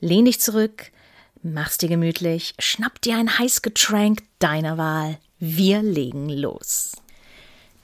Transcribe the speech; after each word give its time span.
Lehn 0.00 0.24
dich 0.24 0.40
zurück, 0.40 0.90
mach's 1.42 1.78
dir 1.78 1.88
gemütlich, 1.88 2.54
schnapp 2.58 3.00
dir 3.00 3.16
ein 3.16 3.38
Heißgetränk 3.38 4.22
deiner 4.38 4.78
Wahl. 4.78 5.18
Wir 5.38 5.82
legen 5.82 6.28
los. 6.28 6.92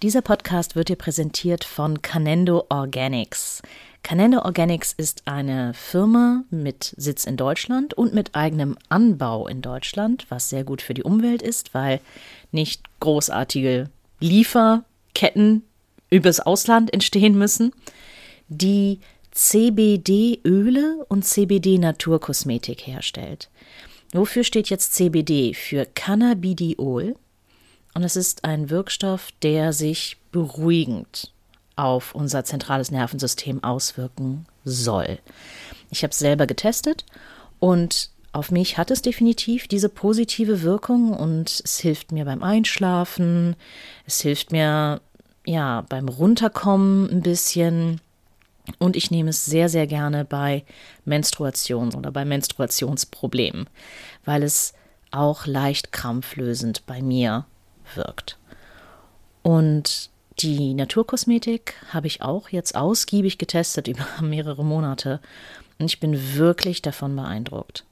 Dieser 0.03 0.23
Podcast 0.23 0.77
wird 0.77 0.89
dir 0.89 0.97
präsentiert 0.97 1.63
von 1.63 2.01
Canendo 2.01 2.65
Organics. 2.71 3.61
Canendo 4.03 4.41
Organics 4.41 4.95
ist 4.97 5.23
eine 5.27 5.75
Firma 5.75 6.45
mit 6.51 6.95
Sitz 6.97 7.25
in 7.27 7.37
Deutschland 7.37 7.93
und 7.93 8.15
mit 8.15 8.35
eigenem 8.35 8.79
Anbau 8.89 9.47
in 9.47 9.61
Deutschland, 9.61 10.25
was 10.31 10.49
sehr 10.49 10.65
gut 10.65 10.81
für 10.81 10.95
die 10.95 11.03
Umwelt 11.03 11.43
ist, 11.43 11.75
weil 11.75 12.01
nicht 12.51 12.83
großartige 13.01 13.91
Lieferketten 14.21 15.65
übers 16.09 16.41
Ausland 16.41 16.93
entstehen 16.95 17.37
müssen, 17.37 17.73
die 18.49 19.01
CBD-Öle 19.33 21.05
und 21.09 21.25
CBD-Naturkosmetik 21.25 22.87
herstellt. 22.87 23.49
Wofür 24.13 24.45
steht 24.45 24.71
jetzt 24.71 24.95
CBD? 24.95 25.55
Für 25.55 25.87
Cannabidiol. 25.87 27.15
Und 27.95 28.05
es 28.05 28.17
ist 28.17 28.45
ein 28.45 28.71
Wirkstoff, 28.71 29.31
der 29.43 29.73
sich 29.73 30.17
beruhigend 30.33 31.33
auf 31.77 32.15
unser 32.15 32.45
zentrales 32.45 32.91
Nervensystem 32.91 33.65
auswirken 33.65 34.47
soll. 34.65 35.19
Ich 35.91 36.03
habe 36.03 36.11
es 36.11 36.19
selber 36.19 36.47
getestet 36.47 37.05
und 37.59 38.11
auf 38.33 38.51
mich 38.51 38.79
hat 38.79 38.91
es 38.91 39.03
definitiv 39.03 39.67
diese 39.67 39.89
positive 39.89 40.63
Wirkung 40.63 41.13
und 41.13 41.63
es 41.65 41.81
hilft 41.81 42.13
mir 42.13 42.25
beim 42.25 42.43
Einschlafen, 42.43 43.57
es 44.07 44.21
hilft 44.21 44.53
mir 44.53 45.01
ja 45.45 45.85
beim 45.89 46.09
Runterkommen 46.09 47.11
ein 47.11 47.23
bisschen 47.23 48.01
und 48.79 48.97
ich 48.97 49.11
nehme 49.11 49.31
es 49.31 49.45
sehr, 49.45 49.69
sehr 49.69 49.87
gerne 49.87 50.25
bei 50.25 50.65
Menstruation 51.05 51.95
oder 51.95 52.11
bei 52.11 52.25
Menstruationsproblemen, 52.25 53.69
weil 54.25 54.43
es 54.43 54.75
auch 55.11 55.47
leicht 55.47 55.93
krampflösend 55.93 56.87
bei 56.87 57.03
mir 57.03 57.47
wirkt. 57.95 58.39
Und 59.43 60.11
die 60.39 60.75
Naturkosmetik 60.75 61.75
habe 61.93 62.07
ich 62.07 62.23
auch 62.23 62.49
jetzt 62.51 62.77
ausgiebig 62.77 63.39
getestet 63.39 63.89
über 63.89 64.07
mehrere 64.21 64.65
Monate 64.65 65.21
und 65.79 65.87
ich 65.87 66.01
bin 66.01 66.37
wirklich 66.37 66.83
davon 66.83 67.17
beeindruckt. 67.17 67.85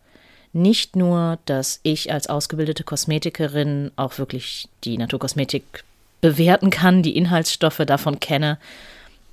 Nicht 0.52 0.96
nur, 0.96 1.38
dass 1.44 1.80
ich 1.82 2.12
als 2.12 2.28
ausgebildete 2.28 2.84
Kosmetikerin 2.84 3.90
auch 3.96 4.18
wirklich 4.18 4.68
die 4.84 4.96
Naturkosmetik 4.96 5.84
bewerten 6.20 6.70
kann, 6.70 7.02
die 7.02 7.16
Inhaltsstoffe 7.16 7.82
davon 7.86 8.18
kenne, 8.18 8.58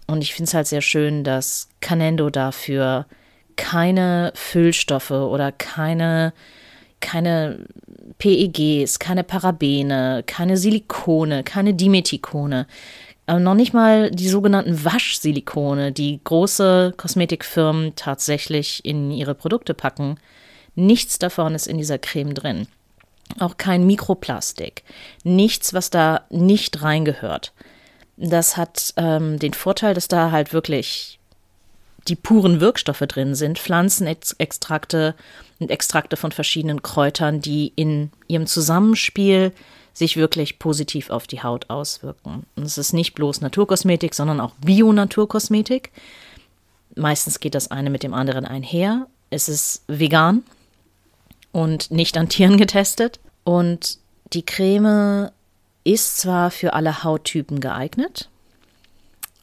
und 0.07 0.21
ich 0.21 0.33
finde 0.33 0.49
es 0.49 0.53
halt 0.53 0.67
sehr 0.67 0.81
schön, 0.81 1.23
dass 1.23 1.69
Canendo 1.81 2.29
dafür 2.29 3.05
keine 3.55 4.31
Füllstoffe 4.35 5.11
oder 5.11 5.51
keine, 5.51 6.33
keine 6.99 7.65
PEGs, 8.19 8.99
keine 8.99 9.23
Parabene, 9.23 10.23
keine 10.25 10.57
Silikone, 10.57 11.43
keine 11.43 11.73
Dimethikone, 11.73 12.67
äh, 13.27 13.39
noch 13.39 13.55
nicht 13.55 13.73
mal 13.73 14.11
die 14.11 14.29
sogenannten 14.29 14.83
Waschsilikone, 14.83 15.91
die 15.91 16.19
große 16.23 16.93
Kosmetikfirmen 16.97 17.95
tatsächlich 17.95 18.83
in 18.85 19.11
ihre 19.11 19.35
Produkte 19.35 19.73
packen. 19.73 20.17
Nichts 20.75 21.17
davon 21.19 21.55
ist 21.55 21.67
in 21.67 21.77
dieser 21.77 21.97
Creme 21.97 22.33
drin. 22.33 22.67
Auch 23.39 23.57
kein 23.57 23.87
Mikroplastik. 23.87 24.83
Nichts, 25.23 25.73
was 25.73 25.89
da 25.89 26.25
nicht 26.29 26.83
reingehört. 26.83 27.53
Das 28.17 28.57
hat 28.57 28.93
ähm, 28.97 29.39
den 29.39 29.53
Vorteil, 29.53 29.93
dass 29.93 30.07
da 30.07 30.31
halt 30.31 30.53
wirklich 30.53 31.19
die 32.07 32.15
puren 32.15 32.59
Wirkstoffe 32.59 32.99
drin 32.99 33.35
sind, 33.35 33.59
Pflanzenextrakte 33.59 35.15
und 35.59 35.71
Extrakte 35.71 36.17
von 36.17 36.31
verschiedenen 36.31 36.81
Kräutern, 36.81 37.41
die 37.41 37.73
in 37.75 38.11
ihrem 38.27 38.45
Zusammenspiel 38.45 39.51
sich 39.93 40.17
wirklich 40.17 40.59
positiv 40.59 41.09
auf 41.09 41.25
die 41.25 41.41
Haut 41.41 41.69
auswirken. 41.69 42.45
Und 42.55 42.63
es 42.63 42.77
ist 42.77 42.93
nicht 42.93 43.15
bloß 43.15 43.41
Naturkosmetik, 43.41 44.13
sondern 44.13 44.41
auch 44.41 44.53
Bio-Naturkosmetik. 44.63 45.91
Meistens 46.95 47.39
geht 47.39 47.55
das 47.55 47.71
eine 47.71 47.89
mit 47.89 48.03
dem 48.03 48.13
anderen 48.13 48.45
einher. 48.45 49.07
Es 49.29 49.49
ist 49.49 49.83
vegan 49.87 50.43
und 51.51 51.91
nicht 51.91 52.17
an 52.17 52.29
Tieren 52.29 52.57
getestet. 52.57 53.19
Und 53.45 53.97
die 54.33 54.45
Creme 54.45 55.31
ist 55.85 56.17
zwar 56.17 56.51
für 56.51 56.73
alle 56.73 57.03
Hauttypen 57.03 57.61
geeignet, 57.61 58.29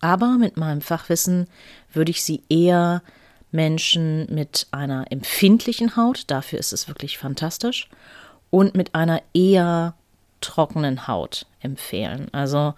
aber 0.00 0.36
mit 0.36 0.58
meinem 0.58 0.82
Fachwissen 0.82 1.46
würde 1.92 2.10
ich 2.10 2.22
sie 2.22 2.42
eher 2.50 3.02
Menschen 3.52 4.26
mit 4.34 4.66
einer 4.72 5.10
empfindlichen 5.10 5.96
Haut, 5.96 6.24
dafür 6.26 6.58
ist 6.58 6.72
es 6.72 6.88
wirklich 6.88 7.16
fantastisch, 7.16 7.88
und 8.50 8.74
mit 8.74 8.94
einer 8.94 9.22
eher 9.32 9.94
trockenen 10.40 11.06
Haut 11.06 11.46
empfehlen. 11.60 12.28
Also 12.32 12.74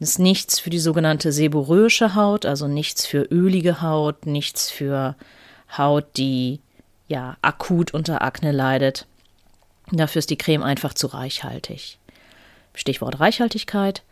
ist 0.00 0.18
nichts 0.18 0.58
für 0.58 0.70
die 0.70 0.80
sogenannte 0.80 1.30
seborrhoische 1.30 2.14
Haut, 2.14 2.46
also 2.46 2.66
nichts 2.66 3.06
für 3.06 3.22
ölige 3.30 3.82
Haut, 3.82 4.26
nichts 4.26 4.70
für 4.70 5.14
Haut, 5.76 6.16
die 6.16 6.60
ja 7.06 7.36
akut 7.42 7.92
unter 7.94 8.22
Akne 8.22 8.52
leidet. 8.52 9.06
Dafür 9.90 10.20
ist 10.20 10.30
die 10.30 10.38
Creme 10.38 10.62
einfach 10.62 10.94
zu 10.94 11.08
reichhaltig. 11.08 11.98
Stichwort 12.74 13.20
Reichhaltigkeit. 13.20 14.02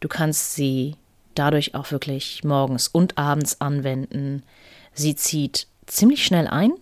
Du 0.00 0.08
kannst 0.08 0.54
sie 0.54 0.96
dadurch 1.34 1.74
auch 1.74 1.90
wirklich 1.90 2.44
morgens 2.44 2.88
und 2.88 3.18
abends 3.18 3.60
anwenden. 3.60 4.42
Sie 4.94 5.14
zieht 5.14 5.66
ziemlich 5.86 6.24
schnell 6.24 6.48
ein 6.48 6.72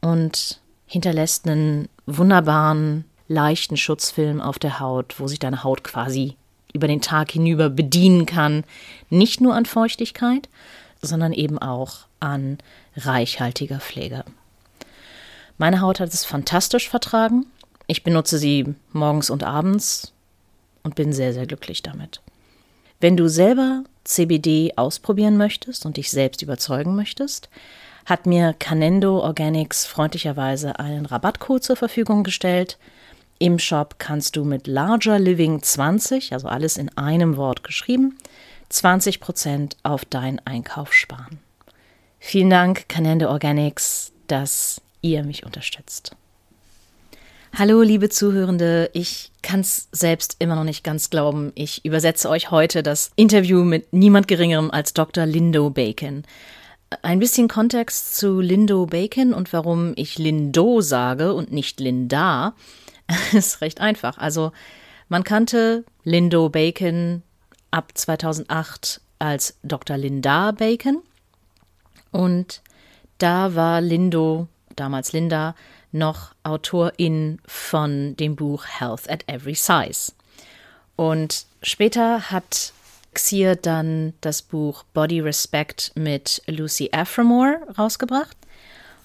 und 0.00 0.60
hinterlässt 0.86 1.46
einen 1.46 1.88
wunderbaren, 2.06 3.04
leichten 3.28 3.76
Schutzfilm 3.76 4.40
auf 4.40 4.58
der 4.58 4.80
Haut, 4.80 5.20
wo 5.20 5.26
sich 5.26 5.38
deine 5.38 5.62
Haut 5.62 5.84
quasi 5.84 6.36
über 6.72 6.88
den 6.88 7.00
Tag 7.00 7.30
hinüber 7.30 7.70
bedienen 7.70 8.26
kann. 8.26 8.64
Nicht 9.10 9.40
nur 9.40 9.54
an 9.54 9.66
Feuchtigkeit, 9.66 10.48
sondern 11.02 11.32
eben 11.32 11.58
auch 11.58 12.06
an 12.20 12.58
reichhaltiger 12.96 13.80
Pflege. 13.80 14.24
Meine 15.58 15.80
Haut 15.80 16.00
hat 16.00 16.12
es 16.12 16.24
fantastisch 16.24 16.88
vertragen. 16.88 17.46
Ich 17.86 18.04
benutze 18.04 18.38
sie 18.38 18.74
morgens 18.92 19.30
und 19.30 19.44
abends 19.44 20.12
und 20.82 20.94
bin 20.94 21.12
sehr, 21.12 21.32
sehr 21.32 21.46
glücklich 21.46 21.82
damit. 21.82 22.20
Wenn 23.00 23.16
du 23.16 23.28
selber 23.28 23.84
CBD 24.04 24.72
ausprobieren 24.76 25.36
möchtest 25.36 25.86
und 25.86 25.96
dich 25.96 26.10
selbst 26.10 26.42
überzeugen 26.42 26.96
möchtest, 26.96 27.48
hat 28.06 28.26
mir 28.26 28.54
Canendo 28.58 29.20
Organics 29.20 29.84
freundlicherweise 29.86 30.78
einen 30.78 31.06
Rabattcode 31.06 31.62
zur 31.62 31.76
Verfügung 31.76 32.24
gestellt. 32.24 32.78
Im 33.38 33.58
Shop 33.58 33.96
kannst 33.98 34.34
du 34.34 34.44
mit 34.44 34.66
Larger 34.66 35.18
Living 35.18 35.62
20, 35.62 36.32
also 36.32 36.48
alles 36.48 36.76
in 36.76 36.88
einem 36.96 37.36
Wort 37.36 37.62
geschrieben, 37.62 38.16
20% 38.72 39.76
auf 39.82 40.04
deinen 40.04 40.40
Einkauf 40.44 40.92
sparen. 40.92 41.38
Vielen 42.18 42.50
Dank, 42.50 42.88
Canendo 42.88 43.28
Organics, 43.28 44.12
dass 44.26 44.80
ihr 45.02 45.22
mich 45.22 45.44
unterstützt. 45.44 46.16
Hallo, 47.58 47.82
liebe 47.82 48.08
Zuhörende. 48.08 48.88
Ich 48.92 49.32
kann 49.42 49.58
es 49.58 49.88
selbst 49.90 50.36
immer 50.38 50.54
noch 50.54 50.62
nicht 50.62 50.84
ganz 50.84 51.10
glauben. 51.10 51.50
Ich 51.56 51.84
übersetze 51.84 52.30
euch 52.30 52.52
heute 52.52 52.84
das 52.84 53.10
Interview 53.16 53.64
mit 53.64 53.92
niemand 53.92 54.28
Geringerem 54.28 54.70
als 54.70 54.94
Dr. 54.94 55.26
Lindo 55.26 55.68
Bacon. 55.68 56.22
Ein 57.02 57.18
bisschen 57.18 57.48
Kontext 57.48 58.14
zu 58.16 58.38
Lindo 58.38 58.86
Bacon 58.86 59.34
und 59.34 59.52
warum 59.52 59.92
ich 59.96 60.18
Lindo 60.18 60.80
sage 60.82 61.34
und 61.34 61.50
nicht 61.50 61.80
Linda 61.80 62.54
ist 63.32 63.60
recht 63.60 63.80
einfach. 63.80 64.18
Also 64.18 64.52
man 65.08 65.24
kannte 65.24 65.84
Lindo 66.04 66.50
Bacon 66.50 67.24
ab 67.72 67.90
2008 67.92 69.00
als 69.18 69.56
Dr. 69.64 69.96
Linda 69.96 70.52
Bacon. 70.52 71.02
Und 72.12 72.62
da 73.18 73.56
war 73.56 73.80
Lindo, 73.80 74.46
damals 74.76 75.12
Linda, 75.12 75.56
noch 75.92 76.34
Autorin 76.42 77.40
von 77.46 78.16
dem 78.16 78.36
Buch 78.36 78.64
Health 78.66 79.08
at 79.08 79.24
Every 79.26 79.54
Size. 79.54 80.12
Und 80.96 81.46
später 81.62 82.30
hat 82.30 82.72
Xier 83.14 83.56
dann 83.56 84.12
das 84.20 84.42
Buch 84.42 84.84
Body 84.94 85.20
Respect 85.20 85.92
mit 85.94 86.42
Lucy 86.46 86.90
Aframore 86.92 87.60
rausgebracht. 87.76 88.36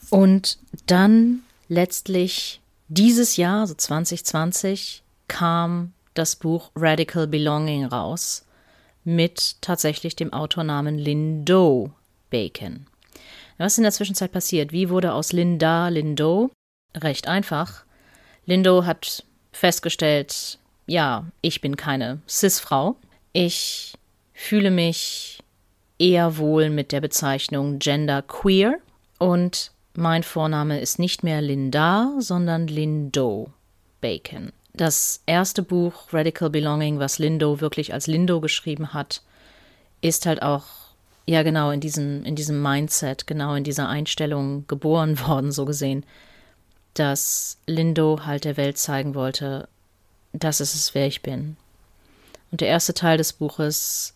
Und 0.10 0.58
dann 0.86 1.44
letztlich 1.70 2.62
dieses 2.88 3.38
Jahr, 3.38 3.66
so 3.68 3.74
2020, 3.74 5.04
kam 5.28 5.94
das 6.14 6.36
Buch 6.36 6.72
Radical 6.76 7.28
Belonging 7.28 7.86
raus 7.86 8.46
mit 9.04 9.56
tatsächlich 9.62 10.16
dem 10.16 10.32
Autornamen 10.32 10.98
Lindo 10.98 11.92
Bacon. 12.30 12.86
Was 13.58 13.74
ist 13.74 13.78
in 13.80 13.84
der 13.84 13.92
Zwischenzeit 13.92 14.32
passiert? 14.32 14.72
Wie 14.72 14.90
wurde 14.90 15.14
aus 15.14 15.32
Linda 15.32 15.88
Lindo? 15.90 16.52
Recht 16.96 17.28
einfach. 17.28 17.84
Lindo 18.46 18.86
hat 18.86 19.24
festgestellt, 19.52 20.60
ja, 20.86 21.26
ich 21.42 21.62
bin 21.62 21.78
keine 21.78 22.20
Cis-Frau. 22.28 22.96
Ich 23.32 23.94
fühle 24.34 24.72
mich 24.72 25.40
eher 25.98 26.38
wohl 26.38 26.70
mit 26.70 26.92
der 26.92 27.02
Bezeichnung 27.02 27.80
Gender 27.80 28.22
Queer 28.22 28.78
und 29.20 29.72
mein 29.96 30.24
Vorname 30.24 30.82
ist 30.82 31.00
nicht 31.00 31.24
mehr 31.24 31.42
Linda, 31.42 32.14
sondern 32.20 32.68
Lindo 32.68 33.52
Bacon. 34.02 34.52
Das 34.74 35.22
erste 35.28 35.62
Buch 35.62 36.12
Radical 36.12 36.50
Belonging, 36.50 36.98
was 37.00 37.20
Lindo 37.20 37.62
wirklich 37.62 37.94
als 37.94 38.08
Lindo 38.08 38.42
geschrieben 38.42 38.94
hat, 38.94 39.22
ist 40.02 40.26
halt 40.26 40.42
auch 40.42 40.66
ja 41.26 41.44
genau 41.44 41.70
in 41.70 41.80
diesem 41.80 42.26
in 42.26 42.36
diesem 42.36 42.62
Mindset, 42.62 43.28
genau 43.28 43.54
in 43.54 43.64
dieser 43.64 43.88
Einstellung 43.88 44.66
geboren 44.68 45.20
worden, 45.28 45.52
so 45.52 45.66
gesehen, 45.66 46.06
dass 46.94 47.58
Lindo 47.66 48.22
halt 48.26 48.46
der 48.46 48.58
Welt 48.58 48.78
zeigen 48.78 49.16
wollte, 49.16 49.68
das 50.32 50.62
ist 50.62 50.76
es, 50.76 50.94
wer 50.94 51.08
ich 51.08 51.22
bin. 51.22 51.58
Und 52.52 52.62
der 52.62 52.68
erste 52.68 52.94
Teil 52.94 53.18
des 53.18 53.34
Buches, 53.34 54.16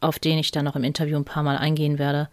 auf 0.00 0.18
den 0.18 0.38
ich 0.38 0.50
dann 0.50 0.64
noch 0.64 0.76
im 0.76 0.84
Interview 0.84 1.16
ein 1.16 1.24
paar 1.24 1.42
Mal 1.42 1.58
eingehen 1.58 1.98
werde, 1.98 2.28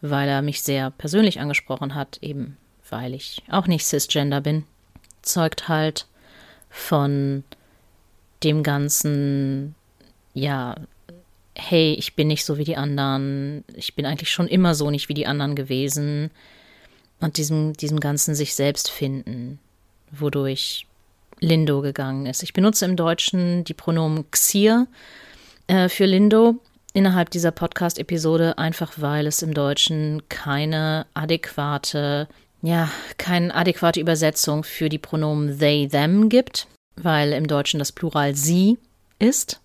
weil 0.00 0.28
er 0.28 0.42
mich 0.42 0.62
sehr 0.62 0.90
persönlich 0.90 1.40
angesprochen 1.40 1.94
hat, 1.94 2.18
eben 2.22 2.56
weil 2.88 3.14
ich 3.14 3.42
auch 3.50 3.66
nicht 3.66 3.84
cisgender 3.84 4.40
bin, 4.40 4.64
zeugt 5.22 5.68
halt 5.68 6.06
von 6.70 7.42
dem 8.44 8.62
ganzen, 8.62 9.74
ja, 10.34 10.76
hey, 11.54 11.94
ich 11.94 12.14
bin 12.14 12.28
nicht 12.28 12.44
so 12.44 12.58
wie 12.58 12.64
die 12.64 12.76
anderen, 12.76 13.64
ich 13.74 13.94
bin 13.94 14.06
eigentlich 14.06 14.30
schon 14.30 14.46
immer 14.46 14.74
so 14.74 14.90
nicht 14.90 15.08
wie 15.08 15.14
die 15.14 15.26
anderen 15.26 15.56
gewesen 15.56 16.30
und 17.20 17.36
diesem, 17.36 17.72
diesem 17.74 18.00
ganzen 18.00 18.34
sich 18.34 18.54
selbst 18.54 18.90
finden, 18.90 19.58
wodurch 20.10 20.86
Lindo 21.40 21.82
gegangen 21.82 22.26
ist. 22.26 22.42
Ich 22.42 22.52
benutze 22.52 22.84
im 22.84 22.96
Deutschen 22.96 23.64
die 23.64 23.74
Pronomen 23.74 24.30
Xier 24.30 24.86
äh, 25.66 25.88
für 25.88 26.06
Lindo 26.06 26.56
innerhalb 26.92 27.30
dieser 27.30 27.50
Podcast-Episode, 27.50 28.56
einfach 28.56 28.94
weil 28.96 29.26
es 29.26 29.42
im 29.42 29.52
Deutschen 29.52 30.22
keine 30.30 31.06
adäquate, 31.12 32.26
ja, 32.62 32.90
keine 33.18 33.54
adäquate 33.54 34.00
Übersetzung 34.00 34.64
für 34.64 34.88
die 34.88 34.98
Pronomen 34.98 35.58
they, 35.58 35.88
them 35.88 36.30
gibt, 36.30 36.68
weil 36.96 37.32
im 37.32 37.46
Deutschen 37.46 37.78
das 37.78 37.92
Plural 37.92 38.34
sie 38.34 38.78
ist. 39.18 39.60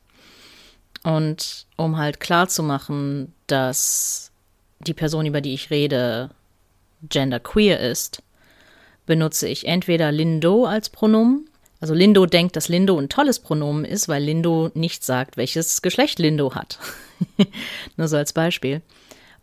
Und 1.04 1.68
um 1.78 1.98
halt 1.98 2.20
klarzumachen, 2.20 3.34
dass 3.48 4.32
die 4.80 4.94
Person, 4.94 5.26
über 5.26 5.42
die 5.42 5.54
ich 5.54 5.70
rede, 5.70 6.32
genderqueer 7.10 7.80
ist, 7.80 8.24
benutze 9.06 9.48
ich 9.48 9.68
entweder 9.68 10.12
Lindo 10.12 10.66
als 10.66 10.90
Pronomen. 10.90 11.50
Also 11.80 11.94
Lindo 11.94 12.26
denkt, 12.26 12.56
dass 12.56 12.70
Lindo 12.70 12.98
ein 12.98 13.10
tolles 13.10 13.40
Pronomen 13.40 13.86
ist, 13.86 14.08
weil 14.08 14.24
Lindo 14.24 14.70
nicht 14.74 15.04
sagt, 15.04 15.36
welches 15.36 15.82
Geschlecht 15.82 16.20
Lindo 16.20 16.54
hat. 16.54 16.80
Nur 17.98 18.08
so 18.08 18.18
als 18.18 18.34
Beispiel. 18.34 18.82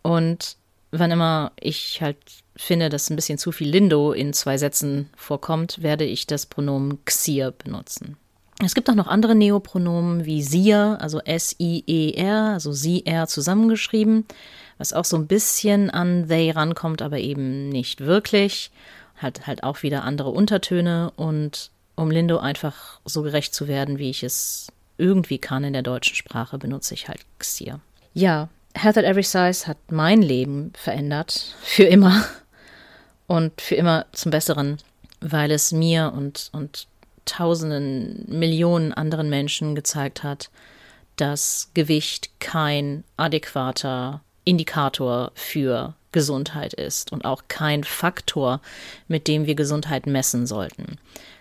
Und 0.02 0.56
wann 0.90 1.10
immer 1.10 1.52
ich 1.60 2.00
halt 2.00 2.18
finde, 2.56 2.88
dass 2.88 3.10
ein 3.10 3.16
bisschen 3.16 3.38
zu 3.38 3.52
viel 3.52 3.68
Lindo 3.68 4.12
in 4.12 4.32
zwei 4.32 4.56
Sätzen 4.56 5.10
vorkommt, 5.16 5.82
werde 5.82 6.04
ich 6.04 6.26
das 6.26 6.46
Pronomen 6.46 7.04
Xier 7.04 7.50
benutzen. 7.50 8.16
Es 8.64 8.74
gibt 8.74 8.90
auch 8.90 8.96
noch 8.96 9.06
andere 9.06 9.36
Neopronomen 9.36 10.24
wie 10.24 10.42
Sier, 10.42 10.98
also 11.00 11.20
S-I-E-R, 11.20 12.54
also 12.54 12.72
Sie-R 12.72 13.28
zusammengeschrieben, 13.28 14.26
was 14.78 14.92
auch 14.92 15.04
so 15.04 15.16
ein 15.16 15.26
bisschen 15.26 15.90
an 15.90 16.28
they 16.28 16.50
rankommt, 16.50 17.02
aber 17.02 17.18
eben 17.18 17.68
nicht 17.68 18.00
wirklich. 18.00 18.70
Hat 19.16 19.46
halt 19.46 19.64
auch 19.64 19.82
wieder 19.82 20.04
andere 20.04 20.30
Untertöne 20.30 21.12
und 21.16 21.70
um 21.96 22.10
Lindo 22.10 22.38
einfach 22.38 23.00
so 23.04 23.22
gerecht 23.22 23.52
zu 23.52 23.66
werden, 23.66 23.98
wie 23.98 24.10
ich 24.10 24.22
es 24.22 24.68
irgendwie 24.96 25.38
kann 25.38 25.64
in 25.64 25.72
der 25.72 25.82
deutschen 25.82 26.14
Sprache, 26.14 26.58
benutze 26.58 26.94
ich 26.94 27.08
halt 27.08 27.20
Xier. 27.38 27.80
Ja, 28.14 28.48
Health 28.74 28.98
at 28.98 29.04
Every 29.04 29.22
Size 29.22 29.66
hat 29.66 29.78
mein 29.90 30.22
Leben 30.22 30.72
verändert, 30.76 31.56
für 31.62 31.84
immer 31.84 32.24
und 33.26 33.60
für 33.60 33.74
immer 33.74 34.06
zum 34.12 34.30
Besseren, 34.30 34.78
weil 35.20 35.50
es 35.50 35.72
mir 35.72 36.12
und, 36.14 36.50
und 36.52 36.86
tausenden, 37.24 38.24
Millionen 38.28 38.92
anderen 38.92 39.28
Menschen 39.28 39.74
gezeigt 39.74 40.22
hat, 40.22 40.50
dass 41.16 41.70
Gewicht 41.74 42.30
kein 42.40 43.04
adäquater 43.16 44.22
Indikator 44.48 45.30
für 45.34 45.94
Gesundheit 46.10 46.72
ist 46.72 47.12
und 47.12 47.24
auch 47.24 47.42
kein 47.48 47.84
Faktor, 47.84 48.60
mit 49.06 49.28
dem 49.28 49.46
wir 49.46 49.54
Gesundheit 49.54 50.06
messen 50.06 50.46
sollten. 50.46 50.98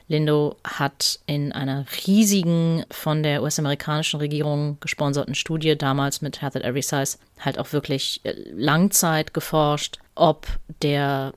Lindo 0.10 0.58
hat 0.64 1.20
in 1.26 1.52
einer 1.52 1.86
riesigen 2.06 2.86
von 2.92 3.24
der 3.24 3.44
US-amerikanischen 3.44 4.20
Regierung 4.20 4.78
gesponserten 4.80 5.36
Studie 5.36 5.78
damals 5.78 6.22
mit 6.22 6.42
Health 6.42 6.56
at 6.58 6.64
Every 6.64 6.82
Size 6.82 7.18
halt 7.40 7.60
auch 7.60 7.74
wirklich 7.74 8.22
äh, 8.24 8.34
Langzeit 8.52 9.34
geforscht, 9.34 10.00
ob 10.16 10.48
der 10.82 11.34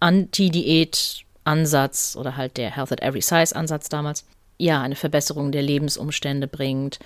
Anti-Diät 0.00 1.24
Ansatz 1.44 2.16
oder 2.16 2.36
halt 2.36 2.56
der 2.56 2.74
Health 2.74 2.92
at 2.92 3.02
Every 3.02 3.22
Size 3.22 3.54
Ansatz 3.56 3.88
damals, 3.88 4.24
ja, 4.58 4.82
eine 4.82 4.96
Verbesserung 4.96 5.52
der 5.52 5.62
Lebensumstände 5.62 6.46
bringt, 6.48 6.98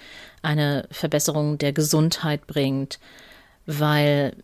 eine 0.42 0.86
Verbesserung 0.90 1.58
der 1.58 1.72
Gesundheit 1.72 2.46
bringt, 2.46 2.98
weil 3.66 4.34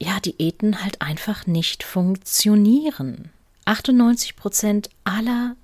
ja, 0.00 0.20
Diäten 0.20 0.82
halt 0.82 1.00
einfach 1.00 1.46
nicht 1.46 1.82
funktionieren. 1.82 3.30
98 3.64 4.36
Prozent 4.36 4.90
aller 5.04 5.56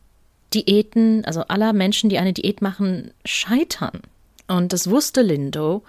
Diäten, 0.53 1.25
also 1.25 1.43
aller 1.43 1.73
Menschen, 1.73 2.11
die 2.11 2.19
eine 2.19 2.33
Diät 2.33 2.63
machen, 2.63 3.13
scheitern. 3.25 4.03
Und 4.47 4.73
das 4.73 4.91
wusste 4.91 5.23
Lindo. 5.23 5.83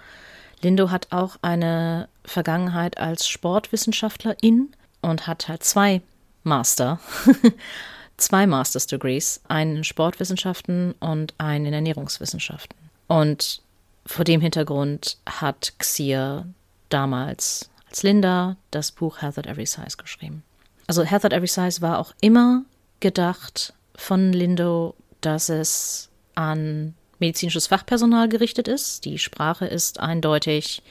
Lindo 0.62 0.90
hat 0.90 1.08
auch 1.10 1.36
eine 1.42 2.08
Vergangenheit 2.24 2.98
als 2.98 3.28
Sportwissenschaftlerin 3.28 4.70
und 5.02 5.26
hat 5.26 5.48
halt 5.48 5.62
zwei 5.62 6.00
Master, 6.42 6.98
zwei 8.16 8.46
Master's 8.46 8.86
Degrees, 8.86 9.40
einen 9.48 9.76
in 9.76 9.84
Sportwissenschaften 9.84 10.94
und 11.00 11.34
einen 11.38 11.66
in 11.66 11.74
Ernährungswissenschaften. 11.74 12.76
Und 13.08 13.60
vor 14.06 14.24
dem 14.24 14.40
Hintergrund 14.40 15.18
hat 15.26 15.74
Xier 15.78 16.46
damals 16.88 17.70
als 17.88 18.02
Linda 18.02 18.56
das 18.70 18.92
Buch 18.92 19.22
Health 19.22 19.38
at 19.38 19.46
Every 19.46 19.66
Size 19.66 19.96
geschrieben. 19.96 20.42
Also 20.86 21.02
Health 21.02 21.24
at 21.24 21.32
Every 21.32 21.46
Size 21.46 21.80
war 21.80 21.98
auch 21.98 22.12
immer 22.20 22.64
gedacht 23.00 23.72
von 23.96 24.32
Lindo, 24.32 24.94
dass 25.20 25.48
es 25.48 26.10
an 26.34 26.94
medizinisches 27.18 27.66
Fachpersonal 27.66 28.28
gerichtet 28.28 28.68
ist. 28.68 29.04
Die 29.04 29.18
Sprache 29.18 29.66
ist 29.66 30.00
eindeutig 30.00 30.82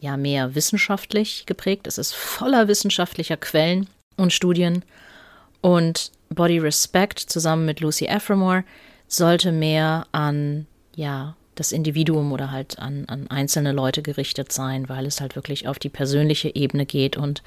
ja 0.00 0.16
mehr 0.16 0.54
wissenschaftlich 0.54 1.44
geprägt. 1.46 1.86
Es 1.86 1.98
ist 1.98 2.14
voller 2.14 2.68
wissenschaftlicher 2.68 3.36
Quellen 3.36 3.88
und 4.16 4.32
Studien. 4.32 4.84
Und 5.60 6.12
Body 6.30 6.58
Respect 6.58 7.18
zusammen 7.18 7.66
mit 7.66 7.80
Lucy 7.80 8.08
Aframore 8.08 8.64
sollte 9.08 9.52
mehr 9.52 10.06
an, 10.12 10.66
ja, 10.94 11.36
das 11.60 11.72
Individuum 11.72 12.32
oder 12.32 12.50
halt 12.50 12.78
an, 12.78 13.04
an 13.06 13.30
einzelne 13.30 13.72
Leute 13.72 14.02
gerichtet 14.02 14.50
sein, 14.50 14.88
weil 14.88 15.06
es 15.06 15.20
halt 15.20 15.36
wirklich 15.36 15.68
auf 15.68 15.78
die 15.78 15.90
persönliche 15.90 16.54
Ebene 16.54 16.86
geht. 16.86 17.16
Und 17.18 17.42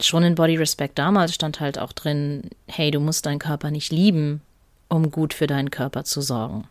schon 0.00 0.24
in 0.24 0.34
Body 0.34 0.56
Respect 0.56 0.98
damals 0.98 1.32
stand 1.32 1.60
halt 1.60 1.78
auch 1.78 1.92
drin, 1.92 2.50
hey, 2.66 2.90
du 2.90 2.98
musst 2.98 3.24
deinen 3.24 3.38
Körper 3.38 3.70
nicht 3.70 3.92
lieben, 3.92 4.42
um 4.88 5.10
gut 5.12 5.32
für 5.32 5.46
deinen 5.46 5.70
Körper 5.70 6.02
zu 6.02 6.20
sorgen. 6.20 6.64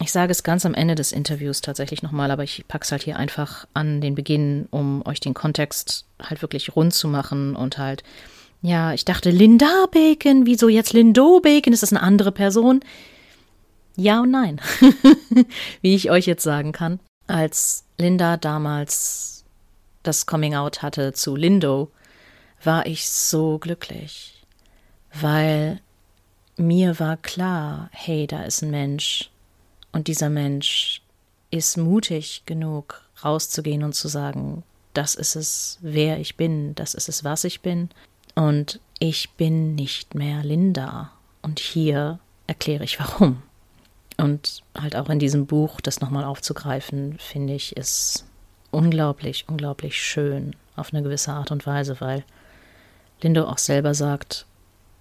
Ich 0.00 0.12
sage 0.12 0.30
es 0.30 0.44
ganz 0.44 0.64
am 0.64 0.74
Ende 0.74 0.94
des 0.94 1.10
Interviews 1.10 1.60
tatsächlich 1.60 2.02
nochmal, 2.02 2.30
aber 2.30 2.44
ich 2.44 2.64
packe 2.68 2.84
es 2.84 2.92
halt 2.92 3.02
hier 3.02 3.16
einfach 3.16 3.66
an 3.74 4.00
den 4.00 4.14
Beginn, 4.14 4.68
um 4.70 5.04
euch 5.04 5.18
den 5.18 5.34
Kontext 5.34 6.04
halt 6.22 6.40
wirklich 6.40 6.76
rund 6.76 6.94
zu 6.94 7.08
machen 7.08 7.56
und 7.56 7.78
halt, 7.78 8.04
ja, 8.62 8.92
ich 8.92 9.04
dachte 9.04 9.30
Linda 9.30 9.86
Bacon, 9.90 10.46
wieso 10.46 10.68
jetzt 10.68 10.92
Lindo 10.92 11.40
Bacon? 11.40 11.72
Ist 11.72 11.82
das 11.82 11.92
eine 11.92 12.02
andere 12.02 12.30
Person? 12.30 12.80
Ja 14.00 14.20
und 14.20 14.30
nein, 14.30 14.60
wie 15.80 15.96
ich 15.96 16.08
euch 16.08 16.24
jetzt 16.26 16.44
sagen 16.44 16.70
kann. 16.70 17.00
Als 17.26 17.84
Linda 17.98 18.36
damals 18.36 19.44
das 20.04 20.24
Coming 20.24 20.54
Out 20.54 20.82
hatte 20.82 21.12
zu 21.14 21.34
Lindo, 21.34 21.90
war 22.62 22.86
ich 22.86 23.08
so 23.10 23.58
glücklich, 23.58 24.46
weil 25.12 25.80
mir 26.56 27.00
war 27.00 27.16
klar, 27.16 27.90
hey, 27.92 28.28
da 28.28 28.44
ist 28.44 28.62
ein 28.62 28.70
Mensch 28.70 29.30
und 29.90 30.06
dieser 30.06 30.30
Mensch 30.30 31.02
ist 31.50 31.76
mutig 31.76 32.44
genug, 32.46 33.02
rauszugehen 33.24 33.82
und 33.82 33.94
zu 33.94 34.06
sagen, 34.06 34.62
das 34.94 35.16
ist 35.16 35.34
es, 35.34 35.78
wer 35.80 36.20
ich 36.20 36.36
bin, 36.36 36.76
das 36.76 36.94
ist 36.94 37.08
es, 37.08 37.24
was 37.24 37.42
ich 37.42 37.62
bin 37.62 37.88
und 38.36 38.78
ich 39.00 39.30
bin 39.30 39.74
nicht 39.74 40.14
mehr 40.14 40.44
Linda. 40.44 41.10
Und 41.42 41.58
hier 41.58 42.20
erkläre 42.46 42.84
ich 42.84 43.00
warum. 43.00 43.42
Und 44.18 44.62
halt 44.76 44.96
auch 44.96 45.08
in 45.08 45.18
diesem 45.18 45.46
Buch 45.46 45.80
das 45.80 46.00
nochmal 46.00 46.24
aufzugreifen, 46.24 47.16
finde 47.18 47.54
ich, 47.54 47.76
ist 47.76 48.26
unglaublich, 48.70 49.46
unglaublich 49.48 49.96
schön 50.02 50.54
auf 50.76 50.92
eine 50.92 51.02
gewisse 51.02 51.32
Art 51.32 51.50
und 51.50 51.66
Weise, 51.66 52.00
weil 52.00 52.24
Lindo 53.22 53.44
auch 53.44 53.58
selber 53.58 53.94
sagt, 53.94 54.44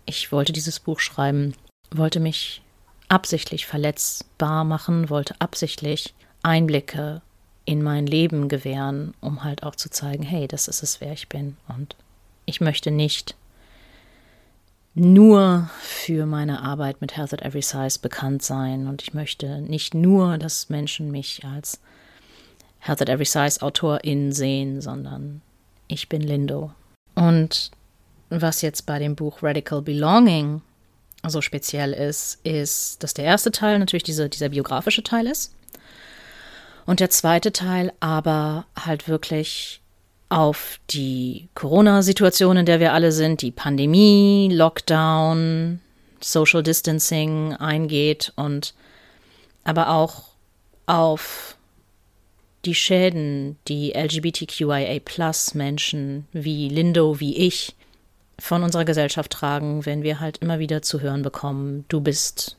ich 0.06 0.32
wollte 0.32 0.54
dieses 0.54 0.80
Buch 0.80 1.00
schreiben, 1.00 1.54
wollte 1.92 2.20
mich 2.20 2.62
absichtlich 3.10 3.66
verletzbar 3.66 4.64
machen, 4.64 5.10
wollte 5.10 5.36
absichtlich 5.40 6.14
Einblicke 6.44 7.22
in 7.66 7.84
mein 7.84 8.08
Leben 8.08 8.48
gewähren, 8.48 9.14
um 9.20 9.44
halt 9.44 9.64
auch 9.64 9.76
zu 9.76 9.90
zeigen, 9.90 10.24
hey, 10.24 10.48
das 10.48 10.68
ist 10.68 10.84
es, 10.84 11.02
wer 11.02 11.12
ich 11.12 11.28
bin. 11.28 11.58
Und 11.68 11.96
ich 12.46 12.62
möchte 12.62 12.92
nicht 12.92 13.36
nur 15.00 15.70
für 15.80 16.25
meine 16.25 16.62
Arbeit 16.62 17.01
mit 17.01 17.16
Health 17.16 17.34
at 17.34 17.42
Every 17.42 17.62
Size 17.62 18.00
bekannt 18.00 18.42
sein 18.44 18.88
und 18.88 19.01
ich 19.01 19.13
möchte 19.13 19.62
nicht 19.62 19.94
nur, 19.94 20.38
dass 20.38 20.70
Menschen 20.70 21.12
mich 21.12 21.44
als 21.46 21.80
Health 22.80 23.01
at 23.01 23.10
Every 23.10 23.25
Size 23.25 23.62
Autorin 23.62 24.32
sehen, 24.32 24.82
sondern 24.82 25.42
ich 25.88 26.10
bin 26.10 26.22
Lindo. 26.22 26.72
Und 27.16 27.72
was 28.30 28.62
jetzt 28.62 28.86
bei 28.86 29.00
dem 29.00 29.16
Buch 29.16 29.42
Radical 29.42 29.82
Belonging 29.82 30.62
so 31.25 31.42
speziell 31.42 31.94
ist, 31.94 32.39
ist, 32.46 33.04
dass 33.04 33.13
der 33.13 33.25
erste 33.25 33.51
Teil 33.51 33.80
natürlich 33.80 34.04
diese, 34.04 34.30
dieser 34.30 34.50
biografische 34.50 35.04
Teil 35.04 35.27
ist 35.27 35.54
und 36.86 37.00
der 37.00 37.10
zweite 37.10 37.51
Teil 37.51 37.94
aber 38.00 38.66
halt 38.77 39.08
wirklich 39.08 39.82
auf 40.30 40.80
die 40.90 41.50
Corona-Situation, 41.56 42.58
in 42.58 42.66
der 42.66 42.80
wir 42.80 42.94
alle 42.94 43.12
sind, 43.12 43.42
die 43.42 43.52
Pandemie, 43.52 44.50
Lockdown, 44.52 45.82
Social 46.20 46.64
Distancing 46.64 47.54
eingeht 47.54 48.34
und 48.36 48.74
aber 49.64 49.90
auch 49.90 50.24
auf 50.86 51.56
die 52.66 52.76
Schäden, 52.76 53.58
die 53.68 53.94
LGBTQIA-Plus-Menschen 53.94 56.28
wie 56.34 56.70
Lindo, 56.70 57.20
wie 57.20 57.38
ich 57.38 57.76
von 58.40 58.64
unserer 58.64 58.86
Gesellschaft 58.86 59.32
tragen, 59.32 59.86
wenn 59.86 60.02
wir 60.04 60.20
halt 60.20 60.40
immer 60.40 60.60
wieder 60.60 60.82
zu 60.82 61.02
hören 61.02 61.24
bekommen, 61.24 61.86
du 61.88 62.02
bist, 62.02 62.58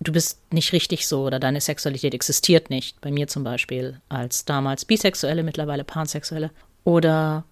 du 0.00 0.12
bist 0.12 0.40
nicht 0.52 0.72
richtig 0.72 1.06
so 1.06 1.24
oder 1.24 1.40
deine 1.40 1.60
Sexualität 1.60 2.14
existiert 2.14 2.70
nicht. 2.70 3.00
Bei 3.00 3.10
mir 3.10 3.28
zum 3.28 3.44
Beispiel 3.44 4.00
als 4.08 4.44
damals 4.44 4.84
Bisexuelle, 4.84 5.42
mittlerweile 5.42 5.84
Pansexuelle. 5.84 6.50
Oder 6.84 7.44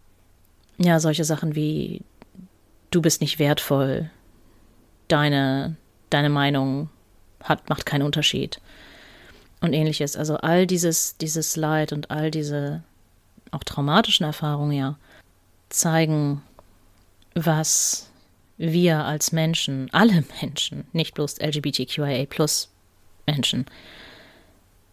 ja, 0.79 1.01
solche 1.01 1.25
Sachen 1.25 1.55
wie 1.55 2.03
du 2.91 3.03
bist 3.03 3.21
nicht 3.21 3.39
wertvoll, 3.39 4.11
deine, 5.09 5.77
deine 6.11 6.29
Meinung 6.29 6.91
hat, 7.43 7.69
macht 7.69 7.87
keinen 7.87 8.03
Unterschied 8.03 8.61
und 9.61 9.73
ähnliches. 9.73 10.17
Also 10.17 10.37
all 10.37 10.67
dieses, 10.67 11.17
dieses 11.17 11.57
Leid 11.57 11.93
und 11.93 12.11
all 12.11 12.31
diese 12.31 12.83
auch 13.51 13.65
traumatischen 13.65 14.25
Erfahrungen 14.25 14.73
ja 14.73 14.99
zeigen, 15.69 16.43
was 17.35 18.11
wir 18.59 19.05
als 19.05 19.33
Menschen, 19.33 19.89
alle 19.93 20.25
Menschen, 20.41 20.87
nicht 20.93 21.15
bloß 21.15 21.41
LGBTQIA 21.41 22.27
plus 22.27 22.71
Menschen, 23.27 23.67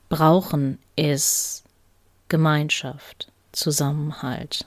brauchen, 0.08 0.80
ist 0.96 1.64
Gemeinschaft. 2.30 3.32
Zusammenhalt, 3.52 4.66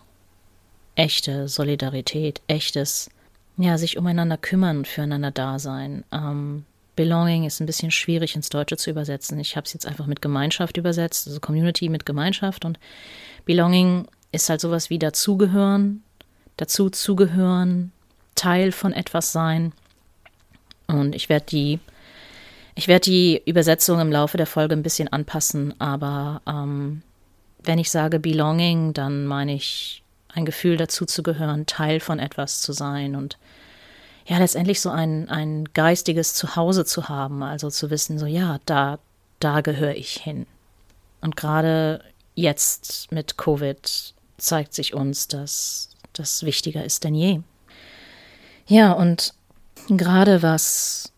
echte 0.95 1.49
Solidarität, 1.49 2.41
echtes, 2.47 3.11
ja, 3.57 3.79
sich 3.79 3.97
umeinander 3.97 4.37
kümmern, 4.37 4.85
füreinander 4.85 5.31
da 5.31 5.59
sein. 5.59 6.05
Ähm, 6.13 6.65
Belonging 6.95 7.45
ist 7.45 7.61
ein 7.61 7.67
bisschen 7.67 7.91
schwierig 7.91 8.37
ins 8.37 8.51
Deutsche 8.51 8.77
zu 8.77 8.91
übersetzen. 8.91 9.39
Ich 9.39 9.57
habe 9.57 9.65
es 9.65 9.73
jetzt 9.73 9.87
einfach 9.87 10.07
mit 10.07 10.21
Gemeinschaft 10.21 10.77
übersetzt, 10.77 11.27
also 11.27 11.41
Community 11.41 11.89
mit 11.89 12.05
Gemeinschaft. 12.05 12.65
Und 12.65 12.79
Belonging 13.45 14.09
ist 14.31 14.49
halt 14.51 14.61
sowas 14.61 14.91
wie 14.91 14.99
dazugehören, 14.99 16.03
dazu 16.57 16.91
zugehören, 16.91 17.93
Teil 18.35 18.73
von 18.73 18.93
etwas 18.93 19.33
sein. 19.33 19.73
Und 20.87 21.15
ich 21.15 21.29
werde 21.29 21.47
die, 21.47 21.81
ich 22.75 22.89
werde 22.89 23.05
die 23.05 23.43
Übersetzung 23.47 24.01
im 24.01 24.13
Laufe 24.13 24.37
der 24.37 24.47
Folge 24.47 24.75
ein 24.75 24.83
bisschen 24.83 25.09
anpassen, 25.09 25.79
aber 25.81 26.43
ähm, 26.47 27.03
wenn 27.65 27.79
ich 27.79 27.91
sage 27.91 28.19
Belonging, 28.19 28.93
dann 28.93 29.27
meine 29.27 29.55
ich 29.55 30.03
ein 30.29 30.45
Gefühl 30.45 30.77
dazu 30.77 31.05
zu 31.05 31.23
gehören, 31.23 31.67
Teil 31.67 32.01
von 32.01 32.19
etwas 32.19 32.63
zu 32.63 32.73
sein 32.73 33.17
und 33.17 33.39
ja, 34.25 34.39
letztendlich 34.39 34.81
so 34.81 34.91
ein, 34.91 35.29
ein 35.29 35.65
geistiges 35.75 36.35
Zuhause 36.35 36.85
zu 36.85 37.09
haben, 37.09 37.43
also 37.43 37.71
zu 37.71 37.91
wissen, 37.91 38.19
so 38.19 38.27
ja, 38.27 38.61
da, 38.67 38.99
da 39.41 39.61
gehöre 39.61 39.97
ich 39.97 40.13
hin. 40.13 40.47
Und 41.21 41.37
gerade 41.37 42.03
jetzt 42.35 43.11
mit 43.11 43.37
Covid 43.37 44.15
zeigt 44.39 44.75
sich 44.75 44.95
uns, 44.95 45.29
dass 45.29 45.91
das 46.13 46.45
wichtiger 46.45 46.85
ist 46.85 47.05
denn 47.05 47.15
je. 47.15 47.41
Ja, 48.67 48.93
und 48.93 49.35
gerade 49.89 50.43
was 50.43 51.13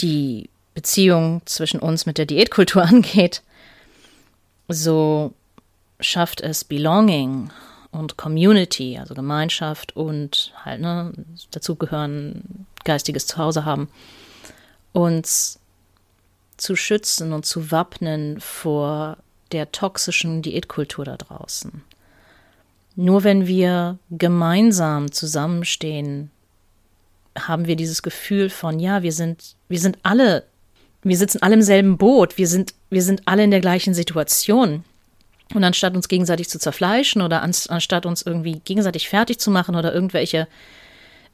die 0.00 0.50
Beziehung 0.74 1.42
zwischen 1.44 1.80
uns 1.80 2.06
mit 2.06 2.18
der 2.18 2.26
Diätkultur 2.26 2.82
angeht, 2.84 3.42
so 4.68 5.32
schafft 6.00 6.40
es 6.40 6.64
Belonging 6.64 7.50
und 7.90 8.16
Community, 8.16 8.98
also 8.98 9.14
Gemeinschaft 9.14 9.96
und 9.96 10.52
halt, 10.64 10.80
ne, 10.80 11.12
dazugehören, 11.50 12.66
geistiges 12.84 13.26
Zuhause 13.26 13.64
haben, 13.64 13.88
uns 14.92 15.58
zu 16.56 16.76
schützen 16.76 17.32
und 17.32 17.46
zu 17.46 17.70
wappnen 17.70 18.40
vor 18.40 19.16
der 19.52 19.72
toxischen 19.72 20.42
Diätkultur 20.42 21.04
da 21.04 21.16
draußen. 21.16 21.82
Nur 22.96 23.24
wenn 23.24 23.46
wir 23.46 23.98
gemeinsam 24.10 25.10
zusammenstehen, 25.10 26.30
haben 27.36 27.66
wir 27.66 27.76
dieses 27.76 28.02
Gefühl 28.02 28.50
von, 28.50 28.78
ja, 28.78 29.02
wir 29.02 29.12
sind, 29.12 29.56
wir 29.68 29.80
sind 29.80 29.98
alle 30.04 30.44
wir 31.04 31.16
sitzen 31.16 31.42
alle 31.42 31.54
im 31.54 31.62
selben 31.62 31.98
Boot, 31.98 32.38
wir 32.38 32.48
sind, 32.48 32.74
wir 32.90 33.02
sind 33.02 33.22
alle 33.26 33.44
in 33.44 33.50
der 33.50 33.60
gleichen 33.60 33.94
Situation. 33.94 34.84
Und 35.52 35.62
anstatt 35.62 35.94
uns 35.94 36.08
gegenseitig 36.08 36.48
zu 36.48 36.58
zerfleischen 36.58 37.20
oder 37.20 37.42
anstatt 37.42 38.06
uns 38.06 38.22
irgendwie 38.22 38.60
gegenseitig 38.64 39.08
fertig 39.08 39.38
zu 39.38 39.50
machen 39.50 39.76
oder 39.76 39.92
irgendwelche, 39.92 40.48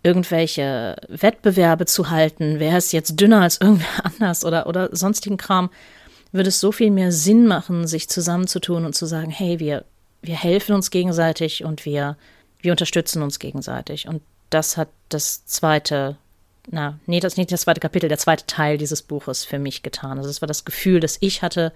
irgendwelche 0.03 0.97
Wettbewerbe 1.09 1.87
zu 1.87 2.11
halten, 2.11 2.59
wer 2.59 2.77
ist 2.77 2.93
jetzt 2.93 3.21
dünner 3.21 3.43
als 3.43 3.61
irgendwer 3.61 3.87
anders 4.05 4.45
oder, 4.45 4.67
oder 4.67 4.95
sonstigen 4.95 5.37
Kram, 5.37 5.71
würde 6.33 6.49
es 6.49 6.61
so 6.61 6.73
viel 6.73 6.91
mehr 6.91 7.12
Sinn 7.12 7.47
machen, 7.47 7.87
sich 7.87 8.09
zusammenzutun 8.09 8.85
und 8.85 8.95
zu 8.95 9.07
sagen, 9.07 9.31
hey, 9.31 9.59
wir, 9.59 9.85
wir 10.23 10.37
helfen 10.37 10.75
uns 10.75 10.91
gegenseitig 10.91 11.65
und 11.65 11.85
wir, 11.85 12.17
wir 12.61 12.73
unterstützen 12.73 13.23
uns 13.23 13.39
gegenseitig. 13.39 14.09
Und 14.09 14.23
das 14.50 14.77
hat 14.77 14.89
das 15.09 15.47
zweite 15.47 16.17
na, 16.69 16.99
nee, 17.07 17.21
das 17.21 17.35
ist 17.35 17.37
nicht 17.38 17.52
das 17.52 17.62
zweite 17.62 17.81
Kapitel, 17.81 18.09
der 18.09 18.19
zweite 18.19 18.47
Teil 18.47 18.79
dieses 18.79 19.02
Buches 19.02 19.45
für 19.45 19.59
mich 19.59 19.83
getan. 19.83 20.19
Also 20.19 20.31
es 20.31 20.43
war 20.43 20.49
das 20.49 20.64
Gefühl, 20.64 21.00
das 21.00 21.19
ich 21.21 21.43
hatte, 21.43 21.73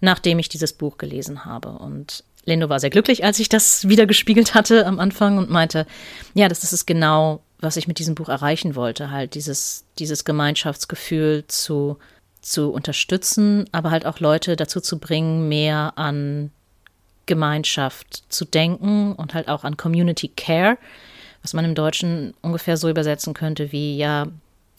nachdem 0.00 0.38
ich 0.38 0.48
dieses 0.48 0.72
Buch 0.72 0.98
gelesen 0.98 1.44
habe. 1.44 1.70
Und 1.70 2.24
Lendo 2.44 2.68
war 2.68 2.80
sehr 2.80 2.90
glücklich, 2.90 3.24
als 3.24 3.38
ich 3.38 3.48
das 3.48 3.88
wieder 3.88 4.06
gespiegelt 4.06 4.54
hatte 4.54 4.86
am 4.86 5.00
Anfang 5.00 5.38
und 5.38 5.50
meinte, 5.50 5.86
ja, 6.34 6.48
das, 6.48 6.72
ist 6.72 6.86
genau, 6.86 7.40
was 7.60 7.76
ich 7.76 7.88
mit 7.88 7.98
diesem 7.98 8.14
Buch 8.14 8.28
erreichen 8.28 8.76
wollte, 8.76 9.10
halt 9.10 9.34
dieses, 9.34 9.84
dieses 9.98 10.24
Gemeinschaftsgefühl 10.24 11.44
zu, 11.48 11.98
zu 12.40 12.70
unterstützen, 12.70 13.66
aber 13.72 13.90
halt 13.90 14.06
auch 14.06 14.20
Leute 14.20 14.56
dazu 14.56 14.80
zu 14.80 14.98
bringen, 14.98 15.48
mehr 15.48 15.94
an 15.96 16.50
Gemeinschaft 17.26 18.24
zu 18.28 18.44
denken 18.44 19.14
und 19.14 19.32
halt 19.34 19.48
auch 19.48 19.64
an 19.64 19.76
Community 19.76 20.28
Care 20.28 20.76
was 21.44 21.52
man 21.52 21.66
im 21.66 21.74
Deutschen 21.74 22.32
ungefähr 22.40 22.78
so 22.78 22.88
übersetzen 22.88 23.34
könnte 23.34 23.70
wie 23.70 23.98
ja 23.98 24.26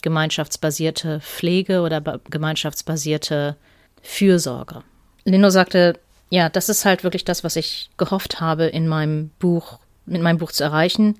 gemeinschaftsbasierte 0.01 1.21
Pflege 1.21 1.81
oder 1.81 2.19
gemeinschaftsbasierte 2.29 3.55
Fürsorge. 4.01 4.83
Lino 5.25 5.49
sagte, 5.49 5.97
ja, 6.29 6.49
das 6.49 6.69
ist 6.69 6.83
halt 6.83 7.03
wirklich 7.03 7.23
das, 7.23 7.43
was 7.43 7.55
ich 7.55 7.89
gehofft 7.97 8.39
habe, 8.39 8.65
in 8.65 8.87
meinem 8.87 9.29
Buch, 9.39 9.79
mit 10.07 10.21
meinem 10.21 10.39
Buch 10.39 10.51
zu 10.51 10.63
erreichen, 10.63 11.17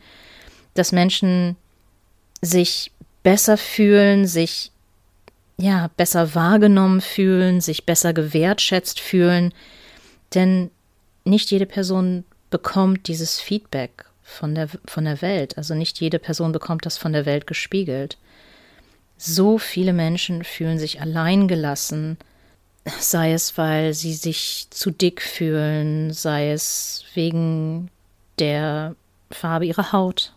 dass 0.73 0.91
Menschen 0.91 1.55
sich 2.41 2.91
besser 3.21 3.57
fühlen, 3.57 4.25
sich 4.27 4.71
ja, 5.57 5.89
besser 5.95 6.35
wahrgenommen 6.35 7.01
fühlen, 7.01 7.61
sich 7.61 7.85
besser 7.85 8.13
gewertschätzt 8.13 8.99
fühlen. 8.99 9.53
Denn 10.33 10.69
nicht 11.23 11.51
jede 11.51 11.65
Person 11.65 12.25
bekommt 12.49 13.07
dieses 13.07 13.39
Feedback 13.39 14.04
von 14.25 14.55
der, 14.55 14.67
von 14.85 15.05
der 15.05 15.21
Welt. 15.21 15.57
Also 15.57 15.75
nicht 15.75 16.01
jede 16.01 16.19
Person 16.19 16.51
bekommt 16.51 16.85
das 16.85 16.97
von 16.97 17.13
der 17.13 17.25
Welt 17.25 17.47
gespiegelt. 17.47 18.17
So 19.17 19.57
viele 19.57 19.93
Menschen 19.93 20.43
fühlen 20.43 20.77
sich 20.77 20.99
alleingelassen, 20.99 22.17
sei 22.99 23.31
es, 23.31 23.57
weil 23.57 23.93
sie 23.93 24.13
sich 24.13 24.67
zu 24.71 24.91
dick 24.91 25.21
fühlen, 25.21 26.11
sei 26.11 26.51
es 26.51 27.05
wegen 27.13 27.89
der 28.39 28.95
Farbe 29.31 29.67
ihrer 29.67 29.93
Haut, 29.93 30.33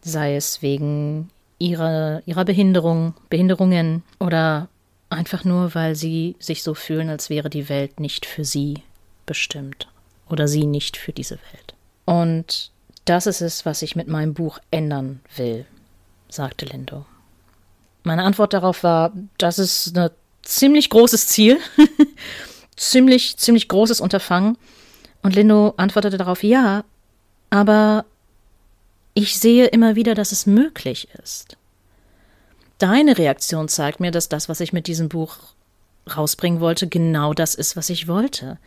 sei 0.00 0.34
es 0.34 0.62
wegen 0.62 1.30
ihrer, 1.58 2.22
ihrer 2.26 2.44
Behinderung, 2.44 3.14
Behinderungen 3.28 4.02
oder 4.18 4.68
einfach 5.10 5.44
nur, 5.44 5.74
weil 5.74 5.94
sie 5.94 6.36
sich 6.38 6.62
so 6.62 6.74
fühlen, 6.74 7.10
als 7.10 7.30
wäre 7.30 7.50
die 7.50 7.68
Welt 7.68 8.00
nicht 8.00 8.26
für 8.26 8.44
sie 8.44 8.82
bestimmt 9.26 9.88
oder 10.28 10.48
sie 10.48 10.66
nicht 10.66 10.96
für 10.96 11.12
diese 11.12 11.38
Welt. 11.52 11.74
Und 12.04 12.70
das 13.08 13.26
ist 13.26 13.40
es, 13.40 13.64
was 13.64 13.82
ich 13.82 13.96
mit 13.96 14.08
meinem 14.08 14.34
Buch 14.34 14.58
ändern 14.70 15.20
will, 15.36 15.66
sagte 16.28 16.66
Lindo. 16.66 17.06
Meine 18.02 18.22
Antwort 18.22 18.52
darauf 18.52 18.82
war, 18.82 19.12
das 19.38 19.58
ist 19.58 19.96
ein 19.96 20.10
ziemlich 20.42 20.90
großes 20.90 21.26
Ziel, 21.28 21.58
ziemlich, 22.76 23.36
ziemlich 23.36 23.68
großes 23.68 24.00
Unterfangen. 24.00 24.56
Und 25.22 25.34
Lindo 25.34 25.74
antwortete 25.76 26.16
darauf, 26.16 26.42
ja, 26.42 26.84
aber 27.50 28.04
ich 29.14 29.38
sehe 29.38 29.66
immer 29.66 29.96
wieder, 29.96 30.14
dass 30.14 30.32
es 30.32 30.46
möglich 30.46 31.08
ist. 31.22 31.56
Deine 32.78 33.18
Reaktion 33.18 33.68
zeigt 33.68 34.00
mir, 34.00 34.10
dass 34.10 34.28
das, 34.28 34.48
was 34.48 34.60
ich 34.60 34.72
mit 34.72 34.86
diesem 34.86 35.08
Buch 35.08 35.36
rausbringen 36.16 36.60
wollte, 36.60 36.86
genau 36.86 37.34
das 37.34 37.54
ist, 37.54 37.76
was 37.76 37.90
ich 37.90 38.06
wollte. 38.06 38.58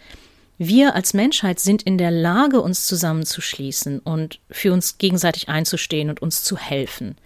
Wir 0.64 0.94
als 0.94 1.16
Menschheit 1.16 1.60
sind 1.60 1.82
in 1.82 1.98
der 1.98 2.12
Lage, 2.12 2.62
uns 2.62 2.86
zusammenzuschließen 2.86 3.98
und 3.98 4.40
für 4.52 4.72
uns 4.72 5.00
gegenseitig 5.00 5.50
einzustehen 5.50 6.12
und 6.12 6.22
uns 6.22 6.44
zu 6.44 6.56
helfen, 6.56 7.18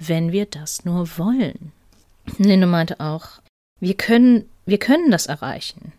wenn 0.00 0.32
wir 0.32 0.46
das 0.46 0.84
nur 0.84 1.16
wollen. 1.16 1.70
Linde 2.36 2.66
meinte 2.66 2.98
auch, 2.98 3.28
wir 3.78 3.94
können, 3.94 4.46
wir 4.66 4.78
können 4.78 5.12
das 5.12 5.26
erreichen. 5.26 5.92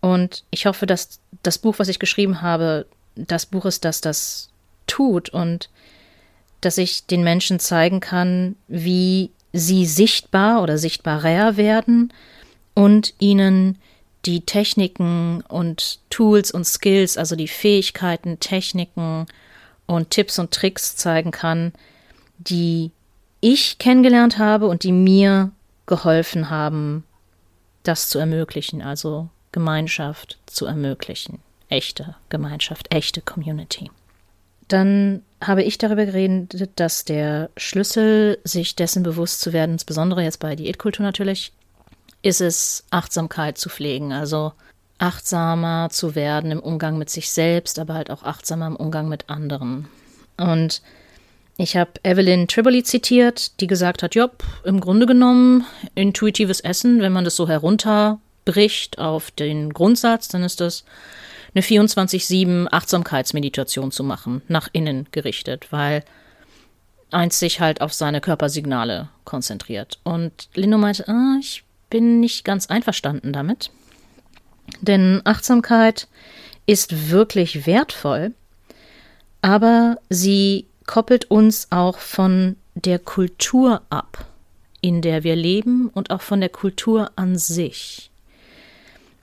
Und 0.00 0.44
ich 0.50 0.64
hoffe, 0.64 0.86
dass 0.86 1.20
das 1.42 1.58
Buch, 1.58 1.74
was 1.78 1.88
ich 1.88 1.98
geschrieben 1.98 2.40
habe, 2.40 2.86
das 3.14 3.44
Buch 3.44 3.66
ist, 3.66 3.84
das 3.84 4.00
das 4.00 4.48
tut 4.86 5.28
und 5.28 5.68
dass 6.62 6.78
ich 6.78 7.04
den 7.04 7.22
Menschen 7.22 7.60
zeigen 7.60 8.00
kann, 8.00 8.56
wie 8.66 9.30
sie 9.52 9.84
sichtbar 9.84 10.62
oder 10.62 10.78
sichtbarer 10.78 11.58
werden 11.58 12.14
und 12.72 13.12
ihnen 13.18 13.76
die 14.24 14.42
Techniken 14.42 15.42
und 15.48 16.00
Tools 16.10 16.50
und 16.50 16.64
Skills, 16.64 17.16
also 17.16 17.36
die 17.36 17.48
Fähigkeiten, 17.48 18.38
Techniken 18.40 19.26
und 19.86 20.10
Tipps 20.10 20.38
und 20.38 20.52
Tricks 20.52 20.96
zeigen 20.96 21.30
kann, 21.30 21.72
die 22.38 22.92
ich 23.40 23.78
kennengelernt 23.78 24.38
habe 24.38 24.66
und 24.68 24.84
die 24.84 24.92
mir 24.92 25.50
geholfen 25.86 26.50
haben, 26.50 27.04
das 27.82 28.08
zu 28.08 28.18
ermöglichen, 28.18 28.82
also 28.82 29.28
Gemeinschaft 29.50 30.38
zu 30.46 30.66
ermöglichen. 30.66 31.40
Echte 31.68 32.14
Gemeinschaft, 32.28 32.94
echte 32.94 33.20
Community. 33.20 33.90
Dann 34.68 35.22
habe 35.42 35.62
ich 35.62 35.78
darüber 35.78 36.06
geredet, 36.06 36.70
dass 36.76 37.04
der 37.04 37.50
Schlüssel, 37.56 38.38
sich 38.44 38.76
dessen 38.76 39.02
bewusst 39.02 39.40
zu 39.40 39.52
werden, 39.52 39.72
insbesondere 39.72 40.22
jetzt 40.22 40.38
bei 40.38 40.54
Diätkultur 40.54 41.04
natürlich, 41.04 41.52
ist 42.22 42.40
es, 42.40 42.84
Achtsamkeit 42.90 43.58
zu 43.58 43.68
pflegen. 43.68 44.12
Also 44.12 44.52
achtsamer 44.98 45.88
zu 45.90 46.14
werden 46.14 46.52
im 46.52 46.60
Umgang 46.60 46.96
mit 46.96 47.10
sich 47.10 47.30
selbst, 47.30 47.78
aber 47.78 47.94
halt 47.94 48.10
auch 48.10 48.22
achtsamer 48.22 48.68
im 48.68 48.76
Umgang 48.76 49.08
mit 49.08 49.28
anderen. 49.28 49.88
Und 50.36 50.80
ich 51.58 51.76
habe 51.76 51.92
Evelyn 52.02 52.48
Triboli 52.48 52.82
zitiert, 52.82 53.60
die 53.60 53.66
gesagt 53.66 54.02
hat, 54.02 54.14
ja, 54.14 54.30
im 54.64 54.80
Grunde 54.80 55.06
genommen 55.06 55.66
intuitives 55.94 56.60
Essen, 56.60 57.00
wenn 57.00 57.12
man 57.12 57.24
das 57.24 57.36
so 57.36 57.48
herunterbricht 57.48 58.98
auf 58.98 59.30
den 59.32 59.72
Grundsatz, 59.72 60.28
dann 60.28 60.44
ist 60.44 60.60
das 60.60 60.84
eine 61.54 61.62
24-7 61.62 62.68
Achtsamkeitsmeditation 62.70 63.90
zu 63.90 64.04
machen, 64.04 64.40
nach 64.48 64.68
innen 64.72 65.08
gerichtet, 65.10 65.68
weil 65.70 66.04
eins 67.10 67.38
sich 67.38 67.60
halt 67.60 67.80
auf 67.82 67.92
seine 67.92 68.20
Körpersignale 68.20 69.10
konzentriert. 69.24 69.98
Und 70.02 70.48
Lindo 70.54 70.78
meinte, 70.78 71.06
ah, 71.08 71.36
ich 71.38 71.64
bin 71.92 72.20
nicht 72.20 72.46
ganz 72.46 72.68
einverstanden 72.68 73.34
damit. 73.34 73.70
Denn 74.80 75.20
Achtsamkeit 75.24 76.08
ist 76.64 77.10
wirklich 77.10 77.66
wertvoll, 77.66 78.32
aber 79.42 79.98
sie 80.08 80.64
koppelt 80.86 81.30
uns 81.30 81.66
auch 81.68 81.98
von 81.98 82.56
der 82.74 82.98
Kultur 82.98 83.82
ab, 83.90 84.24
in 84.80 85.02
der 85.02 85.22
wir 85.22 85.36
leben 85.36 85.90
und 85.92 86.10
auch 86.10 86.22
von 86.22 86.40
der 86.40 86.48
Kultur 86.48 87.10
an 87.16 87.36
sich. 87.36 88.10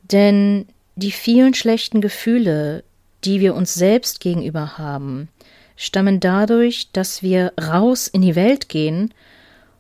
Denn 0.04 0.68
die 0.96 1.12
vielen 1.12 1.56
schlechten 1.56 2.02
Gefühle, 2.02 2.84
die 3.24 3.40
wir 3.40 3.56
uns 3.56 3.74
selbst 3.74 4.20
gegenüber 4.20 4.78
haben, 4.78 5.28
stammen 5.76 6.20
dadurch, 6.20 6.92
dass 6.94 7.24
wir 7.24 7.52
raus 7.60 8.08
in 8.08 8.22
die 8.22 8.36
Welt 8.36 8.70
gehen 8.70 9.12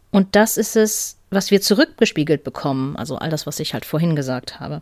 und 0.10 0.36
das 0.36 0.58
ist 0.58 0.76
es, 0.76 1.19
was 1.30 1.52
wir 1.52 1.62
zurückgespiegelt 1.62 2.44
bekommen, 2.44 2.96
also 2.96 3.18
all 3.18 3.30
das, 3.30 3.46
was 3.46 3.60
ich 3.60 3.74
halt 3.74 3.86
vorhin 3.86 4.16
gesagt 4.16 4.60
habe. 4.60 4.82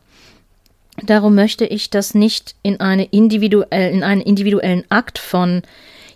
Darum 1.04 1.36
möchte 1.36 1.66
ich 1.66 1.90
das 1.90 2.16
nicht 2.16 2.56
in, 2.64 2.80
eine 2.80 3.06
individuell, 3.06 3.92
in 3.92 4.04
einen 4.04 4.22
individuellen 4.22 4.84
Akt 4.90 5.20
von, 5.20 5.62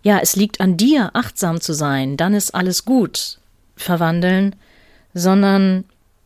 ja, 0.02 0.20
es 0.20 0.36
liegt 0.36 0.60
an 0.60 0.78
dir, 0.78 1.12
achtsam 1.13 1.62
zu 1.62 1.74
sein, 1.74 2.17
dann 2.17 2.34
ist 2.34 2.56
alles 2.56 2.86
gut, 2.86 3.38
verwandeln, 3.76 4.56
sondern 5.13 5.84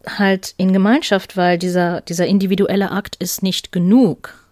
halt 0.07 0.53
in 0.57 0.71
Gemeinschaft, 0.71 1.35
weil 1.35 1.57
dieser, 1.57 2.01
dieser 2.01 2.27
individuelle 2.27 2.91
Akt 2.91 3.15
ist 3.17 3.43
nicht 3.43 3.71
genug. 3.71 4.44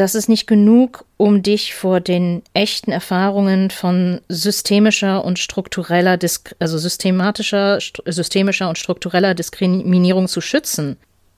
Das 0.00 0.14
ist 0.14 0.30
nicht 0.30 0.46
genug, 0.46 1.04
um 1.18 1.42
dich 1.42 1.74
vor 1.74 2.00
den 2.00 2.42
echten 2.54 2.90
Erfahrungen 2.90 3.68
von 3.68 4.22
systemischer 4.30 5.22
und 5.22 5.38
struktureller, 5.38 6.18
also 6.58 6.78
systematischer, 6.78 7.78
systemischer 8.06 8.70
und 8.70 8.78
struktureller 8.78 9.34
Diskriminierung 9.34 10.26
zu 10.26 10.40
schützen. 10.40 10.96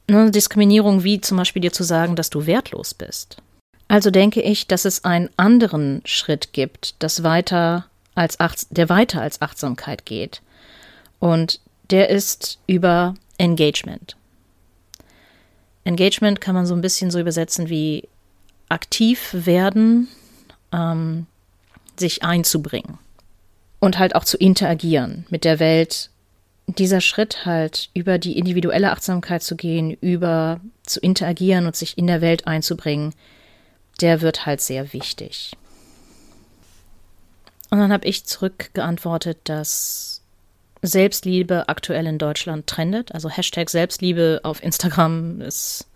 Ne, 0.09 0.31
Diskriminierung 0.31 1.03
wie 1.03 1.21
zum 1.21 1.39
Beispiel 1.39 1.61
dir 1.61 1.73
zu 1.73 1.83
sagen, 1.83 2.15
dass 2.15 2.31
du 2.31 2.47
wertlos 2.47 2.95
bist. 2.95 3.39
Also 3.89 4.13
denke 4.13 4.41
ich, 4.41 4.69
dass 4.69 4.85
es 4.85 5.05
einen 5.05 5.29
anderen 5.37 6.01
Schritt 6.05 6.53
gibt, 6.53 6.95
das 7.01 7.25
weiter 7.25 7.87
als 8.15 8.39
der 8.71 8.89
weiter 8.89 9.23
als 9.23 9.43
Achtsamkeit 9.43 10.07
geht. 10.07 10.41
Und 11.19 11.59
der 11.91 12.11
ist 12.11 12.61
über 12.69 13.15
Engagement. 13.39 14.15
Engagement 15.83 16.41
kann 16.41 16.55
man 16.55 16.67
so 16.67 16.75
ein 16.75 16.81
bisschen 16.81 17.11
so 17.11 17.19
übersetzen 17.19 17.69
wie 17.69 18.09
aktiv 18.73 19.31
werden, 19.33 20.09
ähm, 20.73 21.27
sich 21.99 22.25
einzubringen 22.25 22.99
und 23.81 23.99
halt 23.99 24.15
auch 24.15 24.25
zu 24.25 24.37
interagieren 24.37 25.27
mit 25.31 25.45
der 25.45 25.59
Welt. 25.59 26.11
Dieser 26.67 27.01
Schritt 27.01 27.45
halt 27.45 27.91
über 27.93 28.19
die 28.19 28.39
individuelle 28.39 28.93
Achtsamkeit 28.93 29.43
zu 29.43 29.57
gehen, 29.57 29.91
über 30.01 30.61
zu 30.85 31.01
interagieren 31.01 31.67
und 31.67 31.77
sich 31.77 31.99
in 31.99 32.07
der 32.07 32.21
Welt 32.21 32.47
einzubringen, 32.47 33.15
der 34.01 34.21
wird 34.21 34.47
halt 34.47 34.61
sehr 34.61 34.93
wichtig. 34.93 35.53
Und 37.71 37.79
dann 37.79 37.93
habe 37.93 38.07
ich 38.07 38.25
zurückgeantwortet, 38.25 39.39
dass 39.45 40.23
Selbstliebe 40.83 41.69
aktuell 41.69 42.07
in 42.07 42.19
Deutschland 42.19 42.67
trendet. 42.67 43.15
Also 43.15 43.29
Hashtag 43.29 43.71
Selbstliebe 43.71 44.41
auf 44.43 44.63
Instagram 44.63 45.41
ist, 45.41 45.87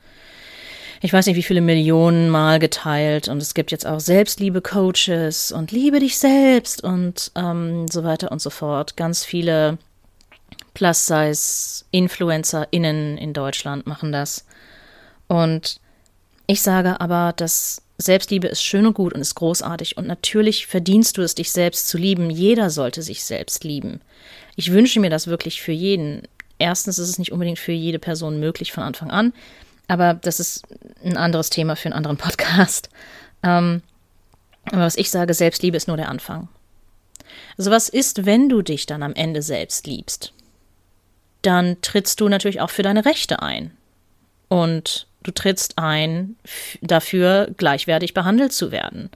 ich 1.07 1.13
weiß 1.13 1.27
nicht, 1.27 1.37
wie 1.37 1.43
viele 1.45 1.61
Millionen 1.61 2.31
Mal 2.31 2.59
geteilt. 2.59 3.29
Und 3.29 3.41
es 3.41 3.55
gibt 3.55 3.71
jetzt 3.71 3.87
auch 3.87 4.01
Selbstliebe-Coaches 4.01 5.53
und 5.53 5.71
Liebe 5.71 6.01
dich 6.01 6.19
selbst 6.19 6.83
und 6.83 7.31
ähm, 7.37 7.87
so 7.87 8.03
weiter 8.03 8.33
und 8.33 8.43
so 8.43 8.51
fort. 8.51 8.97
Ganz 8.97 9.25
viele 9.25 9.79
Plus-Size-InfluencerInnen 10.75 13.19
in 13.19 13.33
Deutschland 13.33 13.87
machen 13.87 14.11
das. 14.11 14.47
Und 15.29 15.79
ich 16.49 16.61
sage 16.61 17.01
aber, 17.01 17.33
dass 17.37 17.83
Selbstliebe 17.99 18.49
ist 18.49 18.65
schön 18.65 18.85
und 18.85 18.95
gut 18.95 19.15
und 19.15 19.21
ist 19.21 19.37
großartig 19.37 19.97
und 19.97 20.09
natürlich 20.09 20.67
verdienst 20.67 21.19
du 21.19 21.23
es, 21.23 21.37
dich 21.37 21.53
selbst 21.53 21.87
zu 21.87 21.99
lieben. 21.99 22.31
Jeder 22.31 22.69
sollte 22.69 23.03
sich 23.03 23.23
selbst 23.23 23.63
lieben. 23.63 24.01
Ich 24.57 24.73
wünsche 24.73 24.99
mir 24.99 25.11
das 25.11 25.29
wirklich 25.29 25.63
für 25.63 25.71
jeden. 25.71 26.27
Erstens 26.59 26.99
ist 26.99 27.11
es 27.11 27.21
nicht 27.21 27.31
unbedingt 27.31 27.61
für 27.61 27.71
jede 27.71 28.01
Person 28.01 28.41
möglich 28.41 28.73
von 28.73 28.83
Anfang 28.83 29.13
an, 29.13 29.33
aber 29.89 30.15
das 30.15 30.41
ist 30.41 30.65
ein 31.05 31.17
anderes 31.17 31.51
Thema 31.51 31.77
für 31.77 31.87
einen 31.87 31.95
anderen 31.95 32.17
Podcast. 32.17 32.89
Ähm, 33.43 33.83
aber 34.73 34.83
was 34.83 34.97
ich 34.97 35.11
sage, 35.11 35.35
Selbstliebe 35.35 35.77
ist 35.77 35.89
nur 35.89 35.97
der 35.97 36.09
Anfang. 36.09 36.49
Also 37.57 37.71
was 37.71 37.89
ist, 37.89 38.27
wenn 38.27 38.49
du 38.49 38.63
dich 38.63 38.87
dann 38.87 39.03
am 39.03 39.15
Ende 39.15 39.43
selbst 39.43 39.87
liebst? 39.87 40.33
dann 41.47 41.81
trittst 41.81 42.21
du 42.21 42.29
natürlich 42.29 42.61
auch 42.61 42.71
für 42.71 42.83
deine 42.83 43.05
Rechte 43.05 43.41
ein. 43.41 43.71
Und 44.49 45.07
du 45.23 45.31
trittst 45.31 45.79
ein 45.79 46.37
dafür, 46.81 47.49
gleichwertig 47.57 48.15
behandelt 48.15 48.53
zu 48.53 48.73
werden. 48.73 49.11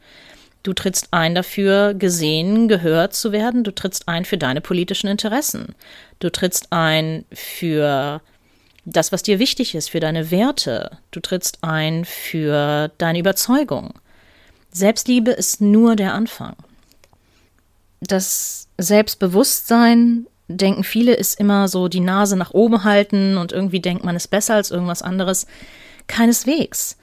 Du 0.63 0.73
trittst 0.73 1.09
ein 1.11 1.35
dafür, 1.35 1.95
gesehen, 1.95 2.69
gehört 2.69 3.15
zu 3.15 3.33
werden. 3.33 3.65
Du 3.65 3.75
trittst 3.75 4.09
ein 4.09 4.25
für 4.25 4.39
deine 4.39 4.61
politischen 4.61 5.09
Interessen. 5.09 5.75
Du 6.21 6.31
trittst 6.31 6.69
ein 6.71 7.25
für 7.33 8.21
das, 8.85 9.13
was 9.13 9.23
dir 9.23 9.39
wichtig 9.39 9.75
ist, 9.75 9.91
für 9.91 10.01
deine 10.01 10.31
Werte. 10.31 10.99
Du 11.11 11.21
trittst 11.21 11.59
ein 11.63 12.05
für 12.05 12.91
deine 12.99 13.19
Überzeugung. 13.19 13.95
Selbstliebe 14.73 15.31
ist 15.31 15.61
nur 15.61 15.97
der 15.97 16.15
Anfang. 16.15 16.57
Das 18.01 18.69
Selbstbewusstsein, 18.79 20.27
denken 20.49 20.85
viele, 20.85 21.15
ist 21.15 21.39
immer 21.39 21.69
so 21.69 21.89
die 21.89 22.01
Nase 22.01 22.37
nach 22.37 22.53
oben 22.53 22.85
halten 22.85 23.37
und 23.37 23.53
irgendwie 23.53 23.81
denkt 23.81 24.05
man 24.05 24.17
ist 24.17 24.29
besser 24.29 24.55
als 24.55 24.71
irgendwas 24.71 25.03
anderes. 25.03 25.47
Keineswegs. 26.07 26.97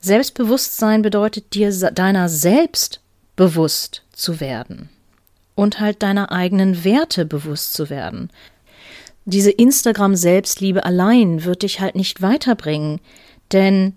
Selbstbewusstsein 0.00 1.02
bedeutet 1.02 1.54
dir 1.54 1.70
deiner 1.70 2.28
selbst 2.28 3.00
bewusst 3.36 4.02
zu 4.12 4.40
werden 4.40 4.88
und 5.54 5.80
halt 5.80 6.02
deiner 6.02 6.32
eigenen 6.32 6.84
Werte 6.84 7.24
bewusst 7.24 7.74
zu 7.74 7.88
werden. 7.88 8.30
Diese 9.24 9.50
Instagram-Selbstliebe 9.50 10.84
allein 10.84 11.44
wird 11.44 11.62
dich 11.62 11.80
halt 11.80 11.94
nicht 11.94 12.22
weiterbringen, 12.22 13.00
denn 13.52 13.96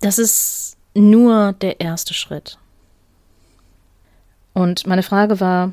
das 0.00 0.18
ist 0.18 0.76
nur 0.94 1.52
der 1.52 1.80
erste 1.80 2.14
Schritt. 2.14 2.58
Und 4.52 4.86
meine 4.86 5.02
Frage 5.02 5.40
war, 5.40 5.72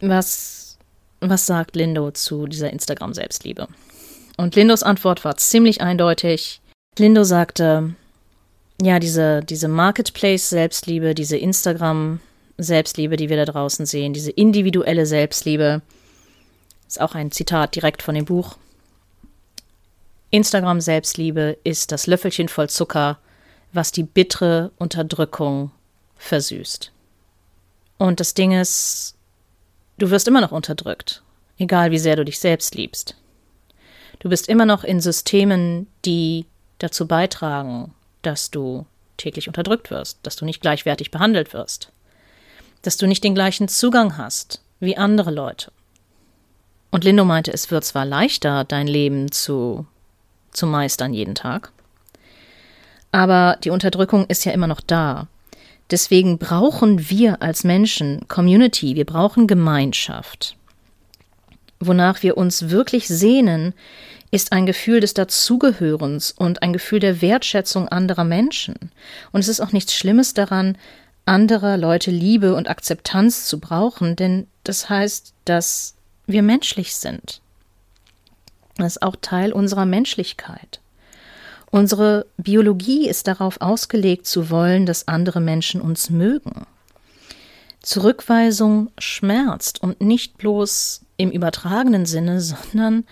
was, 0.00 0.78
was 1.20 1.46
sagt 1.46 1.76
Lindo 1.76 2.10
zu 2.10 2.46
dieser 2.46 2.70
Instagram-Selbstliebe? 2.70 3.68
Und 4.36 4.56
Lindos 4.56 4.82
Antwort 4.82 5.24
war 5.24 5.36
ziemlich 5.36 5.82
eindeutig. 5.82 6.60
Lindo 6.98 7.24
sagte, 7.24 7.94
ja, 8.80 8.98
diese, 8.98 9.42
diese 9.42 9.68
Marketplace-Selbstliebe, 9.68 11.14
diese 11.14 11.36
Instagram-Selbstliebe, 11.36 13.16
die 13.16 13.28
wir 13.28 13.36
da 13.36 13.44
draußen 13.44 13.84
sehen, 13.84 14.14
diese 14.14 14.30
individuelle 14.30 15.04
Selbstliebe, 15.04 15.82
ist 16.90 17.00
auch 17.00 17.14
ein 17.14 17.30
Zitat 17.30 17.76
direkt 17.76 18.02
von 18.02 18.16
dem 18.16 18.24
Buch. 18.24 18.56
Instagram-Selbstliebe 20.30 21.56
ist 21.62 21.92
das 21.92 22.08
Löffelchen 22.08 22.48
voll 22.48 22.68
Zucker, 22.68 23.18
was 23.72 23.92
die 23.92 24.02
bittere 24.02 24.72
Unterdrückung 24.76 25.70
versüßt. 26.16 26.90
Und 27.96 28.18
das 28.18 28.34
Ding 28.34 28.50
ist, 28.52 29.14
du 29.98 30.10
wirst 30.10 30.26
immer 30.26 30.40
noch 30.40 30.50
unterdrückt, 30.50 31.22
egal 31.58 31.92
wie 31.92 31.98
sehr 31.98 32.16
du 32.16 32.24
dich 32.24 32.40
selbst 32.40 32.74
liebst. 32.74 33.14
Du 34.18 34.28
bist 34.28 34.48
immer 34.48 34.66
noch 34.66 34.82
in 34.82 35.00
Systemen, 35.00 35.86
die 36.04 36.44
dazu 36.78 37.06
beitragen, 37.06 37.94
dass 38.22 38.50
du 38.50 38.84
täglich 39.16 39.46
unterdrückt 39.46 39.92
wirst, 39.92 40.18
dass 40.24 40.34
du 40.34 40.44
nicht 40.44 40.60
gleichwertig 40.60 41.12
behandelt 41.12 41.52
wirst, 41.52 41.92
dass 42.82 42.96
du 42.96 43.06
nicht 43.06 43.22
den 43.22 43.36
gleichen 43.36 43.68
Zugang 43.68 44.16
hast 44.16 44.60
wie 44.80 44.96
andere 44.96 45.30
Leute. 45.30 45.70
Und 46.90 47.04
Lindo 47.04 47.24
meinte, 47.24 47.52
es 47.52 47.70
wird 47.70 47.84
zwar 47.84 48.04
leichter, 48.04 48.64
dein 48.64 48.86
Leben 48.86 49.30
zu, 49.30 49.86
zu 50.52 50.66
meistern 50.66 51.14
jeden 51.14 51.34
Tag, 51.34 51.72
aber 53.12 53.58
die 53.64 53.70
Unterdrückung 53.70 54.26
ist 54.26 54.44
ja 54.44 54.52
immer 54.52 54.66
noch 54.66 54.80
da. 54.80 55.26
Deswegen 55.90 56.38
brauchen 56.38 57.10
wir 57.10 57.42
als 57.42 57.64
Menschen 57.64 58.26
Community, 58.28 58.94
wir 58.94 59.04
brauchen 59.04 59.46
Gemeinschaft. 59.46 60.56
Wonach 61.80 62.22
wir 62.22 62.36
uns 62.36 62.70
wirklich 62.70 63.08
sehnen, 63.08 63.74
ist 64.30 64.52
ein 64.52 64.66
Gefühl 64.66 65.00
des 65.00 65.14
Dazugehörens 65.14 66.30
und 66.30 66.62
ein 66.62 66.72
Gefühl 66.72 67.00
der 67.00 67.20
Wertschätzung 67.20 67.88
anderer 67.88 68.22
Menschen. 68.22 68.92
Und 69.32 69.40
es 69.40 69.48
ist 69.48 69.60
auch 69.60 69.72
nichts 69.72 69.94
Schlimmes 69.94 70.34
daran, 70.34 70.78
anderer 71.26 71.76
Leute 71.76 72.12
Liebe 72.12 72.54
und 72.54 72.68
Akzeptanz 72.68 73.46
zu 73.46 73.58
brauchen, 73.58 74.14
denn 74.14 74.46
das 74.62 74.88
heißt, 74.88 75.34
dass 75.44 75.94
wir 76.32 76.42
menschlich 76.42 76.94
sind. 76.94 77.40
Das 78.76 78.96
ist 78.96 79.02
auch 79.02 79.16
Teil 79.20 79.52
unserer 79.52 79.86
Menschlichkeit. 79.86 80.80
Unsere 81.70 82.26
Biologie 82.36 83.08
ist 83.08 83.26
darauf 83.28 83.60
ausgelegt 83.60 84.26
zu 84.26 84.50
wollen, 84.50 84.86
dass 84.86 85.06
andere 85.06 85.40
Menschen 85.40 85.80
uns 85.80 86.10
mögen. 86.10 86.66
Zurückweisung 87.82 88.90
schmerzt 88.98 89.82
und 89.82 90.00
nicht 90.00 90.36
bloß 90.38 91.02
im 91.16 91.30
übertragenen 91.30 92.06
Sinne, 92.06 92.40
sondern 92.40 93.04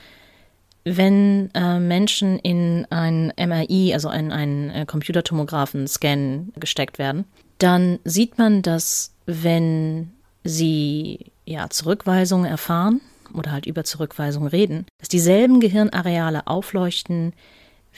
wenn 0.85 1.51
äh, 1.55 1.79
Menschen 1.79 2.39
in 2.39 2.87
ein 2.91 3.33
MRI, 3.39 3.93
also 3.93 4.11
in 4.11 4.33
einen 4.33 4.71
äh, 4.71 4.87
Computertomographen-Scan 4.87 6.53
gesteckt 6.57 6.99
werden, 6.99 7.25
dann 7.59 7.99
sieht 8.05 8.39
man, 8.39 8.63
dass 8.63 9.13
wenn 9.27 10.13
sie 10.45 11.27
ja 11.49 11.71
Zurückweisungen 11.71 12.51
erfahren 12.51 13.01
oder 13.33 13.53
halt 13.53 13.67
über 13.67 13.85
Zurückweisung 13.85 14.47
reden, 14.47 14.87
dass 14.99 15.09
dieselben 15.09 15.61
Gehirnareale 15.61 16.47
aufleuchten 16.47 17.33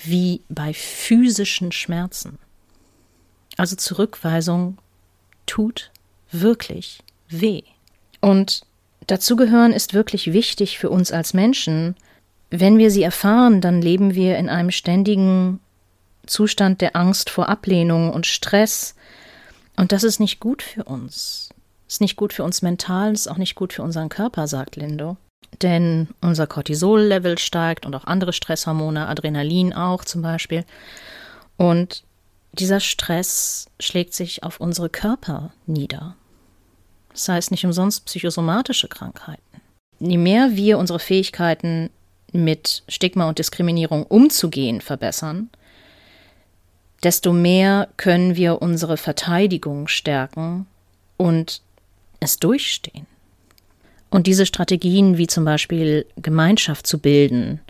wie 0.03 0.43
bei 0.49 0.73
physischen 0.73 1.73
Schmerzen. 1.73 2.39
Also 3.57 3.77
Zurückweisung 3.77 4.79
tut 5.47 5.91
wirklich 6.31 7.01
weh. 7.29 7.63
Und 8.21 8.63
dazugehören 9.07 9.73
ist 9.73 9.95
wirklich 9.95 10.33
wichtig 10.33 10.79
für 10.79 10.91
uns 10.91 11.13
als 11.13 11.35
Menschen, 11.35 11.97
wenn 12.51 12.79
wir 12.79 12.91
sie 12.91 13.03
erfahren, 13.03 13.61
dann 13.61 13.81
leben 13.81 14.15
wir 14.15 14.37
in 14.37 14.49
einem 14.49 14.71
ständigen 14.71 15.61
Zustand 16.27 16.81
der 16.81 16.97
Angst 16.97 17.31
vor 17.31 17.49
Ablehnung 17.49 18.13
und 18.13 18.27
Stress. 18.27 18.97
Und 19.77 19.93
das 19.93 20.03
ist 20.03 20.19
nicht 20.19 20.41
gut 20.41 20.63
für 20.63 20.85
uns. 20.85 21.51
Ist 21.91 22.01
nicht 22.01 22.15
gut 22.15 22.33
für 22.33 22.45
uns 22.45 22.63
mental, 22.63 23.13
ist 23.13 23.27
auch 23.27 23.37
nicht 23.37 23.57
gut 23.57 23.73
für 23.73 23.83
unseren 23.83 24.11
Körper, 24.11 24.47
sagt 24.47 24.77
Lindo. 24.77 25.17
Denn 25.61 26.07
unser 26.21 26.47
Cortisol-Level 26.47 27.37
steigt 27.37 27.85
und 27.85 27.97
auch 27.97 28.05
andere 28.05 28.33
Stresshormone, 28.33 29.09
Adrenalin 29.09 29.73
auch 29.73 30.05
zum 30.05 30.23
Beispiel. 30.23 30.65
Und 31.57 32.05
dieser 32.53 32.79
Stress 32.79 33.67
schlägt 33.81 34.15
sich 34.15 34.45
auf 34.45 34.61
unsere 34.61 34.89
Körper 34.89 35.53
nieder. 35.67 36.15
Das 37.11 37.29
heißt 37.29 37.51
nicht 37.51 37.65
umsonst 37.67 38.05
psychosomatische 38.05 38.87
Krankheiten. 38.87 39.43
Je 39.99 40.17
mehr 40.17 40.51
wir 40.53 40.79
unsere 40.79 41.01
Fähigkeiten 41.01 41.91
mit 42.31 42.85
Stigma 42.87 43.29
und 43.29 43.41
Diskriminierung 43.41 44.05
umzugehen, 44.05 44.81
verbessern, 44.81 45.51
desto 47.03 47.33
mehr 47.33 47.89
können 47.97 48.37
wir 48.37 48.63
unsere 48.63 48.97
Verteidigung 48.97 49.89
stärken 49.89 50.69
und 51.17 51.63
es 52.21 52.39
durchstehen. 52.39 53.07
Und 54.11 54.27
diese 54.27 54.47
Strategien 54.47 55.17
wie 55.19 55.27
zum 55.27 55.45
Beispiel 55.45 56.07
Gemeinschaft 56.17 56.87
zu 56.87 56.99
bilden 56.99 57.61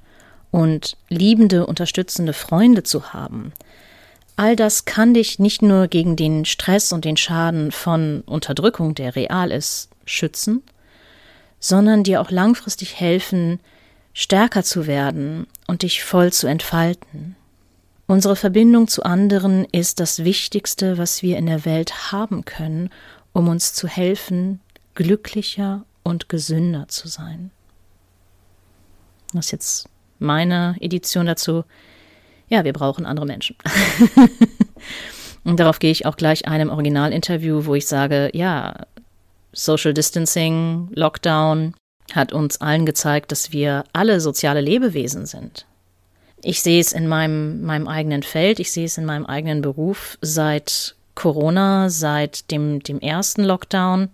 und 0.51 0.97
liebende, 1.09 1.67
unterstützende 1.67 2.33
Freunde 2.33 2.83
zu 2.83 3.13
haben, 3.13 3.53
all 4.37 4.57
das 4.57 4.85
kann 4.85 5.15
dich 5.15 5.39
nicht 5.39 5.63
nur 5.63 5.87
gegen 5.87 6.17
den 6.17 6.45
Stress 6.45 6.93
und 6.93 7.05
den 7.05 7.17
Schaden 7.17 7.73
von 7.73 8.23
Unterdrückung, 8.23 8.95
der 8.95 9.17
real 9.17 9.51
ist, 9.51 9.91
schützen, 10.07 10.63
sondern 11.61 12.05
dir 12.05 12.21
auch 12.23 12.31
langfristig 12.31 12.99
helfen, 12.99 13.61
stärker 14.15 14.65
zu 14.65 14.87
werden 14.87 15.47
und 15.67 15.83
dich 15.83 16.03
voll 16.03 16.33
zu 16.33 16.47
entfalten. 16.47 17.37
Unsere 18.07 18.35
Verbindung 18.35 18.89
zu 18.89 19.05
anderen 19.05 19.67
ist 19.67 20.01
das 20.01 20.25
Wichtigste, 20.25 20.99
was 20.99 21.23
wir 21.23 21.37
in 21.37 21.47
der 21.47 21.65
Welt 21.65 22.11
haben 22.11 22.45
können, 22.45 22.91
um 23.33 23.49
uns 23.49 23.73
zu 23.73 23.89
helfen, 23.89 24.61
glücklicher 24.95 25.85
und 26.03 26.29
gesünder 26.29 26.89
zu 26.89 27.09
sein. 27.09 27.51
Das 29.33 29.47
ist 29.47 29.53
jetzt 29.53 29.89
meine 30.19 30.77
Edition 30.81 31.27
dazu. 31.27 31.65
Ja, 32.49 32.65
wir 32.65 32.73
brauchen 32.73 33.07
andere 33.07 33.27
Menschen. 33.27 33.57
und 35.45 35.61
darauf 35.61 35.79
gehe 35.79 35.93
ich 35.93 36.07
auch 36.07 36.17
gleich 36.17 36.49
einem 36.49 36.71
Originalinterview, 36.71 37.65
wo 37.65 37.75
ich 37.75 37.87
sage, 37.87 38.31
ja, 38.35 38.75
Social 39.53 39.95
Distancing, 39.95 40.89
Lockdown, 40.95 41.75
hat 42.13 42.33
uns 42.33 42.61
allen 42.61 42.87
gezeigt, 42.87 43.31
dass 43.31 43.53
wir 43.53 43.85
alle 43.93 44.21
soziale 44.21 44.61
Lebewesen 44.61 45.27
sind. 45.27 45.67
Ich 46.43 46.63
sehe 46.63 46.81
es 46.81 46.93
in 46.93 47.07
meinem, 47.07 47.63
meinem 47.63 47.87
eigenen 47.87 48.23
Feld, 48.23 48.59
ich 48.61 48.73
sehe 48.73 48.87
es 48.87 48.99
in 48.99 49.05
meinem 49.05 49.27
eigenen 49.27 49.63
Beruf 49.63 50.19
seit 50.21 50.97
Corona, 51.21 51.91
seit 51.91 52.51
dem, 52.51 52.83
dem 52.83 53.01
ersten 53.01 53.45
Lockdown. 53.45 54.09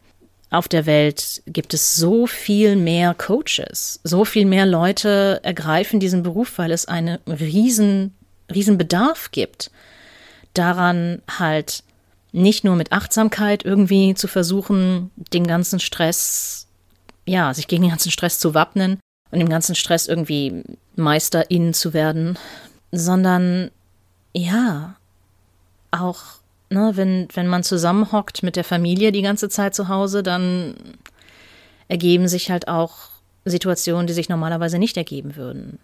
Auf 0.50 0.68
der 0.68 0.86
Welt 0.86 1.42
gibt 1.46 1.74
es 1.74 1.96
so 1.96 2.26
viel 2.26 2.76
mehr 2.76 3.14
Coaches, 3.14 4.00
so 4.04 4.24
viel 4.24 4.46
mehr 4.46 4.66
Leute 4.66 5.40
ergreifen 5.42 6.00
diesen 6.00 6.22
Beruf, 6.22 6.58
weil 6.58 6.70
es 6.70 6.86
einen 6.86 7.18
riesen, 7.26 8.14
riesen 8.52 8.78
Bedarf 8.78 9.30
gibt, 9.30 9.70
daran 10.54 11.22
halt 11.38 11.82
nicht 12.32 12.64
nur 12.64 12.76
mit 12.76 12.92
Achtsamkeit 12.92 13.64
irgendwie 13.64 14.14
zu 14.14 14.28
versuchen, 14.28 15.10
den 15.32 15.46
ganzen 15.46 15.80
Stress 15.80 16.66
ja, 17.26 17.52
sich 17.52 17.66
gegen 17.66 17.82
den 17.82 17.90
ganzen 17.90 18.12
Stress 18.12 18.38
zu 18.38 18.54
wappnen, 18.54 19.00
und 19.30 19.40
dem 19.40 19.48
ganzen 19.48 19.74
Stress 19.74 20.06
irgendwie 20.06 20.62
Meisterin 20.94 21.74
zu 21.74 21.92
werden, 21.92 22.38
sondern 22.92 23.70
ja, 24.32 24.96
auch, 25.90 26.22
ne, 26.70 26.92
wenn, 26.94 27.29
wenn 27.35 27.46
man 27.46 27.62
zusammenhockt 27.62 28.42
mit 28.42 28.57
der 28.57 28.64
Familie 28.64 29.12
die 29.12 29.22
ganze 29.22 29.48
Zeit 29.48 29.74
zu 29.74 29.88
Hause, 29.88 30.22
dann 30.22 30.74
ergeben 31.88 32.29
sich 32.29 32.50
halt 32.50 32.68
auch 32.68 33.11
Situationen, 33.44 34.07
die 34.07 34.12
sich 34.12 34.29
normalerweise 34.29 34.79
nicht 34.79 34.96
ergeben 34.96 35.37
würden. 35.37 35.79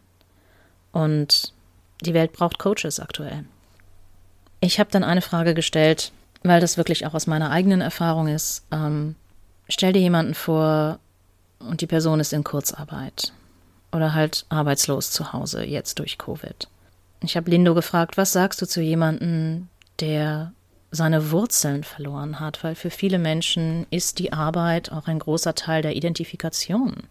Und 0.90 1.52
die 2.02 2.14
Welt 2.14 2.32
braucht 2.32 2.58
Coaches 2.58 3.00
aktuell. 3.00 3.44
Ich 4.60 4.78
habe 4.78 4.90
dann 4.90 5.04
eine 5.04 5.22
Frage 5.22 5.54
gestellt, 5.54 6.12
weil 6.42 6.60
das 6.60 6.76
wirklich 6.76 7.06
auch 7.06 7.14
aus 7.14 7.26
meiner 7.26 7.50
eigenen 7.50 7.80
Erfahrung 7.80 8.28
ist. 8.28 8.64
Ähm, 8.72 9.14
stell 9.68 9.92
dir 9.92 10.00
jemanden 10.00 10.34
vor 10.34 10.98
und 11.60 11.80
die 11.80 11.86
Person 11.86 12.20
ist 12.20 12.32
in 12.32 12.44
Kurzarbeit 12.44 13.32
oder 13.92 14.14
halt 14.14 14.46
arbeitslos 14.48 15.10
zu 15.10 15.32
Hause 15.32 15.64
jetzt 15.64 15.98
durch 15.98 16.18
Covid. 16.18 16.68
Ich 17.20 17.36
habe 17.36 17.50
Lindo 17.50 17.74
gefragt, 17.74 18.16
was 18.16 18.32
sagst 18.32 18.60
du 18.60 18.66
zu 18.66 18.80
jemandem, 18.80 19.68
der 20.00 20.52
seine 20.92 21.30
Wurzeln 21.30 21.84
verloren 21.84 22.38
hat, 22.38 22.62
weil 22.62 22.74
für 22.74 22.90
viele 22.90 23.18
Menschen 23.18 23.86
ist 23.90 24.18
die 24.18 24.32
Arbeit 24.32 24.92
auch 24.92 25.08
ein 25.08 25.18
großer 25.18 25.54
Teil 25.54 25.80
der 25.82 25.96
Identifikation. 25.96 27.04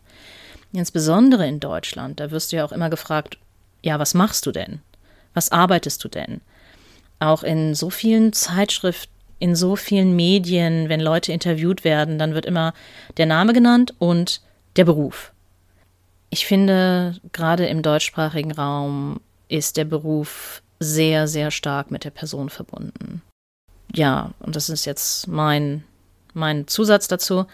Insbesondere 0.71 1.47
in 1.47 1.59
Deutschland, 1.59 2.19
da 2.19 2.31
wirst 2.31 2.51
du 2.51 2.57
ja 2.57 2.65
auch 2.65 2.71
immer 2.71 2.91
gefragt, 2.91 3.37
ja, 3.81 3.97
was 3.99 4.13
machst 4.13 4.45
du 4.45 4.51
denn? 4.51 4.81
Was 5.33 5.51
arbeitest 5.51 6.03
du 6.03 6.07
denn? 6.07 6.41
Auch 7.19 7.41
in 7.41 7.73
so 7.73 7.89
vielen 7.89 8.33
Zeitschriften, 8.33 9.11
in 9.39 9.55
so 9.55 9.75
vielen 9.75 10.15
Medien, 10.15 10.87
wenn 10.87 10.99
Leute 10.99 11.31
interviewt 11.31 11.83
werden, 11.83 12.19
dann 12.19 12.35
wird 12.35 12.45
immer 12.45 12.75
der 13.17 13.25
Name 13.25 13.53
genannt 13.53 13.95
und 13.97 14.41
der 14.75 14.85
Beruf. 14.85 15.33
Ich 16.29 16.45
finde, 16.45 17.19
gerade 17.33 17.65
im 17.65 17.81
deutschsprachigen 17.81 18.51
Raum 18.51 19.19
ist 19.47 19.77
der 19.77 19.85
Beruf 19.85 20.61
sehr, 20.79 21.27
sehr 21.27 21.49
stark 21.49 21.89
mit 21.89 22.03
der 22.03 22.11
Person 22.11 22.49
verbunden. 22.49 23.23
Ja, 23.93 24.31
und 24.39 24.55
das 24.55 24.69
ist 24.69 24.85
jetzt 24.85 25.27
mein, 25.27 25.83
mein 26.33 26.67
Zusatz 26.67 27.07
dazu, 27.07 27.45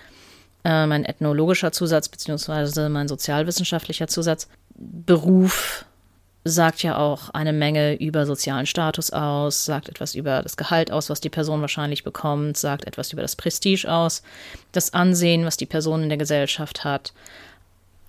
äh, 0.63 0.86
mein 0.86 1.06
ethnologischer 1.06 1.71
Zusatz, 1.71 2.10
beziehungsweise 2.10 2.89
mein 2.89 3.08
sozialwissenschaftlicher 3.08 4.08
Zusatz. 4.08 4.47
Beruf 4.76 5.86
sagt 6.43 6.84
ja 6.84 6.97
auch 6.97 7.30
eine 7.32 7.54
Menge 7.54 7.95
über 7.95 8.26
sozialen 8.26 8.65
Status 8.65 9.12
aus, 9.12 9.65
sagt 9.65 9.89
etwas 9.89 10.15
über 10.15 10.41
das 10.43 10.58
Gehalt 10.58 10.91
aus, 10.91 11.10
was 11.10 11.21
die 11.21 11.30
Person 11.30 11.62
wahrscheinlich 11.62 12.04
bekommt, 12.04 12.58
sagt 12.58 12.86
etwas 12.86 13.12
über 13.12 13.21
das 13.21 13.36
Prestige 13.36 13.91
aus, 13.91 14.21
das 14.71 14.93
Ansehen, 14.93 15.45
was 15.45 15.58
die 15.58 15.65
Person 15.65 16.04
in 16.04 16.10
der 16.10 16.17
Gesellschaft 16.17 16.84
hat, 16.84 17.13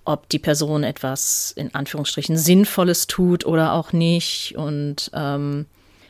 ob 0.05 0.29
die 0.29 0.39
Person 0.39 0.83
etwas 0.83 1.51
in 1.55 1.73
Anführungsstrichen 1.73 2.37
Sinnvolles 2.37 3.07
tut 3.07 3.45
oder 3.45 3.73
auch 3.73 3.91
nicht 3.93 4.55
und 4.55 5.11
ähm, 5.13 5.65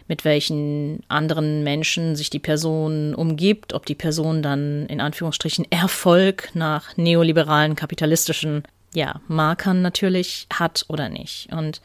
mit 0.09 0.25
welchen 0.25 1.03
anderen 1.07 1.63
Menschen 1.63 2.15
sich 2.15 2.31
die 2.31 2.39
Person 2.39 3.13
umgibt, 3.13 3.73
ob 3.73 3.85
die 3.85 3.95
Person 3.95 4.41
dann 4.41 4.87
in 4.87 4.99
Anführungsstrichen 4.99 5.71
Erfolg 5.71 6.49
nach 6.55 6.97
neoliberalen 6.97 7.75
kapitalistischen 7.75 8.63
ja, 8.93 9.21
Markern 9.27 9.83
natürlich 9.83 10.47
hat 10.51 10.83
oder 10.89 11.09
nicht. 11.09 11.53
Und 11.53 11.81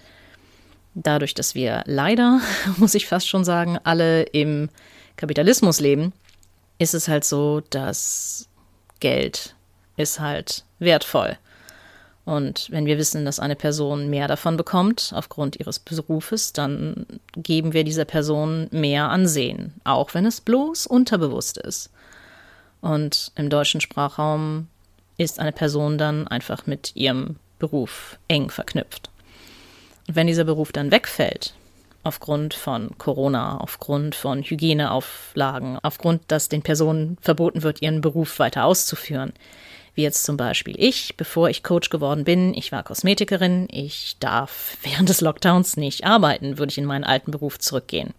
dadurch, 0.95 1.35
dass 1.35 1.55
wir 1.55 1.83
leider, 1.85 2.41
muss 2.79 2.95
ich 2.95 3.07
fast 3.07 3.29
schon 3.29 3.45
sagen, 3.45 3.79
alle 3.85 4.23
im 4.23 4.71
Kapitalismus 5.17 5.79
leben, 5.79 6.15
ist 6.79 6.95
es 6.95 7.09
halt 7.09 7.25
so, 7.25 7.61
dass 7.69 8.49
Geld 9.01 9.55
ist 9.99 10.19
halt 10.19 10.65
wertvoll. 10.79 11.37
Und 12.25 12.69
wenn 12.71 12.87
wir 12.87 12.97
wissen, 12.97 13.25
dass 13.25 13.39
eine 13.39 13.57
Person 13.57 14.09
mehr 14.09 14.29
davon 14.29 14.57
bekommt 14.57 15.13
aufgrund 15.15 15.57
ihres 15.57 15.79
Berufes, 15.79 16.55
dann 16.55 17.07
geben 17.37 17.75
wir 17.75 17.85
dieser 17.85 18.07
Person 18.07 18.69
mehr 18.71 19.11
Ansehen, 19.11 19.75
auch 19.85 20.15
wenn 20.15 20.25
es 20.25 20.41
bloß 20.41 20.87
unterbewusst 20.87 21.59
ist. 21.59 21.91
Und 22.81 23.33
im 23.37 23.51
deutschen 23.51 23.81
Sprachraum 23.81 24.69
ist 25.19 25.39
eine 25.39 25.53
Person 25.53 25.99
dann 25.99 26.27
einfach 26.27 26.67
mit 26.67 26.97
ihrem 26.97 27.37
Beruf 27.59 28.19
eng 28.29 28.51
verknüpft. 28.51 29.11
Und 30.09 30.17
wenn 30.17 30.27
dieser 30.27 30.45
Beruf 30.45 30.73
dann 30.73 30.91
wegfällt, 30.91 31.55
aufgrund 32.03 32.55
von 32.55 32.97
Corona, 32.99 33.59
aufgrund 33.59 34.15
von 34.15 34.43
Hygieneauflagen, 34.43 35.79
aufgrund, 35.83 36.23
dass 36.29 36.49
den 36.49 36.63
Personen 36.63 37.17
verboten 37.21 37.63
wird, 37.63 37.83
ihren 37.83 38.01
Beruf 38.01 38.39
weiter 38.39 38.65
auszuführen, 38.65 39.33
wie 39.95 40.03
jetzt 40.03 40.25
zum 40.25 40.37
Beispiel 40.37 40.75
ich, 40.77 41.17
bevor 41.17 41.49
ich 41.49 41.63
Coach 41.63 41.91
geworden 41.91 42.25
bin, 42.25 42.55
ich 42.55 42.73
war 42.73 42.83
Kosmetikerin, 42.83 43.69
ich 43.71 44.17
darf 44.19 44.77
während 44.83 45.09
des 45.09 45.21
Lockdowns 45.21 45.77
nicht 45.77 46.05
arbeiten, 46.05 46.59
würde 46.59 46.71
ich 46.71 46.79
in 46.79 46.85
meinen 46.85 47.05
alten 47.05 47.31
Beruf 47.31 47.59
zurückgehen. 47.59 48.13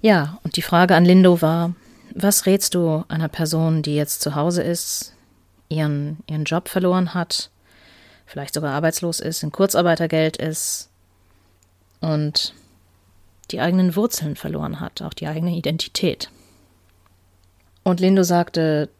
Ja, 0.00 0.38
und 0.44 0.56
die 0.56 0.62
Frage 0.62 0.94
an 0.94 1.04
Lindo 1.04 1.42
war, 1.42 1.74
was 2.14 2.46
rätst 2.46 2.74
du 2.74 3.04
einer 3.08 3.28
Person, 3.28 3.82
die 3.82 3.94
jetzt 3.94 4.20
zu 4.20 4.34
Hause 4.34 4.62
ist, 4.62 5.14
ihren, 5.68 6.18
ihren 6.26 6.44
Job 6.44 6.68
verloren 6.68 7.14
hat, 7.14 7.50
vielleicht 8.26 8.54
sogar 8.54 8.74
arbeitslos 8.74 9.20
ist, 9.20 9.42
in 9.42 9.52
Kurzarbeitergeld 9.52 10.36
ist 10.36 10.88
und 12.00 12.54
die 13.50 13.60
eigenen 13.60 13.96
Wurzeln 13.96 14.36
verloren 14.36 14.80
hat, 14.80 15.02
auch 15.02 15.14
die 15.14 15.26
eigene 15.26 15.56
Identität. 15.56 16.30
Und 17.82 18.00
Lindo 18.00 18.22
sagte, 18.22 18.90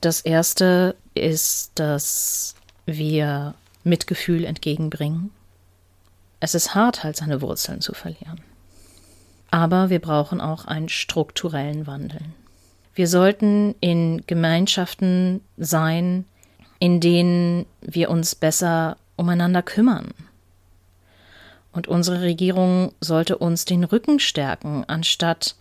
das 0.00 0.20
erste 0.20 0.94
ist, 1.14 1.72
dass 1.74 2.54
wir 2.86 3.54
Mitgefühl 3.84 4.44
entgegenbringen. 4.44 5.30
Es 6.40 6.54
ist 6.54 6.74
hart, 6.74 7.02
halt 7.02 7.16
seine 7.16 7.42
Wurzeln 7.42 7.80
zu 7.80 7.94
verlieren. 7.94 8.40
Aber 9.50 9.90
wir 9.90 9.98
brauchen 9.98 10.40
auch 10.40 10.66
einen 10.66 10.88
strukturellen 10.88 11.86
Wandel. 11.86 12.20
Wir 12.94 13.08
sollten 13.08 13.74
in 13.80 14.24
Gemeinschaften 14.26 15.40
sein, 15.56 16.24
in 16.78 17.00
denen 17.00 17.66
wir 17.80 18.10
uns 18.10 18.34
besser 18.34 18.96
umeinander 19.16 19.62
kümmern. 19.62 20.12
Und 21.72 21.88
unsere 21.88 22.22
Regierung 22.22 22.92
sollte 23.00 23.38
uns 23.38 23.64
den 23.64 23.84
Rücken 23.84 24.20
stärken, 24.20 24.84
anstatt, 24.86 25.56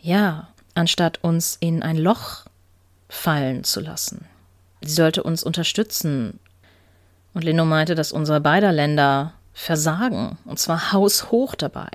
ja, 0.00 0.48
anstatt 0.74 1.22
uns 1.22 1.56
in 1.60 1.82
ein 1.82 1.96
Loch 1.96 2.46
fallen 3.08 3.64
zu 3.64 3.80
lassen. 3.80 4.24
Sie 4.80 4.92
sollte 4.92 5.22
uns 5.22 5.42
unterstützen. 5.42 6.38
Und 7.34 7.44
Leno 7.44 7.64
meinte, 7.64 7.94
dass 7.94 8.12
unsere 8.12 8.40
beider 8.40 8.72
Länder 8.72 9.34
versagen, 9.52 10.38
und 10.44 10.58
zwar 10.58 10.92
haushoch 10.92 11.54
dabei. 11.54 11.90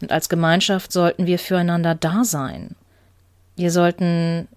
Und 0.00 0.12
als 0.12 0.28
Gemeinschaft 0.28 0.92
sollten 0.92 1.26
wir 1.26 1.38
füreinander 1.38 1.94
da 1.94 2.24
sein. 2.24 2.74
Wir 3.56 3.70
sollten 3.70 4.48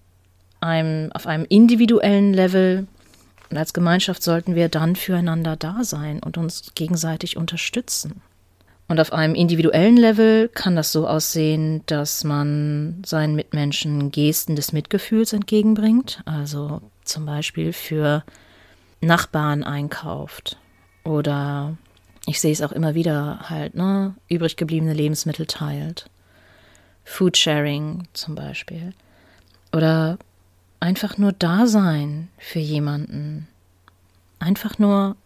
einem, 0.60 1.12
auf 1.12 1.26
einem 1.26 1.44
individuellen 1.44 2.32
Level 2.32 2.86
und 3.50 3.58
als 3.58 3.72
Gemeinschaft 3.72 4.22
sollten 4.22 4.54
wir 4.54 4.68
dann 4.68 4.96
füreinander 4.96 5.56
da 5.56 5.84
sein 5.84 6.20
und 6.22 6.38
uns 6.38 6.72
gegenseitig 6.74 7.36
unterstützen. 7.36 8.22
Und 8.86 9.00
auf 9.00 9.12
einem 9.12 9.34
individuellen 9.34 9.96
Level 9.96 10.48
kann 10.48 10.76
das 10.76 10.92
so 10.92 11.08
aussehen, 11.08 11.82
dass 11.86 12.22
man 12.22 13.02
seinen 13.04 13.34
Mitmenschen 13.34 14.10
Gesten 14.10 14.56
des 14.56 14.72
Mitgefühls 14.72 15.32
entgegenbringt, 15.32 16.22
also 16.26 16.82
zum 17.02 17.24
Beispiel 17.24 17.72
für 17.72 18.24
Nachbarn 19.00 19.64
einkauft 19.64 20.58
oder 21.02 21.76
ich 22.26 22.40
sehe 22.40 22.52
es 22.52 22.62
auch 22.62 22.72
immer 22.72 22.94
wieder 22.94 23.50
halt, 23.50 23.74
ne, 23.74 24.14
übrig 24.28 24.56
gebliebene 24.56 24.94
Lebensmittel 24.94 25.46
teilt. 25.46 26.08
Foodsharing 27.04 28.08
zum 28.14 28.34
Beispiel. 28.34 28.94
Oder 29.72 30.18
einfach 30.80 31.18
nur 31.18 31.32
da 31.32 31.66
sein 31.66 32.28
für 32.38 32.60
jemanden. 32.60 33.46
Einfach 34.38 34.78
nur, 34.78 35.16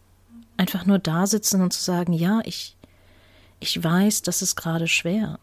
einfach 0.56 0.86
nur 0.86 0.98
da 0.98 1.26
sitzen 1.26 1.62
und 1.62 1.72
zu 1.72 1.82
sagen, 1.82 2.12
ja, 2.12 2.40
ich, 2.44 2.76
ich 3.60 3.82
weiß, 3.82 4.22
das 4.22 4.42
ist 4.42 4.56
gerade 4.56 4.88
schwer. 4.88 5.38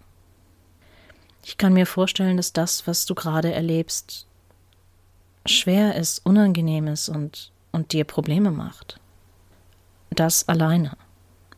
Ich 1.44 1.58
kann 1.58 1.74
mir 1.74 1.86
vorstellen, 1.86 2.38
dass 2.38 2.54
das, 2.54 2.88
was 2.88 3.06
du 3.06 3.14
gerade 3.14 3.54
erlebst, 3.54 4.26
schwer 5.46 5.96
ist, 5.96 6.26
unangenehm 6.26 6.88
ist 6.88 7.10
und, 7.10 7.52
und 7.72 7.94
dir 7.94 8.04
Probleme 8.04 8.52
macht. 8.52 9.00
Das 10.10 10.48
alleine, 10.48 10.98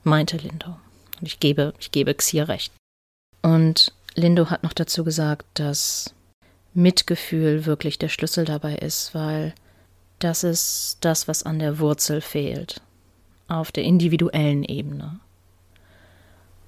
meinte 0.03 0.37
Lindo. 0.37 0.77
Und 1.19 1.27
ich 1.27 1.39
gebe, 1.39 1.73
ich 1.79 1.91
gebe 1.91 2.13
Xier 2.13 2.49
recht. 2.49 2.73
Und 3.41 3.93
Lindo 4.15 4.49
hat 4.49 4.63
noch 4.63 4.73
dazu 4.73 5.03
gesagt, 5.03 5.45
dass 5.53 6.13
Mitgefühl 6.73 7.65
wirklich 7.65 7.97
der 7.97 8.09
Schlüssel 8.09 8.45
dabei 8.45 8.75
ist, 8.75 9.13
weil 9.13 9.53
das 10.19 10.43
ist 10.43 10.97
das, 11.01 11.27
was 11.27 11.43
an 11.43 11.59
der 11.59 11.79
Wurzel 11.79 12.21
fehlt, 12.21 12.81
auf 13.47 13.71
der 13.71 13.83
individuellen 13.83 14.63
Ebene. 14.63 15.19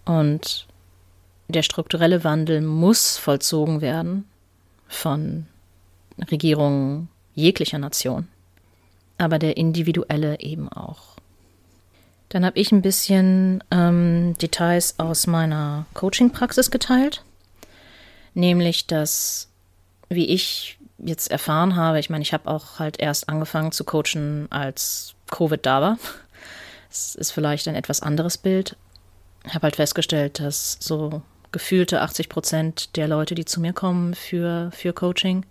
Und 0.09 0.65
der 1.49 1.61
strukturelle 1.61 2.23
Wandel 2.23 2.61
muss 2.61 3.17
vollzogen 3.17 3.81
werden 3.81 4.25
von 4.87 5.45
Regierungen 6.31 7.09
jeglicher 7.35 7.77
Nation. 7.77 8.27
aber 9.19 9.37
der 9.37 9.57
individuelle 9.57 10.39
eben 10.39 10.69
auch. 10.69 11.17
Dann 12.29 12.45
habe 12.45 12.59
ich 12.59 12.71
ein 12.71 12.81
bisschen 12.81 13.63
ähm, 13.69 14.35
Details 14.41 14.95
aus 14.97 15.27
meiner 15.27 15.85
Coaching-Praxis 15.93 16.71
geteilt, 16.71 17.23
nämlich 18.33 18.87
dass, 18.87 19.49
wie 20.09 20.27
ich 20.27 20.77
jetzt 20.99 21.31
erfahren 21.31 21.75
habe, 21.75 21.99
ich 21.99 22.09
meine, 22.09 22.21
ich 22.21 22.33
habe 22.33 22.49
auch 22.49 22.79
halt 22.79 22.99
erst 22.99 23.29
angefangen 23.29 23.71
zu 23.71 23.83
coachen, 23.83 24.47
als 24.51 25.13
Covid 25.27 25.65
da 25.65 25.81
war. 25.81 25.97
Es 26.91 27.15
ist 27.15 27.31
vielleicht 27.31 27.67
ein 27.67 27.75
etwas 27.75 28.01
anderes 28.01 28.37
Bild. 28.37 28.75
Habe 29.47 29.63
halt 29.63 29.75
festgestellt, 29.75 30.39
dass 30.39 30.77
so 30.79 31.21
gefühlte 31.51 32.01
80 32.01 32.29
Prozent 32.29 32.95
der 32.95 33.07
Leute, 33.07 33.35
die 33.35 33.45
zu 33.45 33.59
mir 33.59 33.73
kommen 33.73 34.13
für, 34.13 34.69
für 34.73 34.93
Coaching, 34.93 35.45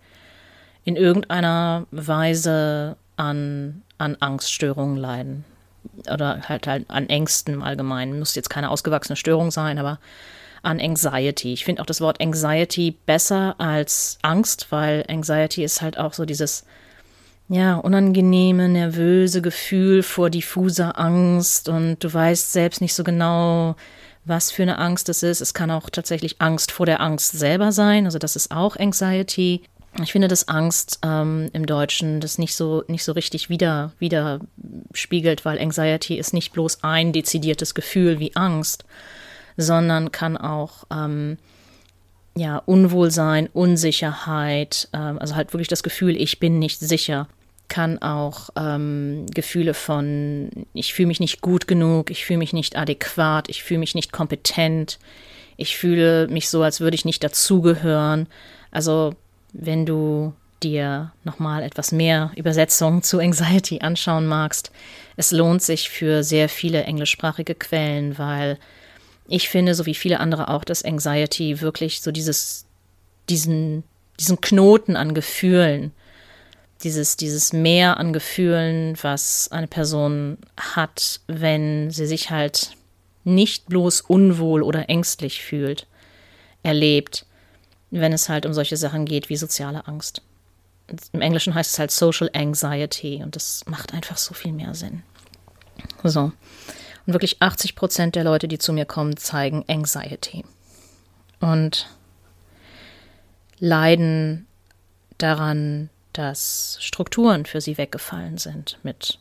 in 0.85 0.95
irgendeiner 0.95 1.85
Weise 1.91 2.95
an, 3.17 3.81
an 3.97 4.15
Angststörungen 4.19 4.97
leiden. 4.97 5.45
Oder 6.11 6.41
halt, 6.47 6.67
halt 6.67 6.89
an 6.89 7.09
Ängsten 7.09 7.53
im 7.53 7.63
Allgemeinen. 7.63 8.19
Muss 8.19 8.35
jetzt 8.35 8.49
keine 8.49 8.69
ausgewachsene 8.69 9.15
Störung 9.15 9.51
sein, 9.51 9.77
aber 9.77 9.99
an 10.61 10.79
Anxiety. 10.79 11.53
Ich 11.53 11.65
finde 11.65 11.81
auch 11.81 11.85
das 11.85 12.01
Wort 12.01 12.21
Anxiety 12.21 12.97
besser 13.05 13.55
als 13.59 14.17
Angst, 14.21 14.67
weil 14.71 15.05
Anxiety 15.07 15.63
ist 15.63 15.81
halt 15.81 15.97
auch 15.97 16.13
so 16.13 16.25
dieses 16.25 16.65
ja, 17.49 17.75
unangenehme, 17.75 18.69
nervöse 18.69 19.41
Gefühl 19.41 20.03
vor 20.03 20.29
diffuser 20.29 20.99
Angst 20.99 21.67
und 21.67 22.03
du 22.03 22.13
weißt 22.13 22.53
selbst 22.53 22.79
nicht 22.79 22.93
so 22.93 23.03
genau, 23.03 23.75
was 24.23 24.51
für 24.51 24.61
eine 24.61 24.77
Angst 24.77 25.09
es 25.09 25.23
ist. 25.23 25.41
Es 25.41 25.55
kann 25.55 25.71
auch 25.71 25.89
tatsächlich 25.89 26.39
Angst 26.39 26.71
vor 26.71 26.85
der 26.85 27.01
Angst 27.01 27.31
selber 27.31 27.71
sein, 27.71 28.05
also 28.05 28.19
das 28.19 28.35
ist 28.35 28.51
auch 28.51 28.75
Anxiety. 28.75 29.63
Ich 30.03 30.11
finde, 30.11 30.27
dass 30.27 30.47
Angst 30.47 30.99
ähm, 31.03 31.49
im 31.51 31.65
Deutschen 31.65 32.19
das 32.19 32.37
nicht 32.37 32.53
so, 32.53 32.83
nicht 32.87 33.03
so 33.03 33.13
richtig 33.13 33.49
wieder, 33.49 33.93
widerspiegelt, 33.97 35.43
weil 35.43 35.59
Anxiety 35.59 36.19
ist 36.19 36.31
nicht 36.31 36.53
bloß 36.53 36.83
ein 36.83 37.11
dezidiertes 37.11 37.73
Gefühl 37.73 38.19
wie 38.19 38.35
Angst, 38.35 38.85
sondern 39.57 40.11
kann 40.11 40.37
auch 40.37 40.83
ähm, 40.91 41.39
ja, 42.37 42.57
Unwohlsein, 42.59 43.47
Unsicherheit, 43.51 44.89
ähm, 44.93 45.17
also 45.17 45.35
halt 45.35 45.51
wirklich 45.53 45.67
das 45.67 45.81
Gefühl, 45.81 46.15
ich 46.15 46.39
bin 46.39 46.59
nicht 46.59 46.79
sicher, 46.79 47.27
kann 47.69 48.01
auch 48.01 48.49
ähm, 48.57 49.25
Gefühle 49.33 49.73
von, 49.73 50.49
ich 50.73 50.93
fühle 50.93 51.07
mich 51.07 51.19
nicht 51.19 51.41
gut 51.41 51.67
genug, 51.67 52.11
ich 52.11 52.25
fühle 52.25 52.39
mich 52.39 52.51
nicht 52.51 52.75
adäquat, 52.75 53.47
ich 53.49 53.63
fühle 53.63 53.79
mich 53.79 53.95
nicht 53.95 54.11
kompetent, 54.11 54.99
ich 55.55 55.77
fühle 55.77 56.27
mich 56.27 56.49
so, 56.49 56.63
als 56.63 56.81
würde 56.81 56.95
ich 56.95 57.05
nicht 57.05 57.23
dazugehören. 57.23 58.27
Also 58.71 59.13
wenn 59.53 59.85
du 59.85 60.33
dir 60.61 61.11
nochmal 61.23 61.63
etwas 61.63 61.91
mehr 61.91 62.31
Übersetzungen 62.35 63.03
zu 63.03 63.19
Anxiety 63.19 63.79
anschauen 63.79 64.25
magst, 64.25 64.71
es 65.15 65.31
lohnt 65.31 65.61
sich 65.61 65.89
für 65.89 66.23
sehr 66.23 66.49
viele 66.49 66.83
englischsprachige 66.83 67.55
Quellen, 67.55 68.17
weil 68.17 68.57
ich 69.27 69.47
finde, 69.49 69.75
so 69.75 69.85
wie 69.85 69.95
viele 69.95 70.19
andere 70.19 70.49
auch, 70.49 70.63
dass 70.63 70.83
Anxiety 70.83 71.61
wirklich 71.61 72.01
so 72.01 72.11
dieses, 72.11 72.65
diesen, 73.29 73.83
diesen 74.19 74.41
Knoten 74.41 74.95
an 74.95 75.13
Gefühlen, 75.13 75.91
dieses, 76.83 77.17
dieses 77.17 77.53
Meer 77.53 77.97
an 77.97 78.13
Gefühlen, 78.13 78.97
was 79.01 79.49
eine 79.51 79.67
Person 79.67 80.37
hat, 80.57 81.21
wenn 81.27 81.91
sie 81.91 82.05
sich 82.05 82.29
halt 82.29 82.71
nicht 83.23 83.67
bloß 83.67 84.01
unwohl 84.01 84.63
oder 84.63 84.89
ängstlich 84.89 85.41
fühlt, 85.43 85.87
erlebt, 86.63 87.25
wenn 87.91 88.13
es 88.13 88.29
halt 88.29 88.45
um 88.45 88.53
solche 88.53 88.77
Sachen 88.77 89.05
geht 89.05 89.29
wie 89.29 89.35
soziale 89.35 89.87
Angst. 89.87 90.21
Im 91.13 91.21
Englischen 91.21 91.53
heißt 91.53 91.73
es 91.73 91.79
halt 91.79 91.91
Social 91.91 92.29
Anxiety 92.33 93.21
und 93.23 93.35
das 93.35 93.63
macht 93.67 93.93
einfach 93.93 94.17
so 94.17 94.33
viel 94.33 94.51
mehr 94.51 94.73
Sinn. 94.73 95.03
So. 96.03 96.31
Und 97.05 97.13
wirklich 97.13 97.41
80 97.41 97.75
Prozent 97.75 98.15
der 98.15 98.23
Leute, 98.23 98.47
die 98.47 98.57
zu 98.57 98.73
mir 98.73 98.85
kommen, 98.85 99.17
zeigen 99.17 99.65
Anxiety. 99.67 100.43
Und 101.39 101.87
leiden 103.59 104.47
daran, 105.17 105.89
dass 106.19 106.77
Strukturen 106.81 107.45
für 107.45 107.61
sie 107.61 107.77
weggefallen 107.77 108.37
sind 108.37 108.77
mit 108.83 109.19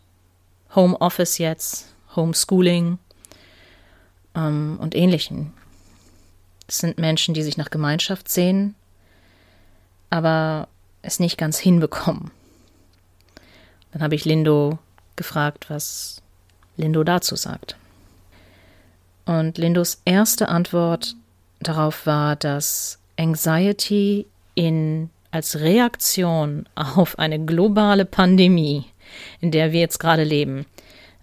Homeoffice 0.74 1.38
jetzt, 1.38 1.94
Homeschooling 2.16 2.98
ähm, 4.34 4.78
und 4.80 4.96
ähnlichen. 4.96 5.52
Es 6.66 6.78
sind 6.78 6.98
Menschen, 6.98 7.34
die 7.34 7.44
sich 7.44 7.56
nach 7.56 7.70
Gemeinschaft 7.70 8.28
sehen, 8.28 8.74
aber 10.10 10.66
es 11.00 11.20
nicht 11.20 11.38
ganz 11.38 11.60
hinbekommen. 11.60 12.32
Dann 13.92 14.02
habe 14.02 14.16
ich 14.16 14.24
Lindo 14.24 14.80
gefragt, 15.14 15.70
was 15.70 16.20
Lindo 16.76 17.04
dazu 17.04 17.36
sagt. 17.36 17.76
Und 19.24 19.56
Lindos 19.56 20.02
erste 20.04 20.48
Antwort 20.48 21.14
darauf 21.60 22.06
war, 22.06 22.34
dass 22.34 22.98
Anxiety 23.16 24.26
in, 24.56 25.10
als 25.30 25.60
Reaktion 25.60 26.68
auf 26.74 27.18
eine 27.18 27.38
globale 27.44 28.04
Pandemie, 28.04 28.86
in 29.40 29.50
der 29.50 29.72
wir 29.72 29.80
jetzt 29.80 29.98
gerade 29.98 30.24
leben, 30.24 30.66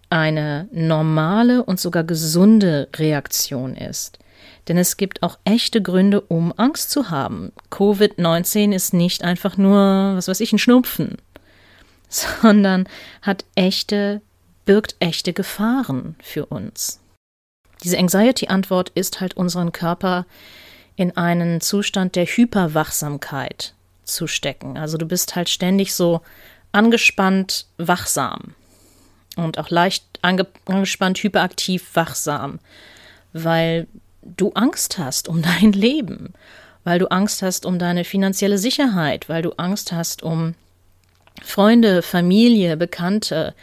eine 0.09 0.67
normale 0.71 1.63
und 1.63 1.79
sogar 1.79 2.03
gesunde 2.03 2.87
Reaktion 2.95 3.75
ist. 3.75 4.19
Denn 4.67 4.77
es 4.77 4.97
gibt 4.97 5.23
auch 5.23 5.37
echte 5.45 5.81
Gründe, 5.81 6.21
um 6.21 6.53
Angst 6.57 6.91
zu 6.91 7.09
haben. 7.09 7.51
Covid-19 7.71 8.73
ist 8.73 8.93
nicht 8.93 9.23
einfach 9.23 9.57
nur, 9.57 10.13
was 10.15 10.27
weiß 10.27 10.39
ich, 10.39 10.53
ein 10.53 10.59
Schnupfen, 10.59 11.17
sondern 12.09 12.87
hat 13.21 13.45
echte 13.55 14.21
birgt 14.65 14.95
echte 14.99 15.31
Gefahren 15.31 16.15
für 16.23 16.47
uns. 16.47 16.99
Diese 17.83 17.99
Anxiety-Antwort 17.99 18.89
ist 18.95 19.21
halt 19.21 19.37
unseren 19.37 19.71
Körper 19.71 20.25
in 20.95 21.15
einen 21.15 21.61
Zustand 21.61 22.15
der 22.15 22.25
Hyperwachsamkeit 22.25 23.74
zu 24.05 24.27
stecken. 24.27 24.77
Also 24.77 24.97
du 24.97 25.05
bist 25.05 25.35
halt 25.35 25.49
ständig 25.49 25.93
so 25.93 26.21
angespannt 26.71 27.67
wachsam 27.77 28.55
und 29.35 29.57
auch 29.57 29.69
leicht 29.69 30.05
ange 30.21 30.47
angespannt 30.65 31.19
hyperaktiv 31.19 31.89
wachsam, 31.93 32.59
weil 33.33 33.87
du 34.21 34.51
Angst 34.53 34.97
hast 34.97 35.27
um 35.27 35.41
dein 35.61 35.71
Leben, 35.71 36.33
weil 36.83 36.99
du 36.99 37.07
Angst 37.07 37.41
hast 37.41 37.65
um 37.65 37.79
deine 37.79 38.03
finanzielle 38.03 38.57
Sicherheit, 38.57 39.29
weil 39.29 39.41
du 39.41 39.51
Angst 39.57 39.91
hast 39.91 40.23
um 40.23 40.55
Freunde, 41.43 42.01
Familie, 42.01 42.77
Bekannte, 42.77 43.53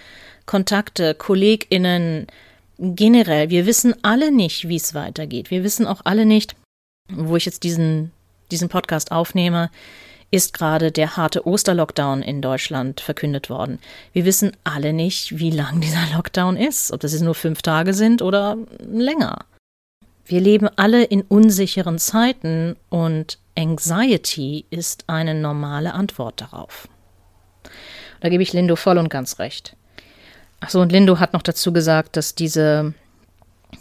Kontakte, 0.45 1.15
KollegInnen, 1.15 2.27
generell. 2.79 3.51
Wir 3.51 3.65
wissen 3.67 3.95
alle 4.03 4.31
nicht, 4.31 4.69
wie 4.69 4.77
es 4.77 4.95
weitergeht. 4.95 5.51
Wir 5.51 5.65
wissen 5.65 5.87
auch 5.87 6.03
alle 6.05 6.27
nicht, 6.27 6.55
wo 7.11 7.37
ich 7.37 7.47
jetzt 7.47 7.63
diesen, 7.63 8.11
diesen 8.51 8.69
Podcast 8.69 9.13
aufnehme, 9.13 9.71
ist 10.33 10.55
gerade 10.55 10.91
der 10.91 11.17
harte 11.17 11.47
Osterlockdown 11.47 12.23
in 12.23 12.41
Deutschland 12.41 13.01
verkündet 13.01 13.51
worden. 13.51 13.79
Wir 14.13 14.25
wissen 14.25 14.57
alle 14.65 14.93
nicht, 14.93 15.39
wie 15.39 15.51
lang 15.51 15.81
dieser 15.81 16.17
Lockdown 16.17 16.57
ist, 16.57 16.91
ob 16.91 17.01
das 17.01 17.13
jetzt 17.13 17.23
nur 17.23 17.35
fünf 17.35 17.63
Tage 17.63 17.95
sind 17.95 18.23
oder 18.23 18.57
länger. 18.81 19.45
Wir 20.25 20.41
leben 20.41 20.69
alle 20.77 21.05
in 21.05 21.21
unsicheren 21.23 21.99
Zeiten 21.99 22.77
und 22.89 23.39
Anxiety 23.57 24.65
ist 24.71 25.05
eine 25.09 25.35
normale 25.35 25.93
Antwort 25.93 26.41
darauf. 26.41 26.89
Da 28.21 28.31
gebe 28.31 28.43
ich 28.43 28.55
Lindo 28.55 28.77
voll 28.77 28.97
und 28.97 29.11
ganz 29.11 29.39
recht. 29.39 29.77
Achso, 30.61 30.81
und 30.81 30.93
Lindo 30.93 31.19
hat 31.19 31.35
noch 31.35 31.43
dazu 31.43 31.75
gesagt, 31.75 32.17
dass 32.17 32.35
diese, 32.35 32.95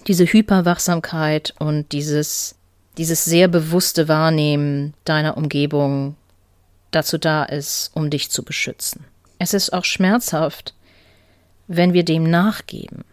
diese 0.08 0.26
Hyperwachsamkeit 0.26 1.54
und 1.60 1.94
dieses, 1.94 2.56
dieses 2.98 3.24
sehr 3.24 3.48
bewusste 3.48 4.10
Wahrnehmen 4.10 4.96
deiner 5.06 5.38
Umgebung 5.38 6.18
dazu 6.92 7.18
da 7.18 7.44
ist, 7.44 7.92
um 7.94 8.10
dich 8.10 8.30
zu 8.30 8.44
beschützen. 8.44 9.06
Es 9.40 9.54
ist 9.54 9.74
auch 9.74 9.86
schmerzhaft, 9.86 10.76
wenn 11.68 11.94
wir 11.94 12.04
dem 12.04 12.30
nachgeben, 12.30 13.04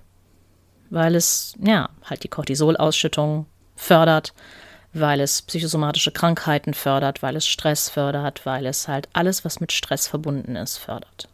weil 0.91 1.15
es, 1.15 1.55
ja, 1.63 1.91
halt 2.05 2.25
die 2.25 2.29
Cortisolausschüttung 2.29 3.47
fördert, 3.77 4.35
weil 4.93 5.21
es 5.21 5.43
psychosomatische 5.43 6.13
Krankheiten 6.13 6.75
fördert, 6.75 7.23
weil 7.23 7.37
es 7.37 7.47
Stress 7.47 7.89
fördert, 7.89 8.45
weil 8.47 8.67
es 8.67 8.89
halt 8.89 9.09
alles, 9.13 9.45
was 9.45 9.61
mit 9.61 9.73
Stress 9.73 10.07
verbunden 10.07 10.57
ist, 10.57 10.79
fördert. 10.79 11.29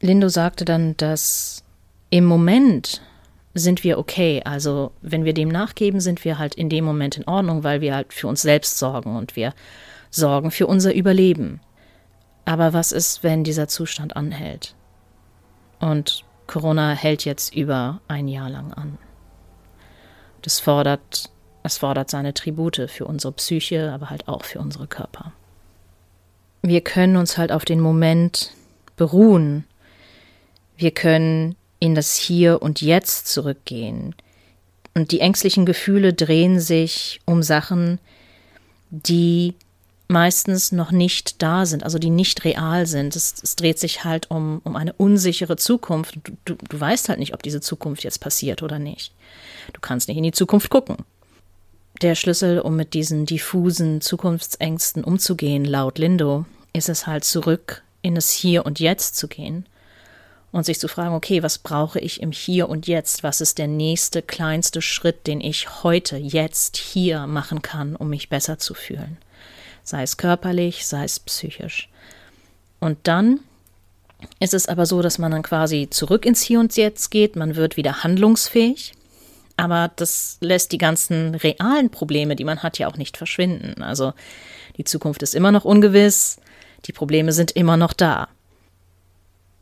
Lindo 0.00 0.28
sagte 0.28 0.64
dann, 0.64 0.96
dass 0.96 1.62
im 2.10 2.24
Moment 2.24 3.00
sind 3.54 3.84
wir 3.84 3.98
okay. 3.98 4.42
Also 4.44 4.92
wenn 5.00 5.24
wir 5.24 5.34
dem 5.34 5.48
nachgeben, 5.48 6.00
sind 6.00 6.24
wir 6.24 6.38
halt 6.38 6.54
in 6.54 6.68
dem 6.68 6.84
Moment 6.84 7.16
in 7.16 7.28
Ordnung, 7.28 7.64
weil 7.64 7.80
wir 7.80 7.94
halt 7.94 8.12
für 8.12 8.28
uns 8.28 8.42
selbst 8.42 8.78
sorgen 8.78 9.16
und 9.16 9.36
wir 9.36 9.54
sorgen 10.10 10.50
für 10.50 10.66
unser 10.66 10.94
Überleben. 10.94 11.60
Aber 12.44 12.72
was 12.72 12.92
ist, 12.92 13.22
wenn 13.22 13.44
dieser 13.44 13.68
Zustand 13.68 14.16
anhält? 14.16 14.74
Und 15.80 16.24
Corona 16.46 16.92
hält 16.92 17.24
jetzt 17.24 17.54
über 17.54 18.00
ein 18.08 18.28
Jahr 18.28 18.50
lang 18.50 18.72
an. 18.72 18.98
Das 20.42 20.60
fordert, 20.60 21.30
es 21.62 21.78
fordert 21.78 22.10
seine 22.10 22.34
Tribute 22.34 22.88
für 22.88 23.04
unsere 23.06 23.32
Psyche, 23.32 23.92
aber 23.92 24.10
halt 24.10 24.28
auch 24.28 24.44
für 24.44 24.58
unsere 24.58 24.86
Körper. 24.86 25.32
Wir 26.62 26.80
können 26.80 27.16
uns 27.16 27.38
halt 27.38 27.52
auf 27.52 27.64
den 27.64 27.80
Moment 27.80 28.52
beruhen, 28.96 29.64
Wir 30.76 30.90
können 30.90 31.54
in 31.78 31.94
das 31.94 32.16
Hier 32.16 32.60
und 32.60 32.80
Jetzt 32.80 33.28
zurückgehen. 33.28 34.14
Und 34.94 35.12
die 35.12 35.20
ängstlichen 35.20 35.64
Gefühle 35.64 36.12
drehen 36.12 36.60
sich 36.60 37.20
um 37.24 37.42
Sachen, 37.42 37.98
die 38.90 39.54
meistens 40.12 40.70
noch 40.70 40.92
nicht 40.92 41.42
da 41.42 41.66
sind, 41.66 41.82
also 41.82 41.98
die 41.98 42.10
nicht 42.10 42.44
real 42.44 42.86
sind. 42.86 43.16
Es, 43.16 43.34
es 43.42 43.56
dreht 43.56 43.78
sich 43.78 44.04
halt 44.04 44.30
um, 44.30 44.60
um 44.62 44.76
eine 44.76 44.92
unsichere 44.92 45.56
Zukunft. 45.56 46.16
Du, 46.22 46.32
du, 46.44 46.54
du 46.54 46.80
weißt 46.80 47.08
halt 47.08 47.18
nicht, 47.18 47.34
ob 47.34 47.42
diese 47.42 47.60
Zukunft 47.60 48.04
jetzt 48.04 48.20
passiert 48.20 48.62
oder 48.62 48.78
nicht. 48.78 49.12
Du 49.72 49.80
kannst 49.80 50.08
nicht 50.08 50.18
in 50.18 50.22
die 50.22 50.32
Zukunft 50.32 50.70
gucken. 50.70 50.98
Der 52.02 52.14
Schlüssel, 52.14 52.60
um 52.60 52.76
mit 52.76 52.94
diesen 52.94 53.26
diffusen 53.26 54.00
Zukunftsängsten 54.00 55.04
umzugehen, 55.04 55.64
laut 55.64 55.98
Lindo, 55.98 56.46
ist 56.72 56.88
es 56.88 57.06
halt 57.06 57.24
zurück 57.24 57.82
in 58.02 58.14
das 58.14 58.30
Hier 58.30 58.66
und 58.66 58.80
Jetzt 58.80 59.16
zu 59.16 59.28
gehen 59.28 59.66
und 60.52 60.66
sich 60.66 60.78
zu 60.78 60.88
fragen, 60.88 61.14
okay, 61.14 61.42
was 61.42 61.58
brauche 61.58 61.98
ich 61.98 62.20
im 62.20 62.32
Hier 62.32 62.68
und 62.68 62.86
Jetzt? 62.86 63.22
Was 63.22 63.40
ist 63.40 63.58
der 63.58 63.68
nächste, 63.68 64.20
kleinste 64.20 64.82
Schritt, 64.82 65.26
den 65.26 65.40
ich 65.40 65.82
heute, 65.82 66.16
jetzt, 66.16 66.76
hier 66.76 67.26
machen 67.26 67.62
kann, 67.62 67.96
um 67.96 68.10
mich 68.10 68.28
besser 68.28 68.58
zu 68.58 68.74
fühlen? 68.74 69.16
Sei 69.82 70.02
es 70.02 70.16
körperlich, 70.16 70.86
sei 70.86 71.04
es 71.04 71.20
psychisch. 71.20 71.88
Und 72.80 72.98
dann 73.04 73.40
ist 74.40 74.54
es 74.54 74.68
aber 74.68 74.86
so, 74.86 75.02
dass 75.02 75.18
man 75.18 75.32
dann 75.32 75.42
quasi 75.42 75.88
zurück 75.90 76.26
ins 76.26 76.42
Hier 76.42 76.60
und 76.60 76.76
Jetzt 76.76 77.10
geht, 77.10 77.36
man 77.36 77.56
wird 77.56 77.76
wieder 77.76 78.02
handlungsfähig, 78.02 78.94
aber 79.56 79.90
das 79.96 80.38
lässt 80.40 80.72
die 80.72 80.78
ganzen 80.78 81.34
realen 81.34 81.90
Probleme, 81.90 82.36
die 82.36 82.44
man 82.44 82.62
hat, 82.62 82.78
ja 82.78 82.88
auch 82.88 82.96
nicht 82.96 83.16
verschwinden. 83.16 83.82
Also 83.82 84.12
die 84.76 84.84
Zukunft 84.84 85.22
ist 85.22 85.34
immer 85.34 85.52
noch 85.52 85.64
ungewiss, 85.64 86.38
die 86.86 86.92
Probleme 86.92 87.32
sind 87.32 87.52
immer 87.52 87.76
noch 87.76 87.92
da. 87.92 88.28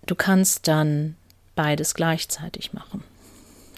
Du 0.06 0.14
kannst 0.14 0.68
dann 0.68 1.16
beides 1.54 1.94
gleichzeitig 1.94 2.72
machen. 2.72 3.04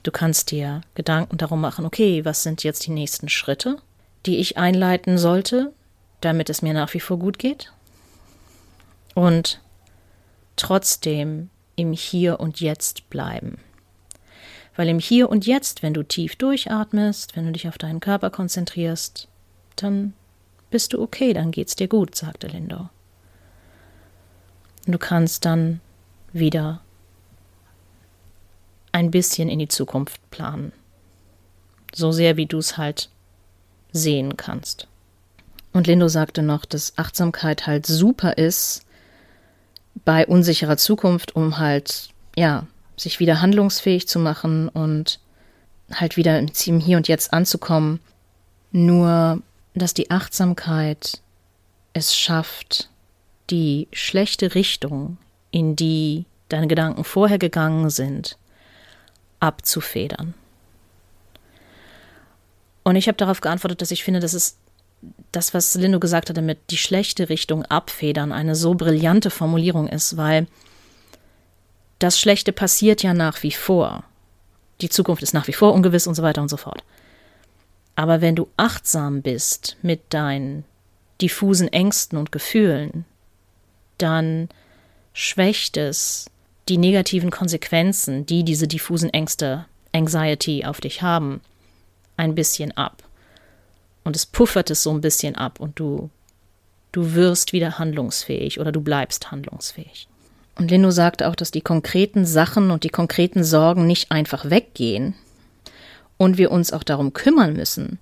Du 0.02 0.10
kannst 0.10 0.50
dir 0.50 0.82
Gedanken 0.94 1.38
darum 1.38 1.60
machen, 1.60 1.84
okay, 1.84 2.24
was 2.24 2.42
sind 2.42 2.64
jetzt 2.64 2.86
die 2.86 2.90
nächsten 2.90 3.28
Schritte, 3.28 3.78
die 4.26 4.38
ich 4.38 4.56
einleiten 4.56 5.18
sollte, 5.18 5.72
damit 6.24 6.48
es 6.48 6.62
mir 6.62 6.72
nach 6.72 6.92
wie 6.94 7.00
vor 7.00 7.18
gut 7.18 7.38
geht? 7.38 7.72
Und 9.14 9.60
trotzdem 10.56 11.50
im 11.76 11.92
Hier 11.92 12.40
und 12.40 12.60
Jetzt 12.60 13.10
bleiben. 13.10 13.58
Weil 14.74 14.88
im 14.88 14.98
Hier 14.98 15.28
und 15.28 15.46
Jetzt, 15.46 15.82
wenn 15.82 15.92
du 15.92 16.02
tief 16.02 16.36
durchatmest, 16.36 17.36
wenn 17.36 17.46
du 17.46 17.52
dich 17.52 17.68
auf 17.68 17.76
deinen 17.76 18.00
Körper 18.00 18.30
konzentrierst, 18.30 19.28
dann 19.76 20.14
bist 20.70 20.94
du 20.94 21.02
okay, 21.02 21.34
dann 21.34 21.50
geht's 21.50 21.76
dir 21.76 21.88
gut, 21.88 22.14
sagte 22.14 22.46
Lindo. 22.46 22.88
Du 24.86 24.98
kannst 24.98 25.44
dann 25.44 25.80
wieder 26.32 26.80
ein 28.92 29.10
bisschen 29.10 29.48
in 29.48 29.58
die 29.58 29.68
Zukunft 29.68 30.20
planen. 30.30 30.72
So 31.94 32.10
sehr, 32.12 32.36
wie 32.36 32.46
du 32.46 32.58
es 32.58 32.78
halt 32.78 33.10
sehen 33.92 34.36
kannst. 34.36 34.88
Und 35.72 35.86
Lindo 35.86 36.08
sagte 36.08 36.42
noch, 36.42 36.64
dass 36.64 36.98
Achtsamkeit 36.98 37.66
halt 37.66 37.86
super 37.86 38.36
ist 38.36 38.84
bei 40.04 40.26
unsicherer 40.26 40.76
Zukunft, 40.76 41.34
um 41.34 41.58
halt, 41.58 42.10
ja, 42.36 42.66
sich 42.96 43.20
wieder 43.20 43.40
handlungsfähig 43.40 44.06
zu 44.06 44.18
machen 44.18 44.68
und 44.68 45.18
halt 45.92 46.16
wieder 46.16 46.38
im 46.38 46.80
Hier 46.80 46.96
und 46.96 47.08
Jetzt 47.08 47.32
anzukommen. 47.32 48.00
Nur, 48.70 49.42
dass 49.74 49.94
die 49.94 50.10
Achtsamkeit 50.10 51.20
es 51.92 52.16
schafft, 52.16 52.88
die 53.50 53.88
schlechte 53.92 54.54
Richtung, 54.54 55.18
in 55.50 55.76
die 55.76 56.24
deine 56.48 56.68
Gedanken 56.68 57.04
vorher 57.04 57.38
gegangen 57.38 57.90
sind, 57.90 58.36
abzufedern. 59.40 60.34
Und 62.84 62.96
ich 62.96 63.08
habe 63.08 63.16
darauf 63.16 63.40
geantwortet, 63.40 63.80
dass 63.80 63.90
ich 63.90 64.04
finde, 64.04 64.20
dass 64.20 64.32
es 64.32 64.56
das, 65.32 65.54
was 65.54 65.74
Lindo 65.74 65.98
gesagt 65.98 66.28
hat, 66.28 66.36
damit 66.36 66.58
die 66.70 66.76
schlechte 66.76 67.28
Richtung 67.28 67.64
abfedern, 67.64 68.32
eine 68.32 68.54
so 68.54 68.74
brillante 68.74 69.30
Formulierung 69.30 69.88
ist, 69.88 70.16
weil 70.16 70.46
das 71.98 72.18
Schlechte 72.18 72.52
passiert 72.52 73.02
ja 73.02 73.14
nach 73.14 73.42
wie 73.42 73.52
vor. 73.52 74.04
Die 74.80 74.88
Zukunft 74.88 75.22
ist 75.22 75.34
nach 75.34 75.46
wie 75.48 75.52
vor 75.52 75.72
ungewiss 75.72 76.06
und 76.06 76.14
so 76.14 76.22
weiter 76.22 76.42
und 76.42 76.48
so 76.48 76.56
fort. 76.56 76.82
Aber 77.94 78.20
wenn 78.20 78.36
du 78.36 78.48
achtsam 78.56 79.22
bist 79.22 79.76
mit 79.82 80.00
deinen 80.10 80.64
diffusen 81.20 81.68
Ängsten 81.68 82.18
und 82.18 82.32
Gefühlen, 82.32 83.04
dann 83.98 84.48
schwächt 85.12 85.76
es 85.76 86.30
die 86.68 86.78
negativen 86.78 87.30
Konsequenzen, 87.30 88.26
die 88.26 88.44
diese 88.44 88.66
diffusen 88.66 89.10
Ängste, 89.10 89.66
Anxiety 89.92 90.64
auf 90.64 90.80
dich 90.80 91.02
haben, 91.02 91.40
ein 92.16 92.34
bisschen 92.34 92.76
ab. 92.76 93.02
Und 94.04 94.16
es 94.16 94.26
puffert 94.26 94.70
es 94.70 94.82
so 94.82 94.90
ein 94.90 95.00
bisschen 95.00 95.36
ab 95.36 95.60
und 95.60 95.78
du, 95.78 96.10
du 96.90 97.14
wirst 97.14 97.52
wieder 97.52 97.78
handlungsfähig 97.78 98.58
oder 98.58 98.72
du 98.72 98.80
bleibst 98.80 99.30
handlungsfähig. 99.30 100.08
Und 100.56 100.70
Lino 100.70 100.90
sagt 100.90 101.22
auch, 101.22 101.34
dass 101.34 101.50
die 101.50 101.60
konkreten 101.60 102.26
Sachen 102.26 102.70
und 102.70 102.84
die 102.84 102.90
konkreten 102.90 103.44
Sorgen 103.44 103.86
nicht 103.86 104.10
einfach 104.10 104.50
weggehen 104.50 105.14
und 106.18 106.36
wir 106.38 106.50
uns 106.50 106.72
auch 106.72 106.82
darum 106.82 107.12
kümmern 107.12 107.54
müssen. 107.54 107.98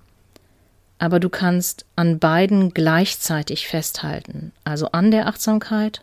Aber 0.99 1.19
du 1.19 1.29
kannst 1.29 1.85
an 1.95 2.19
beiden 2.19 2.73
gleichzeitig 2.73 3.67
festhalten, 3.67 4.51
also 4.63 4.87
an 4.91 5.09
der 5.11 5.27
Achtsamkeit 5.27 6.01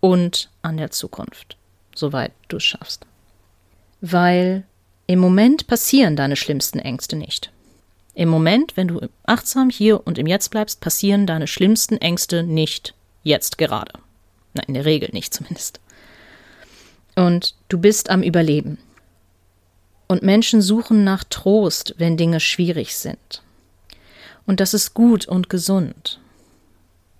und 0.00 0.50
an 0.62 0.76
der 0.76 0.90
Zukunft, 0.90 1.56
soweit 1.94 2.32
du 2.48 2.58
es 2.58 2.64
schaffst. 2.64 3.06
Weil 4.00 4.64
im 5.06 5.18
Moment 5.18 5.66
passieren 5.66 6.14
deine 6.14 6.36
schlimmsten 6.36 6.78
Ängste 6.78 7.16
nicht. 7.16 7.50
Im 8.20 8.28
Moment, 8.28 8.76
wenn 8.76 8.86
du 8.86 9.00
achtsam 9.24 9.70
hier 9.70 10.06
und 10.06 10.18
im 10.18 10.26
Jetzt 10.26 10.50
bleibst, 10.50 10.82
passieren 10.82 11.26
deine 11.26 11.46
schlimmsten 11.46 11.96
Ängste 11.96 12.42
nicht 12.42 12.92
jetzt 13.22 13.56
gerade. 13.56 13.94
Na, 14.52 14.62
in 14.64 14.74
der 14.74 14.84
Regel 14.84 15.08
nicht 15.14 15.32
zumindest. 15.32 15.80
Und 17.16 17.54
du 17.70 17.78
bist 17.78 18.10
am 18.10 18.22
Überleben. 18.22 18.76
Und 20.06 20.22
Menschen 20.22 20.60
suchen 20.60 21.02
nach 21.02 21.24
Trost, 21.24 21.94
wenn 21.96 22.18
Dinge 22.18 22.40
schwierig 22.40 22.94
sind. 22.94 23.42
Und 24.44 24.60
das 24.60 24.74
ist 24.74 24.92
gut 24.92 25.26
und 25.26 25.48
gesund. 25.48 26.20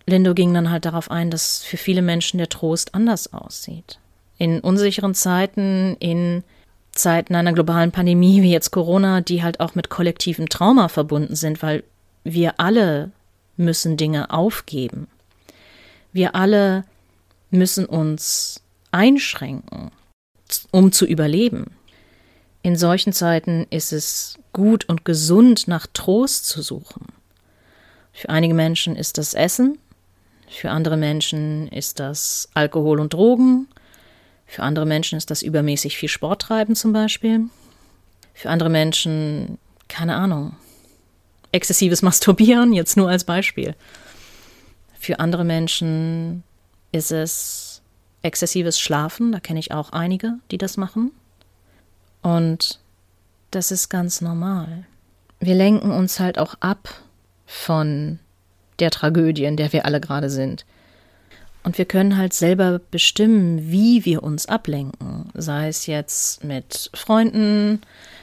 Lindo 0.05 0.35
ging 0.35 0.53
dann 0.53 0.71
halt 0.71 0.85
darauf 0.85 1.11
ein, 1.11 1.31
dass 1.31 1.65
für 1.65 1.79
viele 1.79 2.03
Menschen 2.03 2.37
der 2.37 2.51
Trost 2.51 2.95
anders 2.95 3.33
aussieht. 3.33 3.99
In 4.37 4.61
unsicheren 4.61 5.15
Zeiten, 5.15 5.97
in 5.99 6.45
Zeiten 6.93 7.35
einer 7.35 7.53
globalen 7.53 7.93
Pandemie 7.93 8.43
wie 8.43 8.51
jetzt 8.51 8.71
Corona, 8.71 9.21
die 9.21 9.43
halt 9.43 9.61
auch 9.61 9.75
mit 9.75 9.89
kollektivem 9.91 10.49
Trauma 10.49 10.89
verbunden 10.89 11.37
sind, 11.37 11.63
weil 11.63 11.85
wir 12.25 12.59
alle 12.59 13.13
müssen 13.57 13.97
Dinge 13.97 14.31
aufgeben. 14.31 15.07
Wir 16.13 16.35
alle 16.35 16.85
müssen 17.51 17.87
uns 17.87 18.63
einschränken, 18.91 19.91
um 20.71 20.93
zu 20.93 21.07
überleben. 21.07 21.67
In 22.63 22.77
solchen 22.77 23.13
Zeiten 23.13 23.67
ist 23.71 23.93
es 23.93 24.39
gut 24.53 24.89
und 24.89 25.05
gesund, 25.05 25.69
nach 25.69 25.87
Trost 25.93 26.47
zu 26.47 26.63
suchen. 26.63 27.07
Für 28.13 28.29
einige 28.29 28.55
Menschen 28.55 28.97
ist 28.97 29.17
das 29.19 29.35
Essen, 29.35 29.79
für 30.49 30.71
andere 30.71 30.97
Menschen 30.97 31.69
ist 31.69 32.01
das 32.01 32.49
Alkohol 32.55 33.01
und 33.01 33.15
Drogen, 33.15 33.69
für 34.51 34.65
andere 34.65 34.85
Menschen 34.85 35.17
ist 35.17 35.31
das 35.31 35.43
übermäßig 35.43 35.97
viel 35.97 36.09
Sport 36.09 36.43
treiben 36.43 36.75
zum 36.75 36.93
Beispiel. 36.93 37.43
Für 38.35 38.51
andere 38.51 38.69
Menschen, 38.69 39.59
keine 39.87 40.17
Ahnung, 40.17 40.57
exzessives 41.53 42.03
Masturbieren, 42.03 42.73
jetzt 42.73 42.97
nur 42.97 43.09
als 43.09 43.23
Beispiel. 43.23 43.77
Für 44.99 45.21
andere 45.21 45.45
Menschen 45.45 46.43
ist 46.91 47.13
es 47.13 47.81
exzessives 48.23 48.81
Schlafen, 48.81 49.31
da 49.31 49.39
kenne 49.39 49.61
ich 49.61 49.71
auch 49.71 49.93
einige, 49.93 50.41
die 50.51 50.59
das 50.59 50.77
machen. 50.77 51.13
Und 52.21 52.81
das 53.53 53.71
ist 53.71 53.89
ganz 53.89 54.21
normal. 54.21 54.85
Wir 55.39 55.55
lenken 55.55 55.93
uns 55.93 56.19
halt 56.19 56.41
auch 56.41 56.57
ab 56.59 56.89
von 57.47 58.19
der 58.81 58.91
Tragödie, 58.91 59.45
in 59.45 59.57
der 59.57 59.73
wir 59.73 59.87
alle 59.87 60.01
gerade 60.01 60.29
sind. 60.29 60.67
Und 61.63 61.77
wir 61.77 61.85
können 61.85 62.17
halt 62.17 62.33
selber 62.33 62.81
bestimmen, 62.91 63.71
wie 63.71 64.05
wir 64.05 64.23
uns 64.23 64.47
ablenken. 64.47 65.31
Sei 65.35 65.69
es 65.69 65.87
jetzt 65.87 66.43
mit 66.43 66.91
Freunden, 66.95 67.83